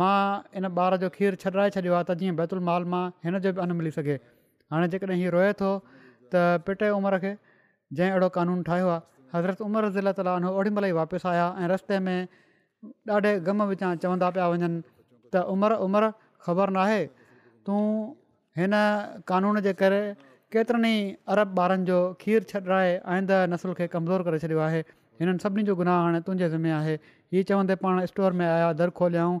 मां 0.00 0.14
इन 0.58 0.66
ॿार 0.78 0.96
जो 1.02 1.08
खीरु 1.16 1.36
छॾाए 1.44 1.68
छॾियो 1.76 1.94
आहे 1.98 2.04
त 2.08 2.16
जीअं 2.22 2.36
बैतुल 2.40 2.58
माल 2.70 2.84
मां 2.94 3.04
हिन 3.26 3.38
जो 3.46 3.52
बि 3.58 3.64
अनु 3.66 3.74
मिली 3.82 3.90
सघे 3.98 4.16
हाणे 4.74 4.88
जेकॾहिं 4.94 5.18
हीअं 5.22 5.32
रोए 5.36 5.52
थो 5.62 5.70
त 5.90 6.34
पिटे 6.68 6.88
उमिरि 6.98 7.18
खे 7.26 7.32
जंहिं 7.98 8.10
अहिड़ो 8.14 8.28
कानून 8.40 8.62
ठाहियो 8.70 8.88
आहे 8.94 9.38
हज़रत 9.38 9.60
उमिरि 9.70 9.88
ज़िला 9.98 10.12
ताला 10.20 10.32
हुन 10.38 10.46
ओॾी 10.54 10.72
महिल 10.76 10.84
ई 10.90 10.98
वापसि 11.00 11.28
आया 11.36 11.46
ऐं 11.62 11.70
रस्ते 11.74 11.98
में 12.08 12.18
ॾाढे 13.18 13.32
ग़म 13.48 13.62
विचां 13.72 13.92
चवंदा 14.04 14.30
पिया 14.36 14.46
वञनि 14.54 14.70
त 15.34 15.44
उमिरि 15.56 15.76
उमिरि 15.88 16.08
ख़बर 16.48 16.72
नाहे 16.78 17.00
तूं 17.66 17.82
हिन 18.58 18.72
कानून 19.30 19.60
जे 19.66 19.72
करे 19.82 20.02
केतिरनि 20.54 20.90
ई 20.96 21.14
अरब 21.34 21.58
ॿारनि 21.60 21.84
जो 21.90 21.96
खीरु 22.22 22.46
छॾाए 22.50 22.90
आईंदे 23.12 23.36
नसुल 23.52 23.72
खे 23.78 23.86
कमज़ोर 23.94 24.22
करे 24.26 24.38
छॾियो 24.42 24.58
आहे 24.66 24.80
हिननि 25.22 25.40
सभिनीनि 25.44 25.66
जो 25.70 25.74
गुनाह 25.80 25.96
हाणे 26.04 26.20
तुंहिंजे 26.26 26.48
ज़िमे 26.54 26.70
आहे 26.78 26.94
हीअ 27.34 27.42
चवंदे 27.48 27.74
पाण 27.82 27.94
स्टोर 28.10 28.32
में 28.40 28.44
आया 28.46 28.68
दर 28.80 28.90
खोलियाऊं 29.00 29.36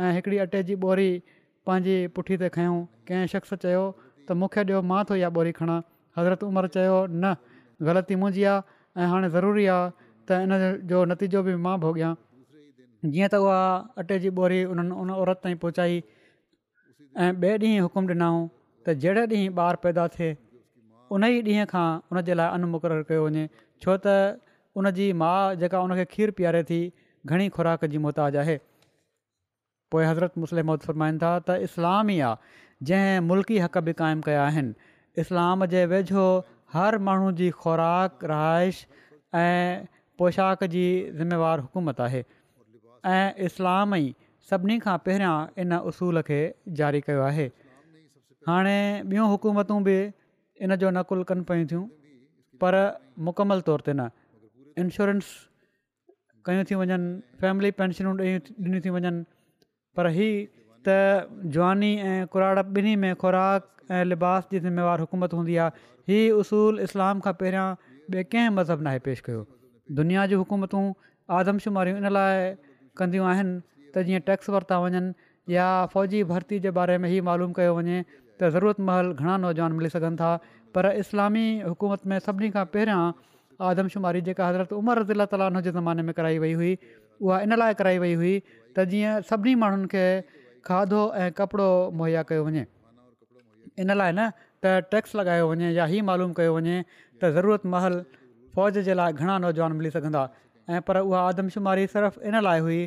ऐं 0.00 0.12
हिकिड़ी 0.18 0.38
अटे 0.44 0.62
जी 0.70 0.76
ॿोरी 0.84 1.10
पंहिंजी 1.68 1.96
पुठी 2.18 2.38
ते 2.44 2.48
खंूं 2.56 2.78
कंहिं 3.08 3.26
शख़्स 3.34 3.52
चयो 3.66 3.82
त 4.28 4.38
मूंखे 4.40 4.64
ॾियो 4.70 4.80
मां 4.92 5.02
थो 5.10 5.18
इहा 5.20 5.30
ॿोरी 5.40 5.52
खणा 5.58 5.76
हज़रत 6.20 6.48
उमिरि 6.48 6.72
चयो 6.78 6.96
न 7.24 7.34
ग़लती 7.90 8.18
मुंहिंजी 8.24 8.48
आहे 8.54 8.78
ऐं 9.02 9.10
हाणे 9.12 9.30
ज़रूरी 9.36 9.66
आहे 9.74 10.08
त 10.30 10.40
इन 10.46 10.88
जो 10.94 11.04
नतीजो 11.12 11.44
बि 11.50 11.58
मां 11.68 11.76
भोॻियां 11.84 12.14
जीअं 13.10 13.30
त 13.34 13.42
उहा 13.44 13.60
अटे 14.04 14.20
जी 14.24 14.32
ॿोरी 14.40 14.64
उन्हनि 14.72 14.98
उन 15.04 15.12
औरत 15.20 15.44
ताईं 15.48 15.62
पहुचाई 15.68 16.00
ऐं 16.00 17.30
ॿिए 17.46 17.54
ॾींहुं 17.68 17.86
हुकुमु 17.90 18.16
ॾिनाऊं 18.18 18.42
त 18.88 19.00
जहिड़े 19.06 19.28
ॾींहुं 19.36 19.84
पैदा 19.88 20.08
थिए 20.18 20.32
उन 21.14 21.24
ई 21.24 21.40
ॾींहं 21.48 21.66
खां 21.72 21.84
उन 22.12 22.20
जे 22.28 22.34
लाइ 22.40 22.58
अन 22.58 22.78
कयो 22.84 23.24
वञे 23.24 23.42
छो 23.84 23.96
त 24.06 24.14
उन 24.80 24.90
जी 24.98 25.04
माउ 25.22 25.52
जेका 25.60 25.80
उनखे 25.88 26.04
खीरु 26.14 26.34
पीआरे 26.40 26.62
थी 26.70 26.78
घणी 27.34 27.46
ख़ुराक 27.56 27.84
जी 27.92 27.98
मुहताजु 28.06 28.38
आहे 28.42 28.56
पोइ 29.94 30.04
हज़रत 30.08 30.38
मुसलिमत 30.44 30.88
फरमाइनि 30.90 31.20
था 31.24 31.30
त 31.50 31.58
इस्लाम 31.68 32.10
ई 32.14 32.18
आहे 32.30 32.88
जंहिं 32.90 33.20
मुल्की 33.28 33.58
हक़ 33.66 33.78
बि 33.88 33.94
क़ाइमु 34.02 34.26
कया 34.28 34.42
आहिनि 34.48 34.90
इस्लाम 35.24 35.64
जे 35.74 35.84
वेझो 35.94 36.26
हर 36.76 36.98
माण्हू 37.08 37.30
जी 37.42 37.48
खुराक 37.62 38.26
रहाइश 38.32 38.82
ऐं 39.44 39.86
पोशाक 40.22 40.64
जी 40.74 40.84
ज़िमेवारु 41.22 41.66
हुकूमत 41.68 42.04
आहे 42.08 42.22
ऐं 43.14 43.24
इस्लाम 43.50 43.96
ई 44.02 44.14
सभिनी 44.50 44.78
खां 44.86 44.96
पहिरियां 45.06 45.62
इन 45.66 45.80
उसूल 45.92 46.22
खे 46.30 46.40
जारी 46.82 47.00
कयो 47.08 47.22
आहे 47.30 47.48
हाणे 48.50 48.74
ॿियूं 49.06 49.30
हुकूमतूं 49.30 49.78
बि 49.90 49.94
इन 50.62 50.74
जो 50.80 50.90
नक़ुल 50.90 51.22
कनि 51.28 51.42
पियूं 51.50 51.66
थियूं 51.70 51.84
पर 52.62 52.74
मुकमल 53.28 53.60
तौर 53.68 53.80
ते 53.86 53.92
न 53.92 54.08
इंश्योरेंस 54.84 55.28
कयूं 56.48 56.64
थी 56.70 56.74
वञनि 56.80 57.38
फैमिली 57.40 57.70
पेंशनूं 57.80 58.14
ॾिनियूं 58.26 58.80
थी 58.86 58.90
वञनि 58.96 59.24
पर 59.96 60.06
ही 60.16 60.28
त 60.88 60.96
जवानी 61.56 61.90
ऐं 61.96 62.26
कुराड़ 62.34 62.58
ॿिन्ही 62.62 62.94
में 63.02 63.12
ख़ुराक 63.24 63.60
ऐं 63.90 64.04
लिबास 64.12 64.48
जी 64.52 64.58
ज़िमेवारु 64.66 65.02
हुकूमत 65.08 65.32
हूंदी 65.40 65.56
आहे 65.64 65.86
हीअ 66.12 66.34
उसूलु 66.40 66.82
इस्लाम 66.88 67.20
खां 67.26 67.32
पहिरियां 67.42 67.68
ॿिए 68.12 68.22
कंहिं 68.34 68.48
मज़हब 68.60 68.82
नाहे 68.88 68.98
पेश 69.10 69.20
कयो 69.28 69.42
दुनिया 70.02 70.26
जी 70.32 70.34
हुकूमतूं 70.42 70.82
आदमशुमारियूं 71.40 71.98
इन 72.02 72.08
लाइ 72.16 72.52
कंदियूं 73.00 73.26
आहिनि 73.32 73.54
त 73.96 74.06
जीअं 74.10 74.24
टैक्स 74.30 74.50
वरिता 74.56 74.78
वञनि 74.86 75.04
या 75.54 75.68
फ़ौजी 75.94 76.22
भर्ती 76.32 76.58
जे 76.66 76.70
बारे 76.80 76.96
में 77.04 77.08
हीउ 77.14 77.24
मालूम 77.30 77.52
कयो 77.60 77.74
वञे 77.80 78.02
त 78.40 78.48
ज़रूरत 78.56 78.80
महल 78.88 79.12
घणा 79.20 79.36
नौजवान 79.44 79.72
मिली 79.80 79.88
सघनि 79.96 80.16
था 80.20 80.30
पर 80.76 80.86
इस्लामी 81.02 81.44
हुकूमत 81.66 82.06
में 82.12 82.18
सभिनी 82.26 82.50
खां 82.56 82.64
पहिरियां 82.74 83.04
आदमशुमारी 83.68 84.20
जेका 84.28 84.44
हज़रत 84.48 84.72
उमर 84.80 84.98
रज़ीला 85.02 85.26
ताली 85.32 85.60
जे 85.66 85.70
ज़माने 85.78 86.02
में 86.08 86.12
कराई 86.18 86.38
वई 86.44 86.52
हुई 86.62 86.72
उहा 87.26 87.40
इन 87.46 87.56
लाइ 87.62 87.74
कराई 87.82 87.98
वई 88.04 88.14
हुई 88.22 88.34
त 88.78 88.84
जीअं 88.92 89.14
सभिनी 89.30 89.54
माण्हुनि 89.62 89.88
खे 89.94 90.04
खाधो 90.70 91.00
ऐं 91.24 91.30
कपिड़ो 91.40 91.70
मुहैया 92.00 92.26
कयो 92.32 92.44
वञे 92.50 92.66
इन 93.84 93.96
लाइ 94.00 94.12
न 94.18 94.28
त 94.64 94.76
टैक्स 94.92 95.16
लॻायो 95.20 95.48
वञे 95.52 95.70
या 95.80 95.84
ही 95.94 96.04
मालूम 96.12 96.36
कयो 96.40 96.52
वञे 96.58 96.76
त 97.20 97.32
ज़रूरत 97.38 97.64
महल 97.76 98.00
फ़ौज 98.56 98.78
जे 98.90 99.00
लाइ 99.02 99.12
घणा 99.24 99.38
नौजवान 99.48 99.72
मिली 99.80 99.90
सघंदा 99.98 100.22
ऐं 100.76 100.82
पर 100.90 101.00
उहा 101.08 101.22
आदमशुमारी 101.32 101.86
सिर्फ़ु 101.96 102.20
इन 102.28 102.36
लाइ 102.50 102.60
हुई 102.68 102.80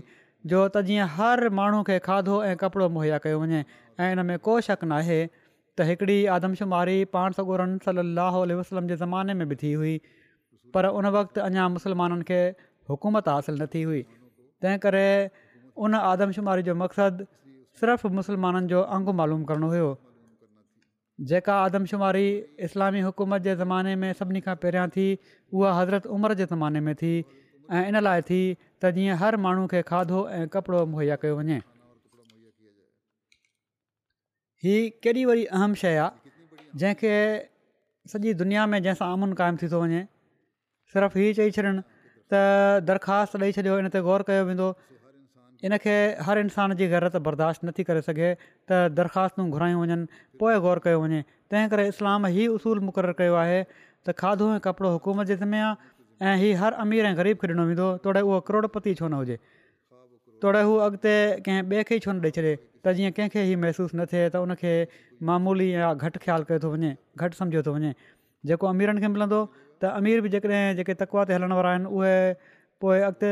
जो 0.51 0.59
त 0.75 0.81
जीअं 0.89 1.09
हर 1.19 1.47
माण्हू 1.61 1.81
खे 1.91 1.97
खाधो 2.11 2.35
ऐं 2.51 2.55
कपिड़ो 2.63 2.87
मुहैया 2.97 3.17
कयो 3.27 3.37
वञे 3.47 3.61
ऐं 4.03 4.09
इन 4.15 4.19
में 4.31 4.37
को 4.49 4.59
शक 4.69 4.81
न 4.91 4.97
आहे 5.01 5.21
त 5.79 5.85
हिकिड़ी 5.87 6.15
आदमशुमारी 6.35 6.95
पाण 7.15 7.35
सगोरन 7.35 7.75
सली 7.83 8.55
वसलम 8.61 8.87
जे 8.91 8.95
ज़माने 9.03 9.35
में 9.41 9.43
बि 9.51 9.57
थी 9.61 9.69
हुई 9.81 9.91
पर 10.77 10.87
उन 11.01 11.05
वक़्तु 11.15 11.41
अञा 11.43 11.67
मुसलमाननि 11.75 12.25
खे 12.29 12.39
हुकूमत 12.93 13.29
हासिलु 13.33 13.59
न 13.63 13.67
थी 13.75 13.83
हुई 13.91 14.01
तंहिं 14.65 14.81
करे 14.87 15.05
उन 15.87 15.95
आदमशुमारी 16.01 16.65
जो 16.69 16.75
मक़सदु 16.81 17.27
सिर्फ़ु 17.81 18.13
मुसलमाननि 18.17 18.67
जो 18.73 18.81
अंगु 18.97 19.13
मालूम 19.21 19.43
करणो 19.53 19.69
हुयो 19.75 19.87
जेका 21.31 21.55
आदमशुमारी 21.69 22.27
इस्लामी 22.69 23.05
हुकूमत 23.09 23.41
जे 23.49 23.55
ज़माने 23.65 23.95
में 24.05 24.09
सभिनी 24.21 24.41
खां 24.49 24.55
पहिरियां 24.65 24.87
थी 24.99 25.07
उहा 25.57 25.71
हज़रत 25.81 26.11
उमिरि 26.19 26.35
जे 26.43 26.47
ज़माने 26.53 26.83
में 26.89 26.93
थी 27.03 27.13
ऐं 27.77 27.85
इन 27.93 28.01
लाइ 28.07 28.27
थी 28.33 28.41
त 28.83 28.91
जीअं 28.99 29.19
हर 29.25 29.43
माण्हू 29.47 29.65
खे 29.75 29.81
खाधो 29.95 30.21
ऐं 30.39 30.43
कपिड़ो 30.57 30.85
मुहैया 30.93 31.19
कयो 31.25 31.35
वञे 31.43 31.59
हीअ 34.63 34.79
केॾी 35.03 35.23
वरी 35.25 35.43
अहम 35.55 35.73
शइ 35.81 35.95
आहे 35.97 36.29
जंहिंखे 36.79 37.11
सॼी 38.11 38.33
दुनिया 38.41 38.65
में 38.71 38.77
जंहिंसां 38.79 39.11
अमुन 39.17 39.33
क़ाइमु 39.41 39.57
थी 39.61 39.67
थो 39.73 39.79
वञे 39.83 40.01
सिर्फ़ु 40.93 41.19
हीअ 41.19 41.35
चई 41.37 41.51
छॾनि 41.57 41.83
त 42.33 42.41
दरख़्वास्त 42.89 43.37
ॾेई 43.45 43.51
छॾियो 43.59 43.77
इन 43.83 43.87
ते 43.93 44.01
ग़ौरु 44.07 44.23
कयो 44.31 44.43
वेंदो 44.49 44.67
इनखे 45.69 45.95
हर 46.29 46.39
इंसान 46.43 46.75
जी 46.81 46.87
ग़रति 46.95 47.19
बर्दाश्त 47.29 47.63
नथी 47.69 47.85
करे 47.91 48.01
सघे 48.09 48.31
त 48.41 48.81
दरख़्वास्तूं 48.99 49.45
घुरायूं 49.55 49.79
वञनि 49.85 49.99
पोइ 50.43 50.55
ग़ौरु 50.67 50.83
कयो 50.87 50.99
वञे 51.05 51.21
तंहिं 51.51 51.69
करे 51.75 51.87
इस्लाम 51.93 52.27
हीअ 52.35 52.51
उसूल 52.57 52.83
मुक़ररु 52.89 53.15
कयो 53.23 53.39
आहे 53.43 53.61
त 53.71 54.17
खाधो 54.23 54.49
ऐं 54.57 54.59
कपिड़ो 54.67 54.91
हुकूमत 54.97 55.31
जे 55.33 55.39
ज़िमे 55.45 55.63
आहे 55.69 56.35
ऐं 56.49 56.53
हर 56.65 56.79
अमीर 56.85 57.09
ऐं 57.13 57.15
ग़रीब 57.23 57.43
खे 57.45 57.51
ॾिनो 57.55 57.67
वेंदो 57.71 57.89
तोड़े 58.09 58.27
उहो 58.27 58.41
करोड़पति 58.51 58.95
छो 59.01 59.07
न 59.07 59.23
हुजे 59.23 59.39
तोड़े 60.41 60.61
हू 60.67 60.73
अॻिते 60.85 61.13
कंहिं 61.45 61.63
ॿिए 61.69 61.83
खे 61.87 61.95
ई 61.99 61.99
छो 62.03 62.11
न 62.15 62.21
ॾेई 62.25 62.31
छॾे 62.37 62.51
त 62.83 62.91
जीअं 62.97 63.11
कंहिंखे 63.15 63.41
ई 63.51 63.55
महिसूसु 63.63 63.93
न 63.99 64.05
थिए 64.11 64.27
त 64.33 64.35
उनखे 64.45 64.73
मामूली 65.29 65.67
या 65.75 65.87
घटि 65.93 66.17
ख़्यालु 66.25 66.43
कयो 66.51 66.59
थो 66.65 66.69
वञे 66.75 66.91
घटि 67.23 67.35
सम्झियो 67.39 67.61
थो 67.67 67.71
वञे 67.77 67.91
जेको 68.51 68.65
अमीरनि 68.73 69.03
खे 69.03 69.09
मिलंदो 69.15 69.39
त 69.55 69.91
अमीर 69.99 70.21
बि 70.25 70.29
जेकॾहिं 70.35 70.61
जेके 70.79 70.93
तकवा 71.01 71.23
ते 71.29 71.33
हलण 71.37 71.51
वारा 71.57 71.71
आहिनि 71.73 71.87
उहे 71.95 72.15
पोइ 72.81 72.99
अॻिते 73.09 73.31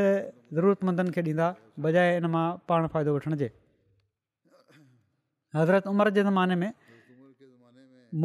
ज़रूरतमंदनि 0.56 1.10
खे 1.16 1.22
ॾींदा 1.30 1.48
बजाए 1.86 2.10
इन 2.20 2.26
मां 2.34 2.44
पाण 2.68 2.88
फ़ाइदो 2.92 3.14
वठण 3.16 3.36
जे 3.42 3.48
हज़रत 5.58 5.86
उमिरि 5.94 6.10
जे 6.18 6.22
ज़माने 6.28 6.56
में 6.64 6.70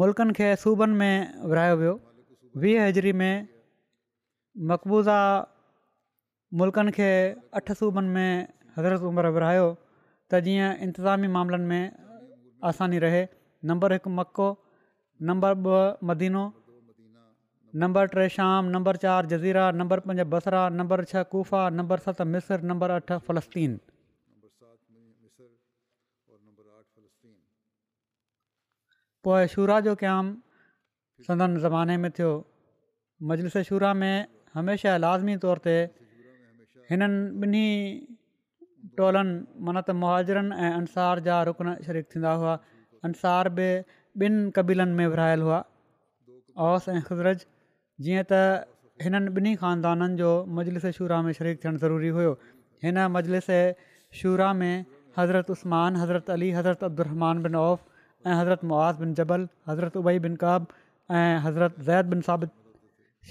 मुल्कनि 0.00 0.32
खे 0.40 0.46
सूबनि 0.64 0.94
में 1.00 1.42
विरहायो 1.50 1.76
वियो 1.80 1.94
वीह 2.62 2.84
हजरी 2.86 3.12
में 3.22 3.34
मक़बूज़ा 4.70 5.16
मुल्कनि 6.60 6.90
खे 6.96 7.08
अठ 7.60 7.66
सूबनि 7.80 8.10
में 8.16 8.28
हज़रत 8.76 9.02
उमिरि 9.10 9.30
विरायो 9.36 9.66
त 10.30 10.40
जीअं 10.44 10.68
इंतिज़ामी 10.84 11.28
मामलनि 11.36 11.66
में 11.70 11.84
आसानी 12.70 12.98
रहे 13.04 13.22
नंबर 13.68 13.92
हिकु 13.96 14.10
मको 14.18 14.48
नंबर 15.28 15.50
ॿ 15.56 15.82
मदीनो 16.08 16.44
नंबर 17.82 18.04
टे 18.14 18.22
शाम 18.36 18.62
नंबर 18.74 18.94
चारि 19.04 19.26
जज़ीरा 19.32 19.64
नंबर 19.80 19.98
पंज 20.06 20.20
बसरा 20.32 20.62
नंबर 20.78 21.04
छह 21.10 21.22
कूफा 21.32 21.60
नंबर 21.78 21.98
सत 22.06 22.18
मिसिर 22.32 22.58
नंबर 22.70 22.88
अठ 22.98 23.08
फ़लस्तीन 23.26 23.72
पोइ 29.24 29.42
शूरा 29.54 29.76
जो 29.86 29.94
क्याम 30.02 30.24
संदन 31.26 31.50
ज़माने 31.66 31.94
में 32.02 32.10
थियो 32.16 32.32
मजलिस 33.28 33.56
शुरा 33.70 33.92
में 34.00 34.16
हमेशह 34.56 34.92
लाज़मी 35.04 35.34
तौर 35.46 35.58
ते 35.66 35.74
हिननि 36.90 37.14
ॿिन्ही 37.44 37.68
टोलनि 38.98 39.34
माना 39.66 39.80
त 39.86 39.90
मुआरनि 40.00 40.54
ऐं 40.64 40.72
अंसार 40.80 41.16
जा 41.26 41.36
रुकन 41.50 41.68
शरीक 41.86 42.04
थींदा 42.12 42.32
हुआ 42.40 42.54
अंसार 43.08 43.46
बि 43.58 43.68
ॿिनि 44.26 44.38
क़बीलनि 44.58 44.94
में 44.98 45.06
विरहायल 45.12 45.40
हुआ 45.46 45.58
औस 46.66 46.84
ऐं 46.94 47.00
ख़ुज़रत 47.08 47.40
जीअं 48.06 48.24
त 48.30 48.32
हिननि 49.04 49.30
ॿिन्ही 49.34 49.52
ख़ानदाननि 49.62 50.14
जो 50.22 50.30
मजलिस 50.58 50.84
शुरह 51.00 51.18
में 51.26 51.32
शरीक 51.40 51.62
थियणु 51.64 51.78
ज़रूरी 51.86 52.10
हुयो 52.18 52.32
हिन 52.86 52.98
मजलिस 53.16 53.48
शूरह 54.22 54.50
में 54.62 54.74
हज़रत 55.18 55.50
उस्मानज़रत 55.56 56.30
अली 56.36 56.50
हज़रत 56.58 56.84
अब्दुमान 56.90 57.42
बिन 57.48 57.56
औफ़ 57.66 57.82
ऐं 58.30 58.36
हज़रत 58.42 58.64
मुआ 58.72 58.88
बिन 59.02 59.14
जबल 59.20 59.48
हज़रत 59.70 59.96
उबई 60.02 60.18
बिन 60.28 60.36
काब 60.44 60.60
ऐं 61.20 61.26
हज़रत 61.48 61.74
ज़ैद 61.90 62.06
बिन 62.14 62.20
साबित 62.30 62.52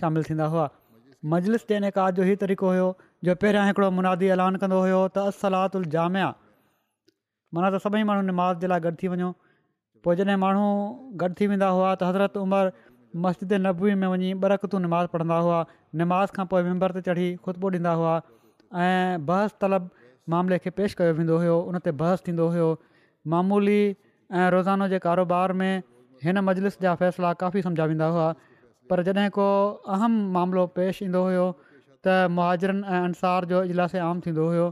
शामिलु 0.01 0.23
थींदा 0.29 0.45
हुआ 0.55 0.69
मजलिस 1.31 1.67
जे 1.69 1.75
इनकाद 1.83 2.19
जो 2.21 2.29
हीउ 2.29 2.39
तरीक़ो 2.45 2.69
हुयो 2.73 2.87
जो 3.27 3.33
पहिरियां 3.41 3.65
हिकिड़ो 3.67 3.89
मुनादी 3.97 4.27
ऐलान 4.35 4.55
कंदो 4.61 4.79
हुयो 4.85 4.99
त 5.15 5.21
असलात 5.31 5.75
उल 5.79 5.85
जामिया 5.95 6.25
माना 7.57 7.69
त 7.73 7.79
सभई 7.83 8.01
माण्हू 8.09 8.25
निमाज़ 8.29 8.57
जे 8.63 8.67
लाइ 8.71 8.81
गॾु 8.85 8.91
थी 9.03 9.11
वञो 9.13 9.29
पोइ 10.07 10.15
जॾहिं 10.21 10.35
माण्हू 10.43 10.65
गॾु 11.23 11.29
थी 11.41 11.47
वेंदा 11.53 11.69
हुआ 11.75 11.91
त 12.01 12.09
हज़रत 12.11 12.37
उमिरि 12.43 12.73
मस्जिद 13.25 13.53
नबवी 13.67 13.95
में 14.03 14.07
वञी 14.15 14.31
बरकतू 14.45 14.81
निमाज़ 14.87 15.13
पढ़ंदा 15.15 15.37
हुआ 15.47 15.61
नमाज़ 16.03 16.35
खां 16.39 16.45
पोइ 16.55 16.65
विम्बर 16.67 16.95
ते 16.99 17.03
चढ़ी 17.07 17.27
ख़ुतबू 17.47 17.71
ॾींदा 17.79 17.95
हुआ 18.03 18.17
ऐं 18.87 19.25
बहस 19.31 19.57
तलब 19.65 19.89
मामले 20.35 20.59
खे 20.67 20.75
पेश 20.81 20.99
कयो 21.01 21.15
वेंदो 21.23 21.39
हुयो 21.43 21.57
उन 21.71 21.83
ते 21.89 21.95
बहस 22.05 22.25
थींदो 22.29 22.49
हुयो 22.55 22.69
मामूली 23.35 23.79
ऐं 23.81 24.47
रोज़ानो 24.57 24.87
जे 24.95 25.01
कारोबार 25.11 25.53
में 25.63 25.69
हिन 26.27 26.43
मजलिस 26.51 26.79
जा 26.87 26.95
फ़ैसिला 27.03 27.31
काफ़ी 27.45 27.65
सम्झा 27.69 27.87
वेंदा 27.93 28.11
हुआ 28.17 28.29
पर 28.91 29.05
जॾहिं 29.09 29.27
को 29.39 29.47
अहम 29.97 30.17
मामिलो 30.39 30.65
पेश 30.79 31.01
ईंदो 31.09 31.21
हुयो 31.27 31.45
त 32.07 32.13
मुहाजरनि 32.37 32.81
ऐं 32.93 33.01
अंसार 33.09 33.41
जो 33.51 33.59
इजलासु 33.69 33.97
आम 34.05 34.19
थींदो 34.27 34.43
हुयो 34.51 34.67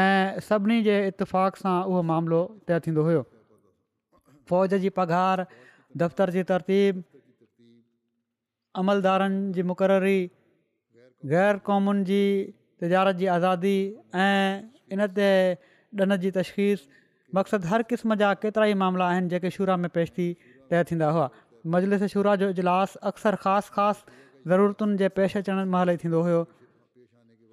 ऐं 0.00 0.40
सभिनी 0.48 0.78
जे 0.88 0.96
इतफ़ाक़ 1.06 1.62
सां 1.62 1.76
उहो 1.90 2.02
मामिलो 2.10 2.40
तइ 2.70 2.78
थींदो 2.86 3.02
हुयो 3.08 3.22
फ़ौज 4.50 4.74
जी 4.84 4.90
पघार 4.98 5.44
दफ़्तर 6.02 6.30
जी 6.36 6.42
तरतीब 6.50 7.02
अमलदारनि 8.82 9.40
जी 9.58 9.64
मुक़ररी 9.70 10.18
ग़ैर 11.34 11.60
क़ौमुनि 11.70 12.04
जी 12.10 12.22
तजारत 12.84 13.16
जी 13.22 13.30
आज़ादी 13.38 13.76
ऐं 14.26 14.98
इनते 14.98 15.30
ॾन 16.04 16.16
जी 16.26 16.30
तशख़ीस 16.36 16.80
मक़सदु 17.38 17.68
हर 17.72 17.82
क़िस्म 17.94 18.14
जा 18.22 18.30
केतिरा 18.44 18.64
ई 18.72 18.78
मामला 18.84 19.04
आहिनि 19.14 19.28
जेके 19.34 19.50
शुरा 19.58 19.76
में 19.84 19.88
पेश 19.98 20.10
थी 20.20 20.26
तइ 20.70 20.82
थींदा 20.92 21.10
हुआ 21.18 21.26
मजलिस 21.74 22.02
शुरा 22.14 22.34
जो 22.44 22.48
इजलास 22.54 22.96
अक्सर 23.12 23.34
ख़ासि 23.46 23.70
ख़ासि 23.78 24.02
ज़रूरतुनि 24.50 24.96
जे 24.96 25.08
पेश 25.16 25.36
अचण 25.42 25.64
महिल 25.74 25.90
ई 25.90 25.96
थींदो 26.02 26.20
हुयो 26.26 26.40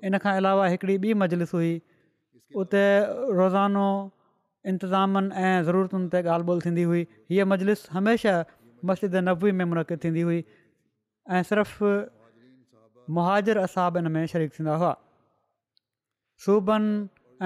इन 0.10 0.18
खां 0.24 0.34
अलावा 0.40 0.66
हिकिड़ी 0.74 0.98
ॿी 1.06 1.14
मजलिस 1.22 1.54
हुई 1.58 1.72
उते 2.64 2.84
रोज़ानो 3.40 3.88
इंतिज़ामनि 4.72 5.30
ऐं 5.52 5.56
ज़रूरतुनि 5.70 6.08
ते 6.16 6.22
ॻाल्हि 6.34 6.48
ॿोल 6.56 6.60
थींदी 6.66 6.84
हुई 6.90 7.02
हीअ 7.32 7.46
मजलिस 7.54 7.86
हमेशह 7.98 8.44
मस्जिद 8.92 9.16
नबवी 9.30 9.52
में 9.62 9.66
मुनक़िद 9.72 10.04
थींदी 10.04 10.22
हुई 10.28 10.40
ऐं 11.34 11.42
सिर्फ़ु 11.52 11.94
मुहाजर 13.18 13.58
असाब 13.68 13.98
इन 14.02 14.08
में 14.18 14.26
शरीक 14.34 14.54
थींदा 14.58 14.76
हुआ 14.84 14.94
सूबनि 16.46 16.92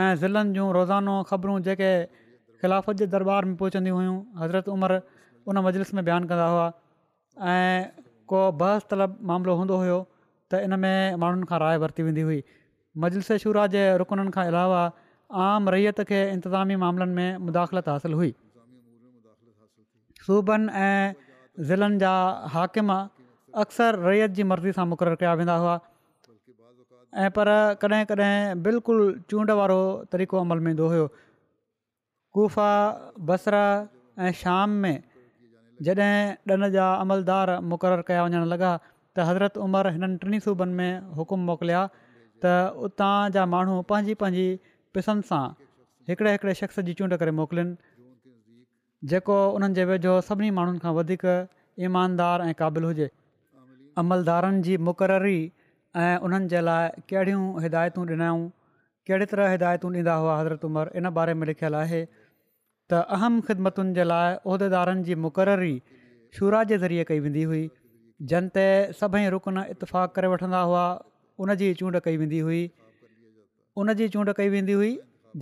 ऐं 0.02 0.12
ज़िलनि 0.24 0.54
जूं 0.58 0.68
रोज़ानो 0.80 1.14
ख़बरूं 1.30 1.60
जेके 1.70 1.94
ख़िलाफ़त 2.62 2.96
जे 3.04 3.08
दरबार 3.16 3.46
में 3.52 3.56
पहुचंदी 3.64 3.96
हुयूं 4.00 4.18
हज़रत 4.44 4.70
उमरि 4.76 5.00
उन 5.50 5.58
मजलिस 5.68 5.94
में 6.00 6.04
बयानु 6.10 6.28
कंदा 6.34 6.48
हुआ 6.56 6.68
ऐं 7.54 8.06
को 8.32 8.42
बहस 8.62 8.86
तलब 8.92 9.18
मामिलो 9.30 9.54
हूंदो 9.64 9.76
हुयो 9.82 10.00
त 10.52 10.62
इन 10.68 10.74
में 10.84 11.16
माण्हुनि 11.24 11.48
खां 11.52 11.60
राय 11.66 11.78
वरिती 11.84 12.04
वेंदी 12.08 12.24
हुई 12.28 12.40
मजलिस 13.04 13.30
शुरा 13.44 13.66
जे 13.76 13.82
रुकननि 14.04 14.32
खां 14.36 14.46
अलावा 14.52 14.82
आम 15.46 15.70
रईत 15.76 16.00
खे 16.12 16.20
इंतिज़ामी 16.36 16.76
मामलनि 16.84 17.14
में 17.20 17.44
मुदाख़लत 17.48 17.90
हासिलु 17.94 18.18
हुई 18.22 18.32
सूबनि 20.28 20.84
ऐं 20.88 21.02
ज़िलनि 21.72 21.98
जा 22.04 22.14
हाकिम 22.56 22.94
अक्सर 23.66 24.00
रईत 24.10 24.38
जी 24.40 24.44
मर्ज़ी 24.54 24.72
सां 24.80 24.86
मुक़ररु 24.94 25.20
कया 25.24 25.34
वेंदा 25.42 25.58
हुआ 25.66 25.76
ऐं 27.26 27.30
पर 27.36 27.48
कॾहिं 27.84 28.06
कॾहिं 28.14 28.64
बिल्कुलु 28.64 29.06
चूंड 29.32 29.52
वारो 29.60 29.82
तरीक़ो 30.16 30.42
अमल 30.46 30.60
में 30.66 30.72
ईंदो 30.74 30.88
हुयो 30.96 31.06
गुफ़ा 32.40 32.70
बसरु 33.30 33.64
ऐं 34.26 34.32
शाम 34.42 34.70
में 34.86 34.96
जॾहिं 35.86 36.54
ॾन 36.54 36.70
जा 36.76 36.86
अमलदार 37.04 37.50
मुक़ररु 37.72 38.04
कया 38.10 38.22
वञणु 38.26 38.46
लॻा 38.54 38.70
त 39.18 39.26
हज़रत 39.30 39.58
उमर 39.66 39.90
हिननि 39.98 40.16
टिनी 40.24 40.40
सूबनि 40.46 40.74
में 40.80 40.92
हुकुम 41.18 41.42
मोकिलिया 41.50 41.82
त 42.46 42.54
उतां 42.88 43.14
जा 43.36 43.46
माण्हू 43.54 43.76
पंहिंजी 43.92 44.14
पंहिंजी 44.24 44.48
पिसंदि 44.98 45.28
सां 45.32 45.44
हिकिड़े 46.10 46.32
हिकिड़े 46.38 46.54
शख़्स 46.62 46.80
जी 46.90 46.94
चूंड 47.02 47.16
करे 47.24 47.32
मोकिलिन 47.42 47.70
जेको 49.12 49.38
उन्हनि 49.58 49.78
जे 49.80 49.86
वेझो 49.92 50.16
सभिनी 50.30 50.50
माण्हुनि 50.60 50.84
खां 50.86 50.94
वधीक 51.00 51.26
ईमानदार 51.90 52.48
ऐं 52.50 52.54
क़ाबिल 52.62 52.90
हुजे 52.90 53.10
अमलदारनि 54.04 54.62
जी 54.70 54.78
मुक़ररी 54.90 55.38
ऐं 56.06 56.14
उन्हनि 56.30 56.54
जे 56.56 56.62
लाइ 56.70 57.10
कहिड़ियूं 57.14 57.44
हिदायतूं 57.68 58.06
कहिड़ी 59.08 59.26
तरह 59.34 59.52
हिदायतूं 59.56 59.92
ॾींदा 60.00 60.14
हुआ 60.24 60.34
हज़रत 60.40 60.64
उमिरि 60.70 60.98
इन 61.02 61.10
बारे 61.20 61.34
में 61.42 61.46
लिखियलु 61.48 61.78
आहे 61.82 62.00
त 62.92 62.98
अहम 63.18 63.40
ख़िदमतुनि 63.48 63.94
जे 63.96 64.04
लाइ 64.10 64.36
उहिदेदारनि 64.50 65.02
जी 65.08 65.16
मुक़ररी 65.24 65.74
शूरा 66.38 66.64
जे 66.70 66.78
ज़रिए 66.84 67.04
कई 67.10 67.20
वेंदी 67.26 67.44
हुई 67.50 67.64
जन 68.34 68.48
ते 68.58 68.64
सभई 69.00 69.26
रुकन 69.36 69.58
इतफ़ाक़ 69.74 70.14
करे 70.20 70.28
वठंदा 70.36 70.62
हुआ 70.70 70.86
उन 71.46 71.54
जी 71.64 71.74
चूंड 71.82 72.00
कई 72.08 72.18
वेंदी 72.24 72.40
हुई 72.48 72.62
उन 73.84 73.94
जी 74.02 74.08
चूंड 74.16 74.32
कई 74.40 74.50
वेंदी 74.56 74.78
हुई 74.80 74.94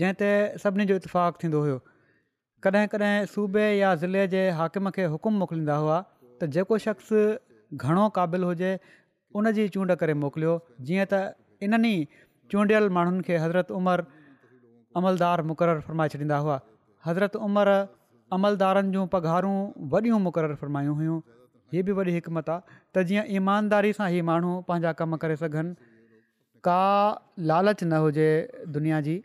जंहिं 0.02 0.18
ते 0.24 0.32
सभिनी 0.66 0.86
जो 0.92 0.96
इतफ़ाक़ 1.04 1.44
थींदो 1.44 1.62
हुयो 1.68 1.78
कॾहिं 2.68 2.88
कॾहिं 2.98 3.14
सूबे 3.38 3.68
या 3.78 3.94
ज़िले 4.04 4.26
जे 4.36 4.42
हाकिम 4.62 4.90
खे 5.00 5.08
हुकुम 5.14 5.38
मोकिलींदा 5.46 5.78
हुआ 5.86 6.02
त 6.42 6.50
जेको 6.60 6.82
शख़्स 6.90 7.16
घणो 7.22 8.10
क़ाबिल 8.20 8.50
हुजे 8.52 8.74
उन 9.40 9.52
जी 9.60 9.68
चूंड 9.78 9.96
करे 10.04 10.18
मोकिलियो 10.28 10.58
जीअं 10.90 11.08
त 11.14 11.22
इन्हनि 11.70 11.94
ई 12.00 12.24
चूंडियल 12.54 12.92
माण्हुनि 13.00 13.26
खे 13.30 13.40
हज़रत 13.48 13.72
उमर 13.82 14.06
अमलदार 15.02 15.48
मुक़ररु 15.54 15.86
फरमाए 15.90 16.16
छॾींदा 16.20 16.42
हुआ 16.48 16.60
हज़रत 17.08 17.36
उमिरि 17.48 17.74
अमलदारनि 18.36 18.92
जूं 18.94 19.06
पघारूं 19.16 19.58
वॾियूं 19.92 20.20
मुक़ररु 20.28 20.56
फ़र्मायूं 20.62 20.94
हुयूं 21.02 21.18
हीअ 21.74 21.84
बि 21.90 21.94
वॾी 22.00 22.12
हिकमत 22.18 22.50
आहे 22.54 22.78
त 22.96 23.04
जीअं 23.12 23.26
ईमानदारी 23.40 23.92
सां 23.98 24.08
ई 24.18 24.22
माण्हू 24.30 24.54
पंहिंजा 24.72 24.94
कम 25.02 25.16
करे 25.24 25.36
सघनि 25.42 25.94
का 26.68 26.80
लालच 27.52 27.84
न 27.84 28.00
हुजे 28.06 28.30
दुनिया 28.78 29.02
जी 29.10 29.16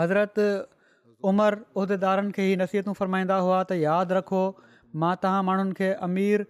हज़रत 0.00 0.42
उमिरि 1.32 1.62
उहिदेदारनि 1.78 2.36
खे 2.40 2.46
ई 2.52 2.60
नसीहतूं 2.64 2.96
फ़रमाईंदा 3.00 3.40
हुआ 3.48 3.62
त 3.72 3.80
यादि 3.84 4.18
रखो 4.20 4.42
मां 5.04 5.14
तव्हां 5.24 5.40
माण्हुनि 5.50 5.76
खे 5.80 5.90
अमीर 6.08 6.46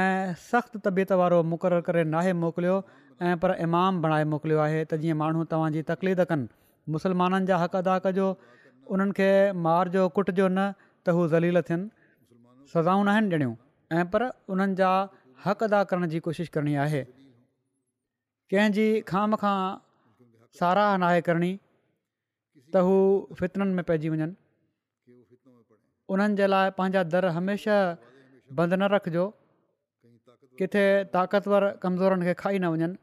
ऐं 0.00 0.34
सख़्तु 0.48 0.82
तबियत 0.88 1.14
वारो 1.22 1.40
मुक़ररु 1.54 1.82
करे 1.92 2.04
नाहे 2.16 2.34
मोकिलियो 2.42 2.78
ऐं 3.28 3.36
पर 3.46 3.56
इमाम 3.70 4.00
बणाए 4.06 4.26
मोकिलियो 4.34 4.60
आहे 4.66 4.80
त 4.92 5.00
जीअं 5.06 5.18
माण्हू 5.24 5.46
तव्हांजी 5.56 5.84
तकलीद 5.94 6.26
कनि 6.34 7.54
हक़ 7.64 7.78
अदा 7.84 7.94
कजो 8.10 8.26
उन्हनि 8.94 9.12
खे 9.18 9.28
मारिजो 9.66 10.02
कुटिजो 10.16 10.46
न 10.56 10.58
त 11.04 11.14
हू 11.16 11.20
ज़लील 11.34 11.56
थियनि 11.68 11.86
सज़ाऊं 12.72 13.02
न 13.06 13.08
आहिनि 13.14 13.28
ॼणियूं 13.36 13.54
ऐं 13.98 14.04
पर 14.12 14.22
उन्हनि 14.54 14.74
जा 14.80 14.90
हक़ 15.44 15.62
अदा 15.66 15.80
करण 15.90 16.06
जी 16.12 16.18
कोशिशि 16.26 16.50
करणी 16.56 16.74
आहे 16.86 17.02
कंहिंजी 18.50 18.86
खाम 19.10 19.34
खां 19.42 19.56
साराह 20.58 20.90
नाहे 21.04 21.20
करणी 21.28 21.52
त 21.54 22.84
हू 22.88 22.94
फितननि 23.40 23.72
में 23.78 23.84
पइजी 23.88 24.08
वञनि 24.12 24.34
उन्हनि 26.12 26.34
जे 26.42 26.46
लाइ 26.52 26.70
पंहिंजा 26.78 27.02
दर 27.16 27.22
हमेशा 27.40 27.76
बंदि 28.60 28.76
न 28.80 28.84
रखिजो 28.94 29.24
किथे 30.58 30.84
ताक़तवर 31.16 31.62
कमज़ोरनि 31.82 32.24
खे 32.30 32.34
खाई 32.44 32.56
न 32.64 32.74
वञनि 32.76 32.96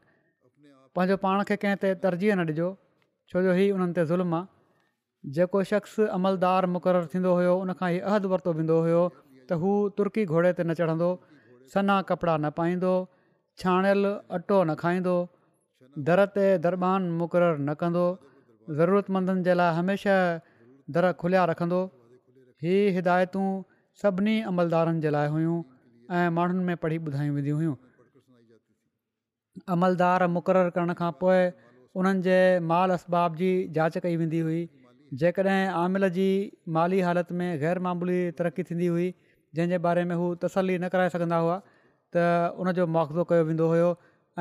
पंहिंजो 0.96 1.16
पाण 1.28 1.38
खे 1.52 1.56
कंहिं 1.66 1.78
ते 1.86 1.96
तरजीह 2.08 2.32
न 2.40 2.52
ॾिजो 2.56 2.68
छो 3.32 3.36
जो 3.48 3.52
इहो 3.62 3.76
उन्हनि 3.78 3.94
ते 4.00 4.04
ज़ुल्म 4.14 4.32
आहे 4.40 4.52
जेको 5.36 5.64
शख़्स 5.72 6.00
अमलदार 6.20 6.66
मुक़ररु 6.76 7.06
थींदो 7.12 7.32
हुयो 7.40 7.52
उनखां 7.66 7.90
हीउ 7.92 8.02
अहदु 8.12 8.28
वरितो 8.32 8.52
वेंदो 8.60 8.78
हुयो 8.88 9.04
त 9.48 9.52
हू 9.62 9.72
तुर्की 10.00 10.24
घोड़े 10.32 10.52
ते 10.58 10.64
न 10.68 10.74
चढ़ंदो 10.80 11.10
सन्हा 11.76 11.98
कपिड़ा 12.12 12.34
न 12.44 12.52
पाईंदो 12.58 12.94
छाणियलु 13.64 14.12
अटो 14.40 14.58
न 14.68 14.76
खाईंदो 14.84 15.14
दर 16.10 16.24
ते 16.38 16.46
दरबान 16.66 17.08
मुक़ररु 17.22 17.58
न 17.64 17.72
कंदो 17.84 18.06
ज़रूरतमंदनि 18.82 19.42
जे 19.48 19.54
लाइ 19.62 19.72
हमेशह 19.80 20.22
दर 20.98 21.10
खुलिया 21.24 21.46
रखंदो 21.56 21.82
हीअ 22.68 22.84
हिदायतूं 23.00 23.48
सभिनी 24.04 24.36
अमलदारनि 24.52 25.00
जे 25.08 25.18
लाइ 25.20 25.32
हुयूं 25.40 25.58
ऐं 26.20 26.28
माण्हुनि 26.38 26.64
में 26.70 26.78
पढ़ी 26.86 26.98
ॿुधायूं 27.10 27.36
वेंदियूं 27.40 27.58
हुइयूं 27.64 27.76
अमलदार 29.76 30.28
मुक़ररु 30.38 30.72
करण 30.78 30.94
खां 31.02 31.12
पोइ 31.26 31.42
उन्हनि 32.02 32.40
माल 32.72 32.90
असबाब 33.02 33.36
जी 33.44 33.52
जांच 33.80 33.98
कई 34.06 34.16
वेंदी 34.22 34.40
हुई 34.48 34.62
जेकॾहिं 35.22 35.66
आमिल 35.80 36.08
जी 36.14 36.24
माली 36.76 37.00
हालत 37.08 37.32
में 37.40 37.50
ग़ैर 37.64 37.80
मामूली 37.88 38.16
तरक़ी 38.38 38.64
थींदी 38.70 38.86
हुई 38.94 39.08
जंहिंजे 39.58 39.78
बारे 39.86 40.04
में 40.12 40.16
हू 40.22 40.30
तसली 40.46 40.78
न 40.78 40.88
कराए 40.94 41.10
सघंदा 41.16 41.38
हुआ 41.48 41.58
त 42.16 42.24
उनजो 42.64 42.86
मुआवज़ो 42.94 43.26
कयो 43.32 43.44
वेंदो 43.50 43.68
हुयो 43.72 43.90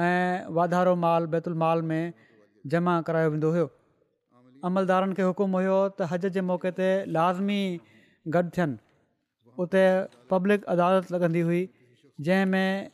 ऐं 0.04 0.46
वाधारो 0.58 0.94
माल 1.04 1.26
बैतुल 1.34 1.54
माल 1.64 1.82
में 1.90 2.12
जमा 2.74 2.94
करायो 3.08 3.28
वेंदो 3.34 3.50
हुयो 3.56 3.66
अमलदारनि 4.70 5.14
खे 5.18 5.26
हुकुम 5.32 5.56
हुयो 5.58 5.76
त 5.98 6.08
हज 6.14 6.24
जे 6.38 6.46
मौके 6.52 6.70
ते 6.80 6.88
लाज़मी 7.18 7.60
गॾु 8.38 8.42
थियनि 8.56 9.62
उते 9.66 9.84
पब्लिक 10.32 10.64
अदालत 10.76 11.12
लॻंदी 11.16 11.44
हुई 11.50 11.62
जंहिंमें 12.30 12.90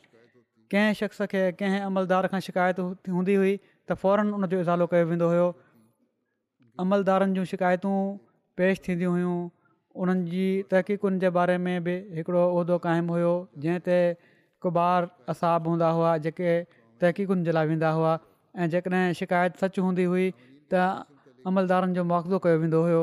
कंहिं 0.75 0.91
शख़्स 1.03 1.19
खे 1.37 1.41
कंहिं 1.63 1.79
अमलदार 1.91 2.27
खां 2.35 2.41
शिकायत 2.51 2.85
हूंदी 3.17 3.37
हुई 3.43 3.53
त 3.63 3.99
फौरन 4.05 4.35
उनजो 4.41 4.63
इज़ालो 4.67 4.91
कयो 4.97 5.07
वेंदो 5.15 5.31
हुयो 5.37 5.47
अमलदारनि 6.83 7.33
जूं 7.37 7.43
शिकाइतूं 7.51 7.95
पेश 8.59 8.81
थींदी 8.87 9.07
हुयूं 9.13 9.37
उन्हनि 10.03 10.23
जी 10.33 10.43
तहक़ीक़ुनि 10.71 11.19
जे 11.23 11.29
बारे 11.37 11.57
में 11.65 11.83
बि 11.87 11.95
हिकिड़ो 12.17 12.43
उहिदो 12.57 12.77
क़ाइमु 12.85 13.13
हुयो 13.15 13.31
जंहिं 13.63 13.83
ते 13.87 13.97
कुबार 14.65 15.07
असाब 15.33 15.67
हूंदा 15.71 15.89
हुआ 15.97 16.11
जेके 16.27 16.53
तहक़ीक़ुनि 17.03 17.43
जे 17.47 17.55
लाइ 17.57 17.67
वेंदा 17.73 17.89
हुआ 17.97 18.13
ऐं 18.63 18.69
जेकॾहिं 18.75 19.13
शिकायत 19.21 19.59
सच 19.63 19.79
हूंदी 19.87 20.07
हुई 20.11 20.27
त 20.73 20.85
अमलदारनि 21.51 21.99
जो 21.99 22.05
मुआदो 22.13 22.39
कयो 22.47 22.61
वेंदो 22.63 22.81
हुयो 22.87 23.01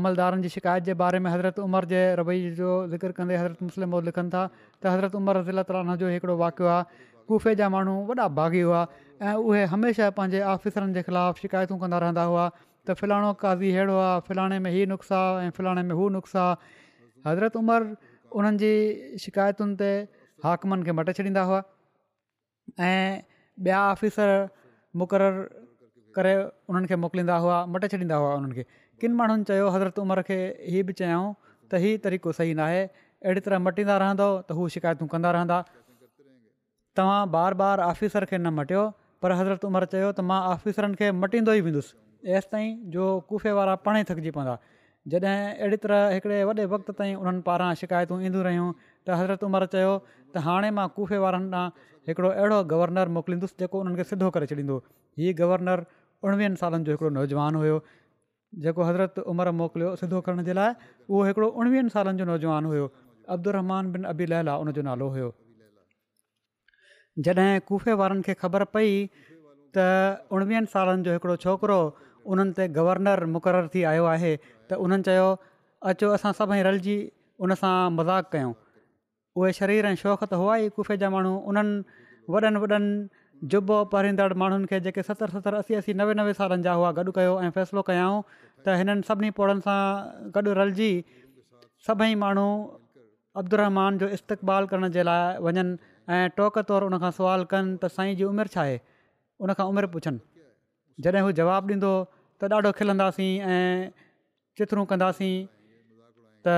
अमलदारनि 0.00 0.42
जी 0.48 0.52
शिकायत 0.56 0.90
जे 0.90 0.96
बारे 1.06 1.22
में 1.24 1.30
हज़रत 1.34 1.62
उमर 1.68 1.90
जे 1.94 2.02
रवै 2.24 2.36
जो 2.60 2.72
ज़िक्र 2.98 3.14
कंदे 3.22 3.38
हज़रत 3.42 3.70
मुस्लिम 3.70 3.94
उहो 3.96 4.04
लिखनि 4.10 4.30
था 4.36 4.44
त 4.58 4.90
हज़रत 4.94 5.18
उमर 5.22 5.42
रज़ीला 5.42 5.98
हिकिड़ो 6.16 6.36
वाक़ियो 6.44 6.68
आहे 6.74 7.08
कूफे 7.30 7.54
जा 7.62 7.68
माण्हू 7.78 7.94
वॾा 8.12 8.26
भागी 8.42 8.62
हुआ 8.68 8.82
ऐं 9.28 9.34
उहे 9.48 9.64
हमेशह 9.74 10.14
पंहिंजे 10.22 10.40
ऑफिसरनि 10.58 10.94
जे 10.98 11.02
ख़िलाफ़ु 11.10 11.42
शिकायतूं 11.46 11.78
कंदा 11.86 11.98
रहंदा 12.06 12.24
हुआ 12.34 12.46
त 12.86 12.92
फिलाणो 13.00 13.32
काज़ी 13.42 13.68
अहिड़ो 13.72 13.96
आहे 13.98 14.20
फिलाणे 14.28 14.58
में 14.64 14.70
हीअ 14.70 14.86
नुस्ख़ो 14.92 15.20
आहे 15.40 15.48
ऐं 15.48 15.82
में 15.88 15.94
हू 15.98 16.08
नुस्ख़ो 16.16 16.38
आहे 16.38 16.56
हज़रत 17.28 17.56
उमिरि 17.56 17.86
उन्हनि 18.36 18.58
जी 18.62 18.72
शिकायतुनि 19.24 19.74
ते 19.80 19.90
हाकमनि 20.44 20.82
खे 20.88 20.92
मटे 20.98 21.12
छॾींदा 21.18 21.42
हुआ 21.48 21.60
ऐं 22.88 23.22
ॿिया 23.68 23.80
ऑफिसर 23.94 24.32
मुक़ररु 25.00 25.42
करे 26.16 26.34
उन्हनि 26.68 26.86
खे 26.92 26.96
मोकिलींदा 27.04 27.36
हुआ 27.44 27.56
मटे 27.72 27.88
छॾींदा 27.94 28.16
हुआ 28.24 28.34
उन्हनि 28.42 28.54
खे 28.58 28.64
किन 29.00 29.10
माण्हुनि 29.20 29.44
चयो 29.52 29.68
हज़रत 29.78 29.98
उमिरि 30.04 30.22
खे 30.28 30.38
हीअ 30.74 30.84
बि 30.90 30.98
चयाऊं 31.00 31.28
त 31.70 31.80
इहा 31.80 31.96
तरीक़ो 32.08 32.30
सही 32.42 32.52
न 32.60 32.86
अहिड़ी 33.24 33.40
तरह 33.48 33.64
मटींदा 33.66 33.94
रहंदो 34.06 34.28
त 34.50 34.58
हू 34.60 34.68
शिकायतूं 34.78 35.06
कंदा 35.16 35.30
रहंदा 35.40 35.58
तव्हां 36.98 37.20
बार 37.40 37.54
बार 37.64 37.84
ऑफिसर 37.90 38.24
खे 38.32 38.36
न 38.38 38.52
मटियो 38.62 38.82
पर 39.22 39.38
हज़रत 39.42 39.64
उमिरि 39.72 39.86
चयो 39.98 40.08
त 40.18 40.28
मां 40.32 40.40
ऑफ़िसरनि 40.54 41.00
खे 41.02 41.06
मटींदो 41.24 41.54
ई 41.60 41.68
वेंदुसि 41.68 41.94
एसि 42.32 42.48
ताईं 42.52 42.70
जो 42.94 43.04
कुफे 43.30 43.50
वारा 43.56 43.74
पाण 43.84 43.96
ई 43.96 44.02
थकिजी 44.10 44.30
पवंदा 44.36 44.54
जॾहिं 45.12 45.32
अहिड़ी 45.60 45.76
तरह 45.84 46.00
हिकिड़े 46.16 46.36
वॾे 46.48 46.54
वक़्त 46.74 46.88
ताईं 46.98 47.14
उन्हनि 47.22 47.40
पारां 47.48 47.68
शिकायतूं 47.80 48.16
ईंदियूं 48.26 48.44
रहियूं 48.46 48.68
त 49.06 49.16
हज़रत 49.18 49.40
उमिरि 49.48 49.66
चयो 49.74 49.92
त 50.34 50.44
हाणे 50.46 50.70
मां 50.78 50.86
कुफे 50.96 51.18
वारनि 51.24 51.48
ॾांहुं 51.56 51.96
हिकिड़ो 52.08 52.28
अहिड़ो 52.28 52.58
गवर्नर 52.72 53.08
मोकिलींदुसि 53.16 53.54
जेको 53.60 53.76
उन्हनि 53.84 53.96
खे 54.00 54.04
सिधो 54.12 54.26
करे 54.36 54.46
छॾींदो 54.52 54.76
हीउ 55.20 55.34
गवर्नर 55.40 55.84
उणिवीहनि 56.28 56.56
सालनि 56.62 56.84
जो 56.88 56.92
हिकिड़ो 56.96 57.10
नौजवान 57.18 57.52
हुयो 57.62 57.76
जेको 58.66 58.82
हज़रत 58.90 59.14
उमिरि 59.32 59.52
मोकिलियो 59.60 59.90
सिधो 60.02 60.18
करण 60.28 60.42
जे 60.48 60.52
लाइ 60.60 60.74
उहो 61.12 61.22
हिकिड़ो 61.28 61.48
उणिवीहनि 61.64 61.90
सालनि 61.96 62.18
जो 62.22 62.26
नौजवान 62.32 62.62
हुयो 62.72 62.86
अब्दुहमान 63.36 63.84
बिन 63.98 64.02
अबी 64.14 64.24
लैला 64.34 64.52
उनजो 64.62 64.82
नालो 64.88 65.06
हुयो 65.18 65.28
जॾहिं 67.28 67.60
कुफे 67.72 67.92
वारनि 68.02 68.22
खे 68.28 68.34
ख़बर 68.46 68.62
पई 68.78 68.90
त 69.76 69.86
उणिवीहनि 70.38 70.68
सालनि 70.76 71.02
जो 71.10 71.18
हिकिड़ो 71.18 71.34
छोकिरो 71.44 71.78
उन्हनि 72.32 72.52
ते 72.58 72.66
गवर्नर 72.78 73.24
मुक़ररु 73.36 73.68
थी 73.74 73.82
आयो 73.92 74.04
आहे 74.12 74.32
त 74.68 74.72
उन्हनि 74.84 75.02
चयो 75.08 75.26
अचो 75.90 76.10
असां 76.16 76.32
सभई 76.40 76.60
रलिजी 76.66 76.96
उनसां 77.44 77.72
मज़ाक़ु 77.98 78.30
कयूं 78.34 78.52
उहे 79.38 79.52
शरीर 79.60 79.86
ऐं 79.86 79.94
शौक़ु 80.02 80.26
त 80.26 80.34
हुआ 80.40 80.54
ई 80.56 80.66
ख़ुफ़े 80.74 80.94
जा 81.02 81.08
माण्हू 81.14 81.32
उन्हनि 81.48 82.32
वॾनि 82.32 82.58
वॾनि 82.62 82.80
जुबो 83.52 83.76
पहरींदड़ 83.92 84.30
माण्हुनि 84.42 84.66
खे 84.70 84.76
जेके 84.86 85.02
सतरि 85.08 85.30
सतरि 85.36 85.56
असी 85.60 85.72
असी 85.80 85.90
नवें 86.00 86.14
नवें 86.20 86.32
सालनि 86.40 86.62
जा 86.66 86.72
उहा 86.80 86.90
गॾु 86.98 87.10
कयो 87.18 87.32
ऐं 87.44 87.50
फ़ैसिलो 87.56 87.82
कयाऊं 87.90 88.18
त 88.64 88.76
हिननि 88.80 89.00
सभिनी 89.08 89.30
पोड़नि 89.38 89.60
सां 89.66 89.80
गॾु 90.36 90.48
रलिजी 90.60 90.90
सभई 91.88 92.12
माण्हू 92.24 92.48
जो 94.02 94.06
इस्तक़बालु 94.16 94.66
करण 94.72 94.84
जे 94.96 95.02
लाइ 95.08 95.42
वञनि 95.46 96.30
टोक 96.38 96.54
तौरु 96.68 96.86
उन 96.88 96.96
सुवाल 97.18 97.40
कनि 97.52 97.76
त 97.82 97.92
साईं 97.96 98.14
जी 98.18 98.24
उमिरि 98.32 98.50
छा 98.56 98.62
आहे 98.64 98.76
उनखां 99.44 99.66
उमिरि 99.72 99.86
पुछनि 99.94 100.18
जॾहिं 101.04 101.22
हू 101.26 101.30
जवाबु 101.38 101.68
ॾींदो 101.74 101.92
त 102.42 102.50
ॾाढो 102.52 102.70
खिलंदासीं 102.78 103.32
ऐं 103.40 103.90
चित्रूं 104.58 104.84
कंदासीं 104.90 105.34
त 106.46 106.48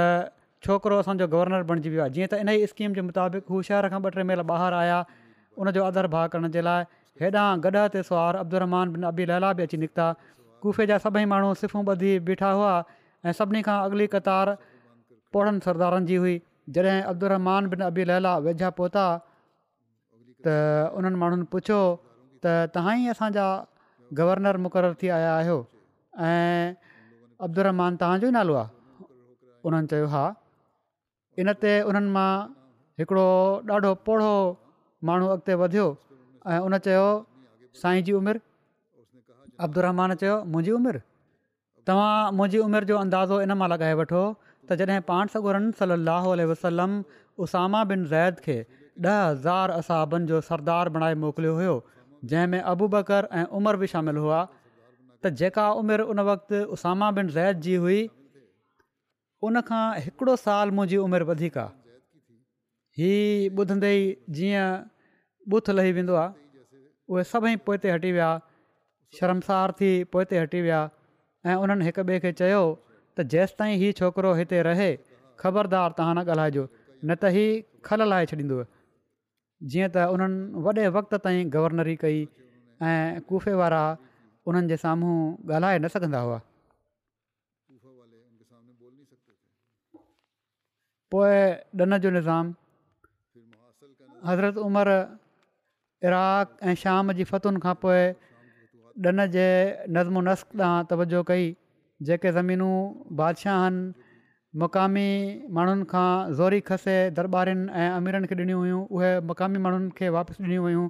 छोकिरो 0.67 0.97
असांजो 1.05 1.27
गवर्नर 1.33 1.63
बणिजी 1.69 1.89
वियो 1.91 2.03
आहे 2.03 2.11
जीअं 2.17 2.29
त 2.33 2.41
इन 2.43 2.49
ई 2.49 2.67
स्कीम 2.73 2.93
जे 2.97 3.01
मुताबिक़ 3.09 3.45
हू 3.53 3.61
शहर 3.69 3.89
खां 3.93 4.01
ॿ 4.05 4.15
टे 4.17 4.23
महिल 4.31 4.41
ॿाहिरि 4.51 4.77
आया 4.83 4.99
उनजो 5.61 5.85
आदर 5.89 6.07
भाउ 6.15 6.29
करण 6.33 6.51
जे 6.57 6.63
लाइ 6.65 6.83
हेॾा 7.21 7.43
गॾह 7.67 7.87
ते 7.95 8.01
बिन 8.57 9.03
अबी 9.13 9.29
लैला 9.33 9.53
बि 9.61 9.63
अची 9.69 9.77
निकिता 9.85 10.07
गुफे 10.65 10.87
जा 10.93 10.97
सभई 11.05 11.25
माण्हू 11.33 11.53
सिफ़ूं 11.63 11.85
ॿधी 11.93 12.13
बीठा 12.31 12.51
हुआ 12.57 12.73
ऐं 13.29 13.33
सभिनी 13.41 13.63
खां 13.69 13.79
अॻली 13.91 14.07
कतार 14.17 14.55
पौड़नि 15.33 15.59
सरदारनि 15.69 16.07
जी 16.13 16.17
हुई 16.25 16.35
जॾहिं 16.75 16.99
अब्दुलरहमान 17.13 17.69
बिन 17.73 17.83
अबी 17.93 18.07
लैला 18.11 18.37
वेझा 18.49 18.71
पहुता 18.81 19.05
त 20.45 20.57
उन्हनि 21.01 21.19
माण्हुनि 21.23 21.47
पुछियो 21.55 21.81
त 22.47 22.59
तव्हां 22.75 22.97
ई 23.01 23.15
गवर्नर 24.15 24.57
मुक़ररु 24.65 24.95
थी 25.03 25.09
आया 25.09 25.35
आहियो 25.39 25.59
ऐं 26.19 26.75
तव्हांजो 27.57 28.27
ई 28.27 28.31
नालो 28.39 28.55
आहे 28.55 29.09
उन्हनि 29.67 29.87
चयो 29.91 30.07
हा 30.15 30.25
इन 31.43 31.51
ते 31.63 31.81
उन्हनि 31.89 32.11
मां 32.17 32.31
हिकिड़ो 32.99 33.27
ॾाढो 33.71 33.91
पोढो 34.07 34.31
माण्हू 35.05 35.29
अॻिते 35.35 35.55
वधियो 35.63 35.87
ऐं 36.47 36.59
उन 36.67 36.79
चयो 36.87 37.07
साईं 37.83 38.03
जी 38.07 38.13
उमिरि 38.21 38.41
अब्दुरमान 39.67 40.15
चयो 40.23 40.35
मुंहिंजी 40.53 40.73
उमिरि 40.79 41.01
तव्हां 41.87 42.15
मुंहिंजी 42.39 42.59
उमिरि 42.67 42.87
जो 42.91 42.97
अंदाज़ो 42.99 43.41
इन 43.45 43.53
मां 43.63 43.69
लॻाए 43.75 43.95
वठो 44.03 44.23
त 44.71 44.79
जॾहिं 44.81 45.01
पाण 45.11 45.27
सॻुरन 45.35 45.71
सली 45.83 46.45
वसलम 46.55 47.01
उसामा 47.45 47.85
बिन 47.93 48.05
ज़ैद 48.15 48.41
खे 48.47 48.57
ॾह 49.05 49.19
हज़ार 49.29 49.71
असाबनि 49.77 50.27
जो 50.27 50.41
सरदार 50.47 50.89
बणाए 50.97 51.15
मोकिलियो 51.27 51.55
हुयो 51.61 51.75
जंहिंमें 52.31 52.61
अबू 52.73 52.87
बकर 52.95 53.29
ऐं 53.41 53.45
उमिरि 53.59 53.79
बि 53.83 53.87
शामिलु 53.95 54.21
हुआ 54.27 54.41
त 55.25 55.33
जेका 55.41 55.65
उमिरि 55.83 56.05
उन 56.13 56.21
वक़्तु 56.29 56.59
उसामा 56.77 57.09
बिन 57.19 57.27
ज़ैद 57.37 57.61
जी 57.67 57.75
हुई 57.85 58.01
उनखां 59.49 59.85
हिकिड़ो 60.07 60.35
साल 60.45 60.75
मुंहिंजी 60.79 60.99
उमिरि 61.07 61.27
वधीक 61.31 61.59
आहे 61.65 61.73
हीउ 63.01 63.63
ॿुधंदे 63.63 63.91
ई 63.95 64.03
जीअं 64.39 64.67
बुथ 65.55 65.73
लही 65.79 65.93
वेंदो 65.99 66.15
आहे 66.23 66.65
उहे 67.15 67.25
सभई 67.33 67.57
पोइ 67.69 67.83
ते 67.85 67.93
हटी 67.97 68.13
विया 68.19 68.31
शर्मसार 69.19 69.77
थी 69.81 69.91
पोइ 70.17 70.25
हटी 70.43 70.63
विया 70.69 70.81
ऐं 71.51 71.57
उन्हनि 71.65 71.91
हिक 71.91 71.99
ॿिए 72.07 72.19
खे 72.27 72.33
चयो 72.43 72.63
त 73.19 73.29
जेसि 73.35 73.59
ताईं 73.61 73.77
हीउ 73.85 73.99
छोकिरो 74.03 74.33
हिते 74.41 74.63
रहे 74.71 74.91
ख़बरदार 75.43 75.99
तव्हां 76.01 76.17
न 76.19 76.27
ॻाल्हाइजो 76.37 76.65
न 77.11 77.77
खल 77.91 78.07
लाहे 78.15 78.35
जीअं 79.65 79.89
त 79.95 79.97
उन्हनि 80.13 80.59
वॾे 80.65 80.87
वक़्त 80.97 81.15
ताईं 81.25 81.49
गवर्नरी 81.53 81.95
कई 82.05 82.19
ऐं 82.85 83.21
कूफे 83.29 83.53
वारा 83.61 83.83
उन्हनि 84.47 84.69
जे 84.69 84.77
साम्हूं 84.85 85.19
ॻाल्हाए 85.57 85.79
न 85.79 85.89
सघंदा 85.95 86.21
हुआ 86.25 86.41
पोइ 91.11 91.39
ॾन 91.83 91.99
जो 92.05 92.11
निज़ाम 92.19 92.55
हज़रत 94.29 94.57
उमिरि 94.67 94.99
इराक 96.07 96.57
ऐं 96.69 96.75
शाम 96.83 97.13
जी 97.19 97.25
फतुनि 97.33 97.61
खां 97.65 97.75
पोइ 97.85 98.03
ॾन 99.13 99.27
जे 99.37 99.47
नज़्म 99.97 100.21
नसक़वजो 100.29 101.23
कई 101.33 101.47
जेके 102.11 102.33
ज़मीनूं 102.39 102.81
बादशाह 103.23 103.61
मक़ामी 104.55 105.51
माण्हुनि 105.51 105.85
खां 105.91 106.33
ज़ोरी 106.39 106.61
खसे 106.71 107.11
दरबारिनि 107.19 107.71
ऐं 107.75 107.91
अमीरनि 107.99 108.27
खे 108.31 108.35
ॾिनियूं 108.39 108.61
हुयूं 108.63 108.83
उहे 108.95 109.11
मक़ामी 109.29 109.59
माण्हुनि 109.65 109.91
खे 109.99 110.09
वापसि 110.17 110.43
ॾिनियूं 110.45 110.63
हुयूं 110.65 110.87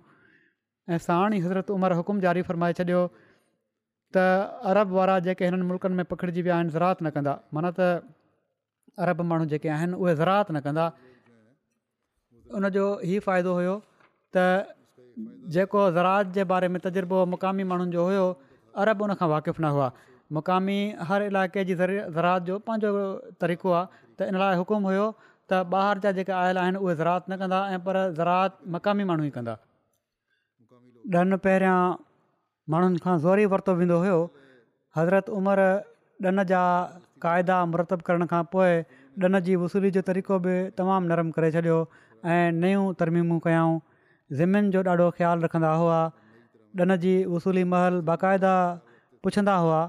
ऐं 0.92 0.98
साण 1.00 1.32
ई 1.34 1.40
हज़रत 1.40 1.70
उमिरि 1.76 1.94
हुकुम 1.96 2.20
जारी 2.20 2.42
फ़रमाए 2.48 2.72
छॾियो 2.78 3.00
त 4.14 4.16
अरब 4.70 4.90
वारा 4.96 5.18
जेके 5.26 5.44
हिननि 5.48 5.64
मुल्कनि 5.72 5.94
में 5.98 6.04
पखिड़िजी 6.12 6.42
विया 6.46 6.54
आहिनि 6.56 6.70
ज़रात 6.76 7.02
न 7.02 7.10
कंदा 7.16 7.34
माना 7.56 7.70
त 7.78 7.90
अरब 9.06 9.20
माण्हू 9.32 9.46
जेके 9.56 9.68
आहिनि 9.78 9.96
उहे 10.04 10.14
न 10.52 10.60
कंदा 10.68 10.86
उनजो 12.60 12.86
ई 13.08 13.18
फ़ाइदो 13.28 13.52
हुयो 13.60 13.74
त 14.36 14.46
जेको 15.56 15.82
जे 16.38 16.44
बारे 16.52 16.68
में 16.76 16.80
तजुर्बो 16.88 17.18
मुक़ामी 17.34 17.64
माण्हुनि 17.72 17.92
जो 17.96 18.04
हुयो 18.08 18.26
अरब 18.84 19.02
उन 19.02 19.10
वाक़ुफ़ु 19.34 19.60
न 19.64 19.68
हुआ 19.78 19.88
मुक़ामी 20.32 20.78
हर 21.08 21.22
इलाइक़े 21.22 21.64
जी 21.64 21.74
ज़रा 21.80 22.38
जो 22.50 22.58
पंहिंजो 22.58 23.36
तरीक़ो 23.40 23.70
आहे 23.70 23.86
त 24.18 24.26
इन 24.26 24.36
लाइ 24.40 24.56
हुकुम 24.60 24.82
हुयो 24.90 25.04
त 25.50 25.62
ॿाहिरि 25.72 26.00
जा 26.04 26.10
जेके 26.18 26.32
आयल 26.42 26.58
आहिनि 26.58 26.78
उहे 26.82 26.94
ज़रा 27.00 27.14
न 27.30 27.36
कंदा 27.40 27.58
ऐं 27.74 27.78
पर 27.86 27.96
ज़रा 28.18 28.36
मक़ामी 28.74 29.04
माण्हू 29.10 29.26
ई 29.26 29.30
कंदा 29.38 29.54
ॾन 31.14 31.36
पहिरियां 31.46 31.78
माण्हुनि 32.72 32.98
खां 33.06 33.14
ज़ोर 33.22 33.40
ई 33.40 33.46
वरितो 33.54 33.72
वेंदो 33.80 33.96
हुयो 34.02 34.18
हज़रत 34.98 35.26
उमिरि 35.38 35.70
ॾन 36.30 36.44
जा 36.52 36.62
क़ायदा 37.24 37.56
मुरतबु 37.70 38.06
करण 38.10 38.26
खां 38.34 38.42
पोइ 38.54 38.72
ॾन 39.30 39.38
जी 39.48 39.54
वसूली 39.62 39.90
जो 39.98 40.02
तरीक़ो 40.12 40.38
बि 40.46 40.54
तमामु 40.80 41.12
नरम 41.12 41.30
करे 41.36 41.52
छॾियो 41.58 41.78
ऐं 42.34 42.44
नयूं 42.64 42.84
तरमीमूं 43.02 43.38
कयाऊं 43.46 43.74
ज़िमिन 44.40 44.70
जो 44.76 44.82
ॾाढो 44.96 45.06
ख़्यालु 45.18 45.44
रखंदा 45.46 45.72
हुआ 45.84 45.98
ॾन 46.86 46.96
जी 47.06 47.14
वसूली 47.36 47.64
महल 47.74 48.00
बाक़ाइदा 48.10 48.54
पुछंदा 49.26 49.54
हुआ 49.66 49.80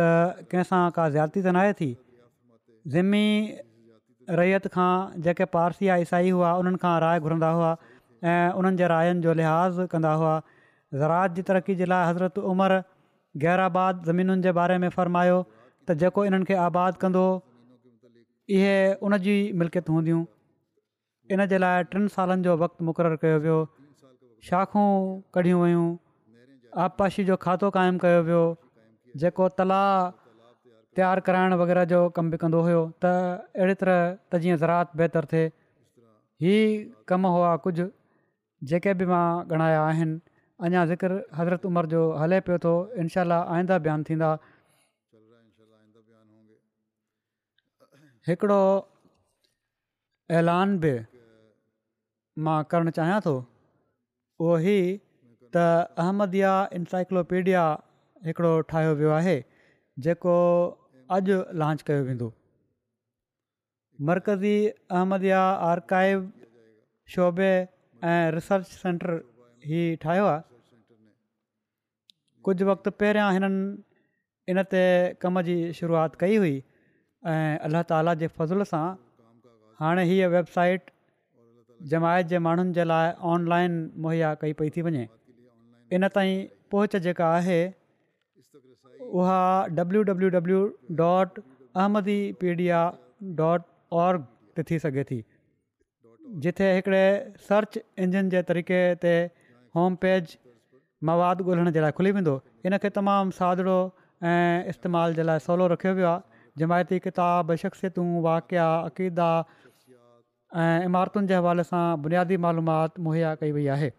त 0.00 0.46
कंहिंसां 0.52 0.82
का 0.98 1.04
ज़्यादती 1.16 1.40
त 1.42 1.54
न 1.56 1.64
आहे 1.64 1.74
थी 1.80 1.88
ज़िमी 2.94 3.24
रैयत 4.40 4.68
खां 4.76 4.90
जेके 5.26 5.48
पारसी 5.56 5.88
या 5.90 5.96
ईसाई 6.06 6.32
हुआ 6.36 6.52
उन्हनि 6.62 6.80
खां 6.84 6.94
राय 7.06 7.20
घुरंदा 7.28 7.50
हुआ 7.58 7.70
ऐं 8.30 8.52
उन्हनि 8.60 8.82
जे 8.82 8.88
रायनि 8.92 9.26
जो 9.26 9.34
लिहाज़ 9.40 9.80
कंदा 9.94 10.12
हुआ 10.22 10.34
ज़रात 11.02 11.36
जी 11.38 11.44
तरक़ी 11.50 11.76
जे 11.82 11.88
लाइ 11.92 12.08
हज़रत 12.10 12.44
उमरि 12.52 12.78
गैराबाद 13.44 14.02
ज़मीनुनि 14.10 14.44
जे 14.48 14.52
बारे 14.60 14.78
में 14.84 14.88
फ़र्मायो 14.98 15.38
त 15.42 15.98
जेको 16.04 16.24
इन्हनि 16.30 16.48
खे 16.52 16.58
आबादु 16.68 17.02
कंदो 17.04 17.24
इहे 18.58 18.74
उन 19.08 19.18
जी 19.26 19.36
मिल्कियत 19.62 19.92
हूंदियूं 19.96 20.22
इन 21.36 21.46
जे 21.52 21.60
लाइ 21.66 21.84
टिनि 21.92 22.14
सालनि 22.16 22.46
जो 22.48 22.56
वक़्तु 22.64 22.80
मुक़ररु 22.88 23.20
कयो 23.26 23.38
वियो 23.46 23.58
शाखूं 24.48 24.88
कढियूं 25.36 25.60
वयूं 25.66 25.86
आबपाशी 26.86 27.22
जो 27.30 27.36
खातो 27.46 27.68
क़ाइमु 27.78 27.98
कयो 28.06 28.22
वियो 28.30 28.42
जेको 29.18 29.48
तलाउ 29.58 30.04
तयारु 30.96 31.20
कराइण 31.26 31.52
वग़ैरह 31.60 31.84
जो 31.92 32.00
कमु 32.16 32.30
बि 32.30 32.36
कंदो 32.42 32.60
हुयो 32.66 32.82
त 33.02 33.12
अहिड़ी 33.58 33.74
तरह 33.80 33.98
त 34.30 34.40
जीअं 34.44 34.56
ज़रात 34.62 34.94
बहितरु 35.00 35.28
थिए 35.32 35.44
इहे 35.46 36.58
कम 37.10 37.26
हुआ 37.26 37.50
कुझु 37.66 37.86
जेके 38.72 38.94
बि 39.02 39.06
मां 39.12 39.24
ॻणाया 39.54 39.82
आहिनि 39.90 40.18
अञा 40.68 40.82
हज़रत 41.38 41.66
उमिरि 41.70 41.88
जो 41.94 42.00
हले 42.22 42.40
पियो 42.46 42.58
थो 42.66 42.72
इनशाला 43.04 43.38
आईंदा 43.56 43.78
बयानु 43.86 44.04
थींदा 44.10 44.30
हिकिड़ो 48.28 48.60
ऐलान 50.40 50.78
बि 50.82 50.92
मां 52.46 52.58
करणु 52.72 52.90
चाहियां 52.98 53.20
थो 53.28 53.36
उहो 53.38 54.58
ई 54.58 54.80
त 55.54 55.64
अहमदिया 56.02 56.52
इन्साइक्लोपीडिया 56.80 57.62
हिकड़ो 58.26 58.60
ठाहियो 58.72 58.94
वियो 58.94 59.10
आहे 59.16 59.36
जेको 60.06 60.32
अॼु 61.16 61.36
लांच 61.62 61.82
कयो 61.90 62.02
वेंदो 62.08 62.32
मर्कज़ी 64.08 64.54
अहमद 64.98 65.24
आर्काइव 65.68 66.20
शोबे 67.14 67.50
ऐं 68.10 68.20
रिसर्च 68.36 68.66
सेंटर 68.82 69.14
ई 69.16 69.96
ठाहियो 70.04 70.26
आहे 70.32 70.42
कुझु 72.48 72.68
वक़्तु 72.72 72.90
पहिरियां 73.02 73.30
हिननि 73.38 73.62
इन 74.52 74.62
ते 74.74 74.82
कम 75.22 75.40
जी 75.48 75.56
शुरूआति 75.80 76.20
कई 76.20 76.36
हुई 76.44 76.54
ऐं 76.60 77.58
अलाह 77.70 77.82
ताला 77.92 78.14
जे 78.24 78.28
फज़ल 78.38 78.68
सां 78.72 78.84
हाणे 79.80 80.04
हीअ 80.12 80.28
वेबसाइट 80.36 80.94
जमायत 81.94 82.26
जे 82.34 82.38
माण्हुनि 82.48 82.72
जे 82.80 82.84
लाइ 82.92 83.12
ऑनलाइन 83.34 83.76
मुहैया 84.06 84.34
कई 84.44 84.52
पई 84.62 84.70
थी 84.76 84.82
वञे 84.88 85.04
इन 85.98 86.08
ताईं 86.18 86.40
पहुच 86.76 86.96
जेका 87.08 87.28
आहे 87.36 87.60
उहा 89.18 89.38
W 89.78 90.02
W 90.10 90.28
W 90.34 90.58
dot 91.00 91.38
Ahmadipedia 92.42 92.82
dot 93.40 93.64
org 94.04 94.26
ते 94.56 94.62
थी 94.70 94.78
सघे 94.84 95.04
थी 95.10 95.18
जिथे 96.46 96.70
हिकिड़े 96.74 97.04
सर्च 97.48 97.78
इंजन 98.06 98.28
जे 98.34 98.42
तरीक़े 98.50 98.80
ते 99.04 99.14
होम 99.78 99.94
पेज 100.04 100.36
मवाद 101.10 101.42
ॻोल्हण 101.48 101.70
जे 101.78 101.84
लाइ 101.86 101.96
खुली 102.00 102.12
वेंदो 102.18 102.34
हिनखे 102.66 102.90
तमामु 102.98 103.36
सादड़ो 103.40 103.76
ऐं 104.32 104.70
इस्तेमाल 104.74 105.14
जे 105.20 105.26
लाइ 105.30 105.44
सवलो 105.46 105.66
रखियो 105.74 105.94
वियो 106.00 106.10
आहे 106.12 106.62
जमायती 106.62 106.98
किताब 107.08 107.54
शख़्सियतूं 107.64 108.06
वाक़िया 108.28 108.68
अक़ीदा 108.90 109.30
ऐं 110.64 110.90
इमारतुनि 110.90 111.32
जे 111.32 111.40
हवाले 111.42 111.64
सां 111.72 111.84
बुनियादी 112.06 112.36
मालूमात 112.46 112.98
मुहैया 113.08 113.34
कई 113.42 113.52
वई 113.58 113.66
आहे 113.78 113.90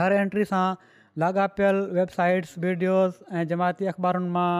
हर 0.00 0.18
एंट्री 0.22 0.44
सां 0.52 0.64
लाॻापियल 1.22 1.76
वेबसाइट्स 1.96 2.58
वीडियोस 2.62 3.12
ऐं 3.40 3.44
जमायती 3.50 3.86
अख़बारुनि 3.90 4.30
मां 4.36 4.56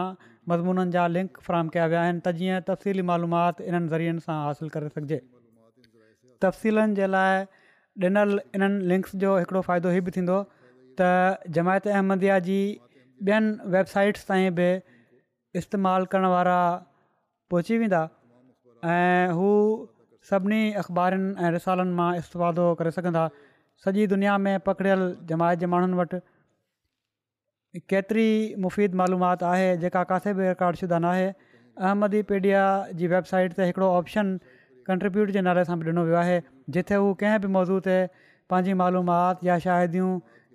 मज़मूननि 0.51 0.91
जा 0.95 1.05
लिंक 1.15 1.37
फराम 1.47 1.67
कया 1.73 1.85
विया 1.93 2.01
आहिनि 2.03 2.21
त 2.29 2.33
जीअं 2.37 2.61
तफ़सीली 2.69 3.03
मालूमात 3.09 3.61
इन्हनि 3.67 3.89
ज़रियनि 3.91 4.23
सां 4.27 4.37
हासिलु 4.45 4.69
करे 4.75 4.87
सघिजे 4.95 5.19
तफ़्सीलनि 6.45 6.97
जे 6.99 7.09
लाइ 7.15 7.43
ॾिनल 8.05 8.33
इन्हनि 8.59 8.87
लिंक्स 8.91 9.15
जो 9.23 9.33
हिकिड़ो 9.41 9.61
फ़ाइदो 9.67 9.91
इहे 9.95 10.01
बि 10.07 10.11
थींदो 10.15 10.37
त 11.01 11.09
जमायत 11.57 11.91
अहमदया 11.95 12.37
जी 12.47 12.57
ॿियनि 13.27 13.69
वेबसाइट्स 13.75 14.25
ताईं 14.29 14.49
बि 14.61 14.67
इस्तेमालु 15.61 16.09
करण 16.13 16.27
वारा 16.37 16.55
पहुची 17.53 17.77
वेंदा 17.83 17.99
ऐं 18.95 19.35
हू 19.41 19.47
सभिनी 20.31 20.61
अख़बारुनि 20.83 21.29
ऐं 21.45 21.51
रिसालनि 21.57 21.93
मां 22.01 22.11
करे 22.81 22.91
सघंदा 22.97 23.23
सॼी 23.85 24.07
दुनिया 24.15 24.37
में 24.47 24.53
पकड़ियल 24.71 25.01
जमायत 25.33 25.59
जे 25.65 25.71
माण्हुनि 25.75 25.97
वटि 26.01 26.19
केतिरी 27.89 28.27
मुफ़ीद 28.61 28.93
मालूमात 28.95 29.43
आहे 29.43 29.75
जेका 29.77 30.03
किथे 30.11 30.33
बि 30.33 30.47
रिकॉडशुदा 30.47 30.97
न 30.99 31.05
आहे 31.05 31.27
अहमदी 31.87 32.21
पीडिया 32.29 32.61
जी 32.99 33.07
वेबसाइट 33.13 33.53
ते 33.57 33.65
हिकिड़ो 33.69 33.87
ऑप्शन 33.95 34.31
कंट्रीब्यूट 34.91 35.31
जे 35.37 35.41
नाले 35.47 35.65
सां 35.69 35.77
बि 35.79 35.85
ॾिनो 35.91 36.03
वियो 36.07 36.15
आहे 36.21 36.37
जिथे 36.77 36.95
हू 37.03 37.11
कंहिं 37.23 37.39
बि 37.43 37.47
मौज़ू 37.57 37.79
ते 37.89 37.97
पंहिंजी 38.53 38.73
मालूमाति 38.83 39.47
या 39.49 39.57
शाहिदियूं 39.67 40.11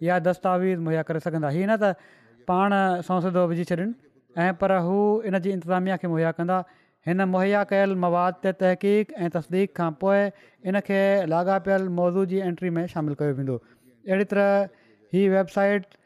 या 0.08 0.18
दस्तावेज़ 0.28 0.80
मुहैया 0.88 1.02
करे 1.10 1.20
सघंदा 1.28 1.52
हीअ 1.56 1.68
न 1.68 1.76
त 1.84 2.48
पाण 2.50 2.76
सौसदो 3.10 3.46
विझी 3.54 3.64
छॾनि 3.72 3.86
ऐं 4.46 4.50
पर 4.64 4.76
हू 4.88 4.96
इन 5.32 5.38
जी 5.46 5.54
इंतिज़ामिया 5.56 6.00
खे 6.04 6.12
मुहैया 6.16 6.32
कंदा 6.40 6.58
हिन 7.10 7.24
मुहैया 7.36 7.62
कयल 7.74 7.94
मवाद 8.06 8.40
ते 8.46 8.52
तहक़ीक़ 8.60 9.18
ऐं 9.26 9.30
तसदीक़ 9.38 9.76
खां 9.80 9.90
पोइ 10.04 10.24
इन 10.72 10.80
खे 10.90 11.00
लाॻापियल 11.34 11.86
मौज़ू 12.02 12.26
जी 12.32 12.42
एंट्री 12.50 12.74
में 12.78 12.84
शामिलु 12.94 13.20
कयो 13.24 13.38
वेंदो 13.42 13.60
अहिड़ी 13.64 14.30
तरह 14.34 14.54
हीअ 15.14 15.32
वेबसाइट 15.38 15.98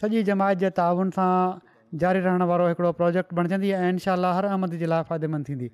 सॼी 0.00 0.22
जमायत 0.28 0.58
जे 0.64 0.68
तावन 0.76 1.10
सां 1.14 1.30
जारी 2.02 2.20
रहण 2.26 2.42
वारो 2.50 2.68
हिकिड़ो 2.68 2.90
प्रोजेक्ट 3.00 3.34
बणिजंदी 3.38 3.70
ऐं 3.78 3.88
इनशा 3.94 4.12
हर 4.36 4.44
अहमदी 4.50 4.78
जे 4.82 4.86
लाइ 4.92 5.02
फ़ाइदेमंदि 5.08 5.52
थींदी 5.54 5.68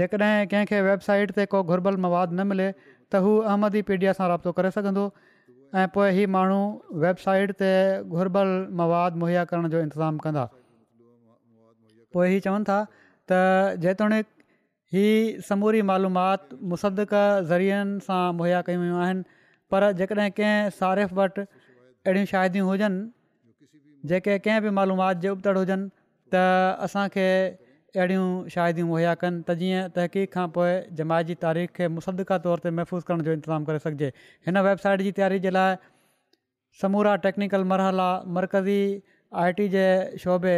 जेकॾहिं 0.00 0.46
कंहिंखे 0.50 0.80
वेबसाइट 0.88 1.32
ते 1.38 1.46
को 1.54 1.62
घुरबल 1.74 1.96
मवाद 2.04 2.32
न 2.34 2.46
मिले 2.52 2.66
त 2.82 3.22
हू 3.24 3.32
अहमदी 3.52 3.82
पीडिया 3.90 4.12
सां 4.18 4.28
राब्तो 4.32 4.52
करे 4.58 4.70
सघंदो 4.76 5.06
ऐं 5.78 5.86
पोइ 5.96 6.10
हीअ 6.18 6.30
माण्हू 6.34 6.60
वेबसाइट 7.06 7.54
ते 7.62 7.70
घुरबल 8.20 8.52
मवाद 8.82 9.18
मुहैया 9.24 9.44
करण 9.52 9.68
जो 9.74 9.80
इंतज़ामु 9.86 10.24
कंदा 10.28 10.44
पोइ 12.16 12.28
हीअ 12.34 12.44
चवनि 12.48 12.68
था 12.70 12.76
त 13.32 13.40
जेतोणीकि 13.86 14.28
हीअ 14.98 15.42
समूरी 15.50 15.82
मालूमाति 15.90 16.60
मुसदक़ 16.74 17.16
ज़रियनि 17.50 18.06
सां 18.10 18.20
मुहैया 18.42 18.62
कयूं 18.70 18.84
वयूं 18.84 19.02
आहिनि 19.08 19.28
पर 19.74 19.88
जेकॾहिं 20.02 20.28
कंहिं 20.38 20.70
सारिफ़ु 20.78 21.20
वटि 21.20 21.46
अहिड़ियूं 22.06 22.26
शाइदियूं 22.32 22.66
हुजनि 22.68 24.08
जेके 24.10 24.36
कंहिं 24.44 24.60
बि 24.66 24.70
मालूमात 24.76 25.16
जे 25.24 25.28
उपतड़ 25.36 25.56
हुजनि 25.60 25.84
त 26.32 26.34
असांखे 26.88 27.24
अहिड़ियूं 27.96 28.28
शाइदियूं 28.56 28.86
मुहैया 28.92 29.10
कनि 29.24 29.40
त 29.46 29.58
जीअं 29.62 29.90
तहक़ीक़ 29.96 30.30
खां 30.36 30.46
पोइ 30.56 30.70
जमायत 31.00 31.26
जी 31.30 31.34
तारीख़ 31.44 31.70
खे 31.78 31.88
मुसदका 31.96 32.38
तौर 32.46 32.64
ते 32.66 32.70
महफ़ूज़ 32.78 33.04
करण 33.10 33.20
जो 33.26 33.32
इंतज़ाम 33.38 33.66
करे 33.70 33.82
सघिजे 33.84 34.08
हिन 34.48 34.58
वेबसाइट 34.68 35.04
जी 35.08 35.12
तयारी 35.18 35.38
जे 35.48 35.52
लाइ 35.58 35.76
समूरा 36.84 37.14
टेक्निकल 37.26 37.68
मरहला 37.74 38.08
मर्कज़ी 38.36 38.80
आई 39.44 39.52
टी 39.60 39.66
जे 39.76 39.84
शोबे 40.24 40.56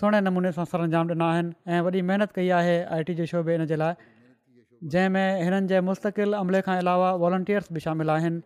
सुहिणे 0.00 0.20
नमूने 0.28 0.52
सां 0.58 0.66
सरंजाम 0.74 1.14
ॾिना 1.16 1.30
आहिनि 1.36 1.78
ऐं 1.78 1.80
वॾी 1.88 2.02
महिनत 2.12 2.36
कई 2.40 2.52
आहे 2.60 2.76
आई 2.98 3.08
टी 3.12 3.16
जे 3.22 3.30
शोबे 3.32 3.56
इन 3.60 3.64
जे 3.72 3.80
लाइ 3.84 4.12
जंहिंमें 4.96 5.40
हिननि 5.48 5.72
जे 5.74 5.80
मुस्तक़िल 5.90 6.38
अमले 6.44 6.62
खां 6.70 6.78
अलावा 6.84 7.08
वॉलंटियर्स 7.24 7.72
बि 7.78 7.84
शामिल 7.88 8.14
आहिनि 8.18 8.44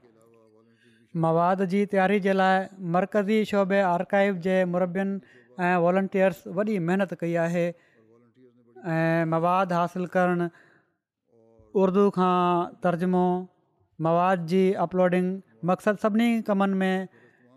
मवाद 1.23 1.63
जी 1.71 1.79
तयारी 1.93 2.19
जे 2.25 2.33
लाइ 2.39 2.61
मर्कज़ी 2.97 3.45
शोबे 3.51 3.81
आर्काइव 3.87 4.35
जे 4.43 4.57
मरबियुनि 4.65 5.15
ऐं 5.69 5.77
वॉलंटियर्स 5.85 6.43
वॾी 6.59 6.79
महिनत 6.89 7.15
कई 7.21 7.35
आहे 7.45 7.65
ऐं 7.67 9.25
मवाद 9.31 9.73
हासिलु 9.79 10.07
करणु 10.13 10.47
उर्दू 11.83 12.05
खां 12.19 12.37
तर्जुमो 12.87 13.25
मवाद 14.07 14.47
जी 14.53 14.63
अपलोडिंग 14.85 15.29
मक़सदु 15.73 16.03
सभिनी 16.05 16.29
कमनि 16.51 16.79
में 16.85 17.09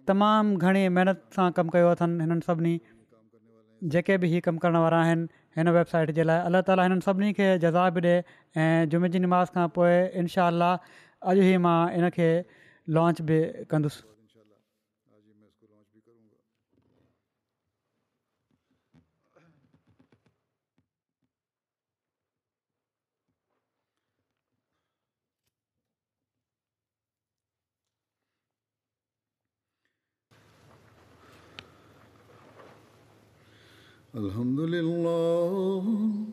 तमामु 0.07 0.57
घणी 0.65 0.83
महिनत 0.97 1.21
सां 1.37 1.47
कमु 1.59 1.75
कयो 1.77 1.93
अथनि 1.99 2.19
हिननि 2.25 2.47
सभिनी 2.49 2.73
जेके 3.93 4.17
बि 4.25 4.33
ई 4.37 4.41
कमु 4.49 4.65
करण 4.65 4.79
वारा 4.87 5.03
आहिनि 5.05 5.29
हिन 5.59 5.69
वेबसाइट 5.77 6.11
जे 6.17 6.27
लाइ 6.31 6.43
अलाह 6.49 6.65
ताला 6.71 6.89
हिननि 6.89 7.07
सभिनी 7.11 7.31
खे 7.43 7.53
जज़ाबु 7.67 8.03
ॾिए 8.07 8.17
ऐं 8.65 8.91
जुमे 8.95 9.09
जी 9.15 9.23
नमाज़ 9.29 9.55
खां 9.57 9.67
पोइ 9.79 9.95
इनशा 10.23 10.49
अॼु 10.49 11.39
ई 11.53 11.57
मां 11.69 11.77
इनखे 12.01 12.29
लॉन्च 12.89 13.21
बि 13.27 13.39
कंदुसि 13.71 14.03
الحمد 34.21 34.59
لله 34.73 36.32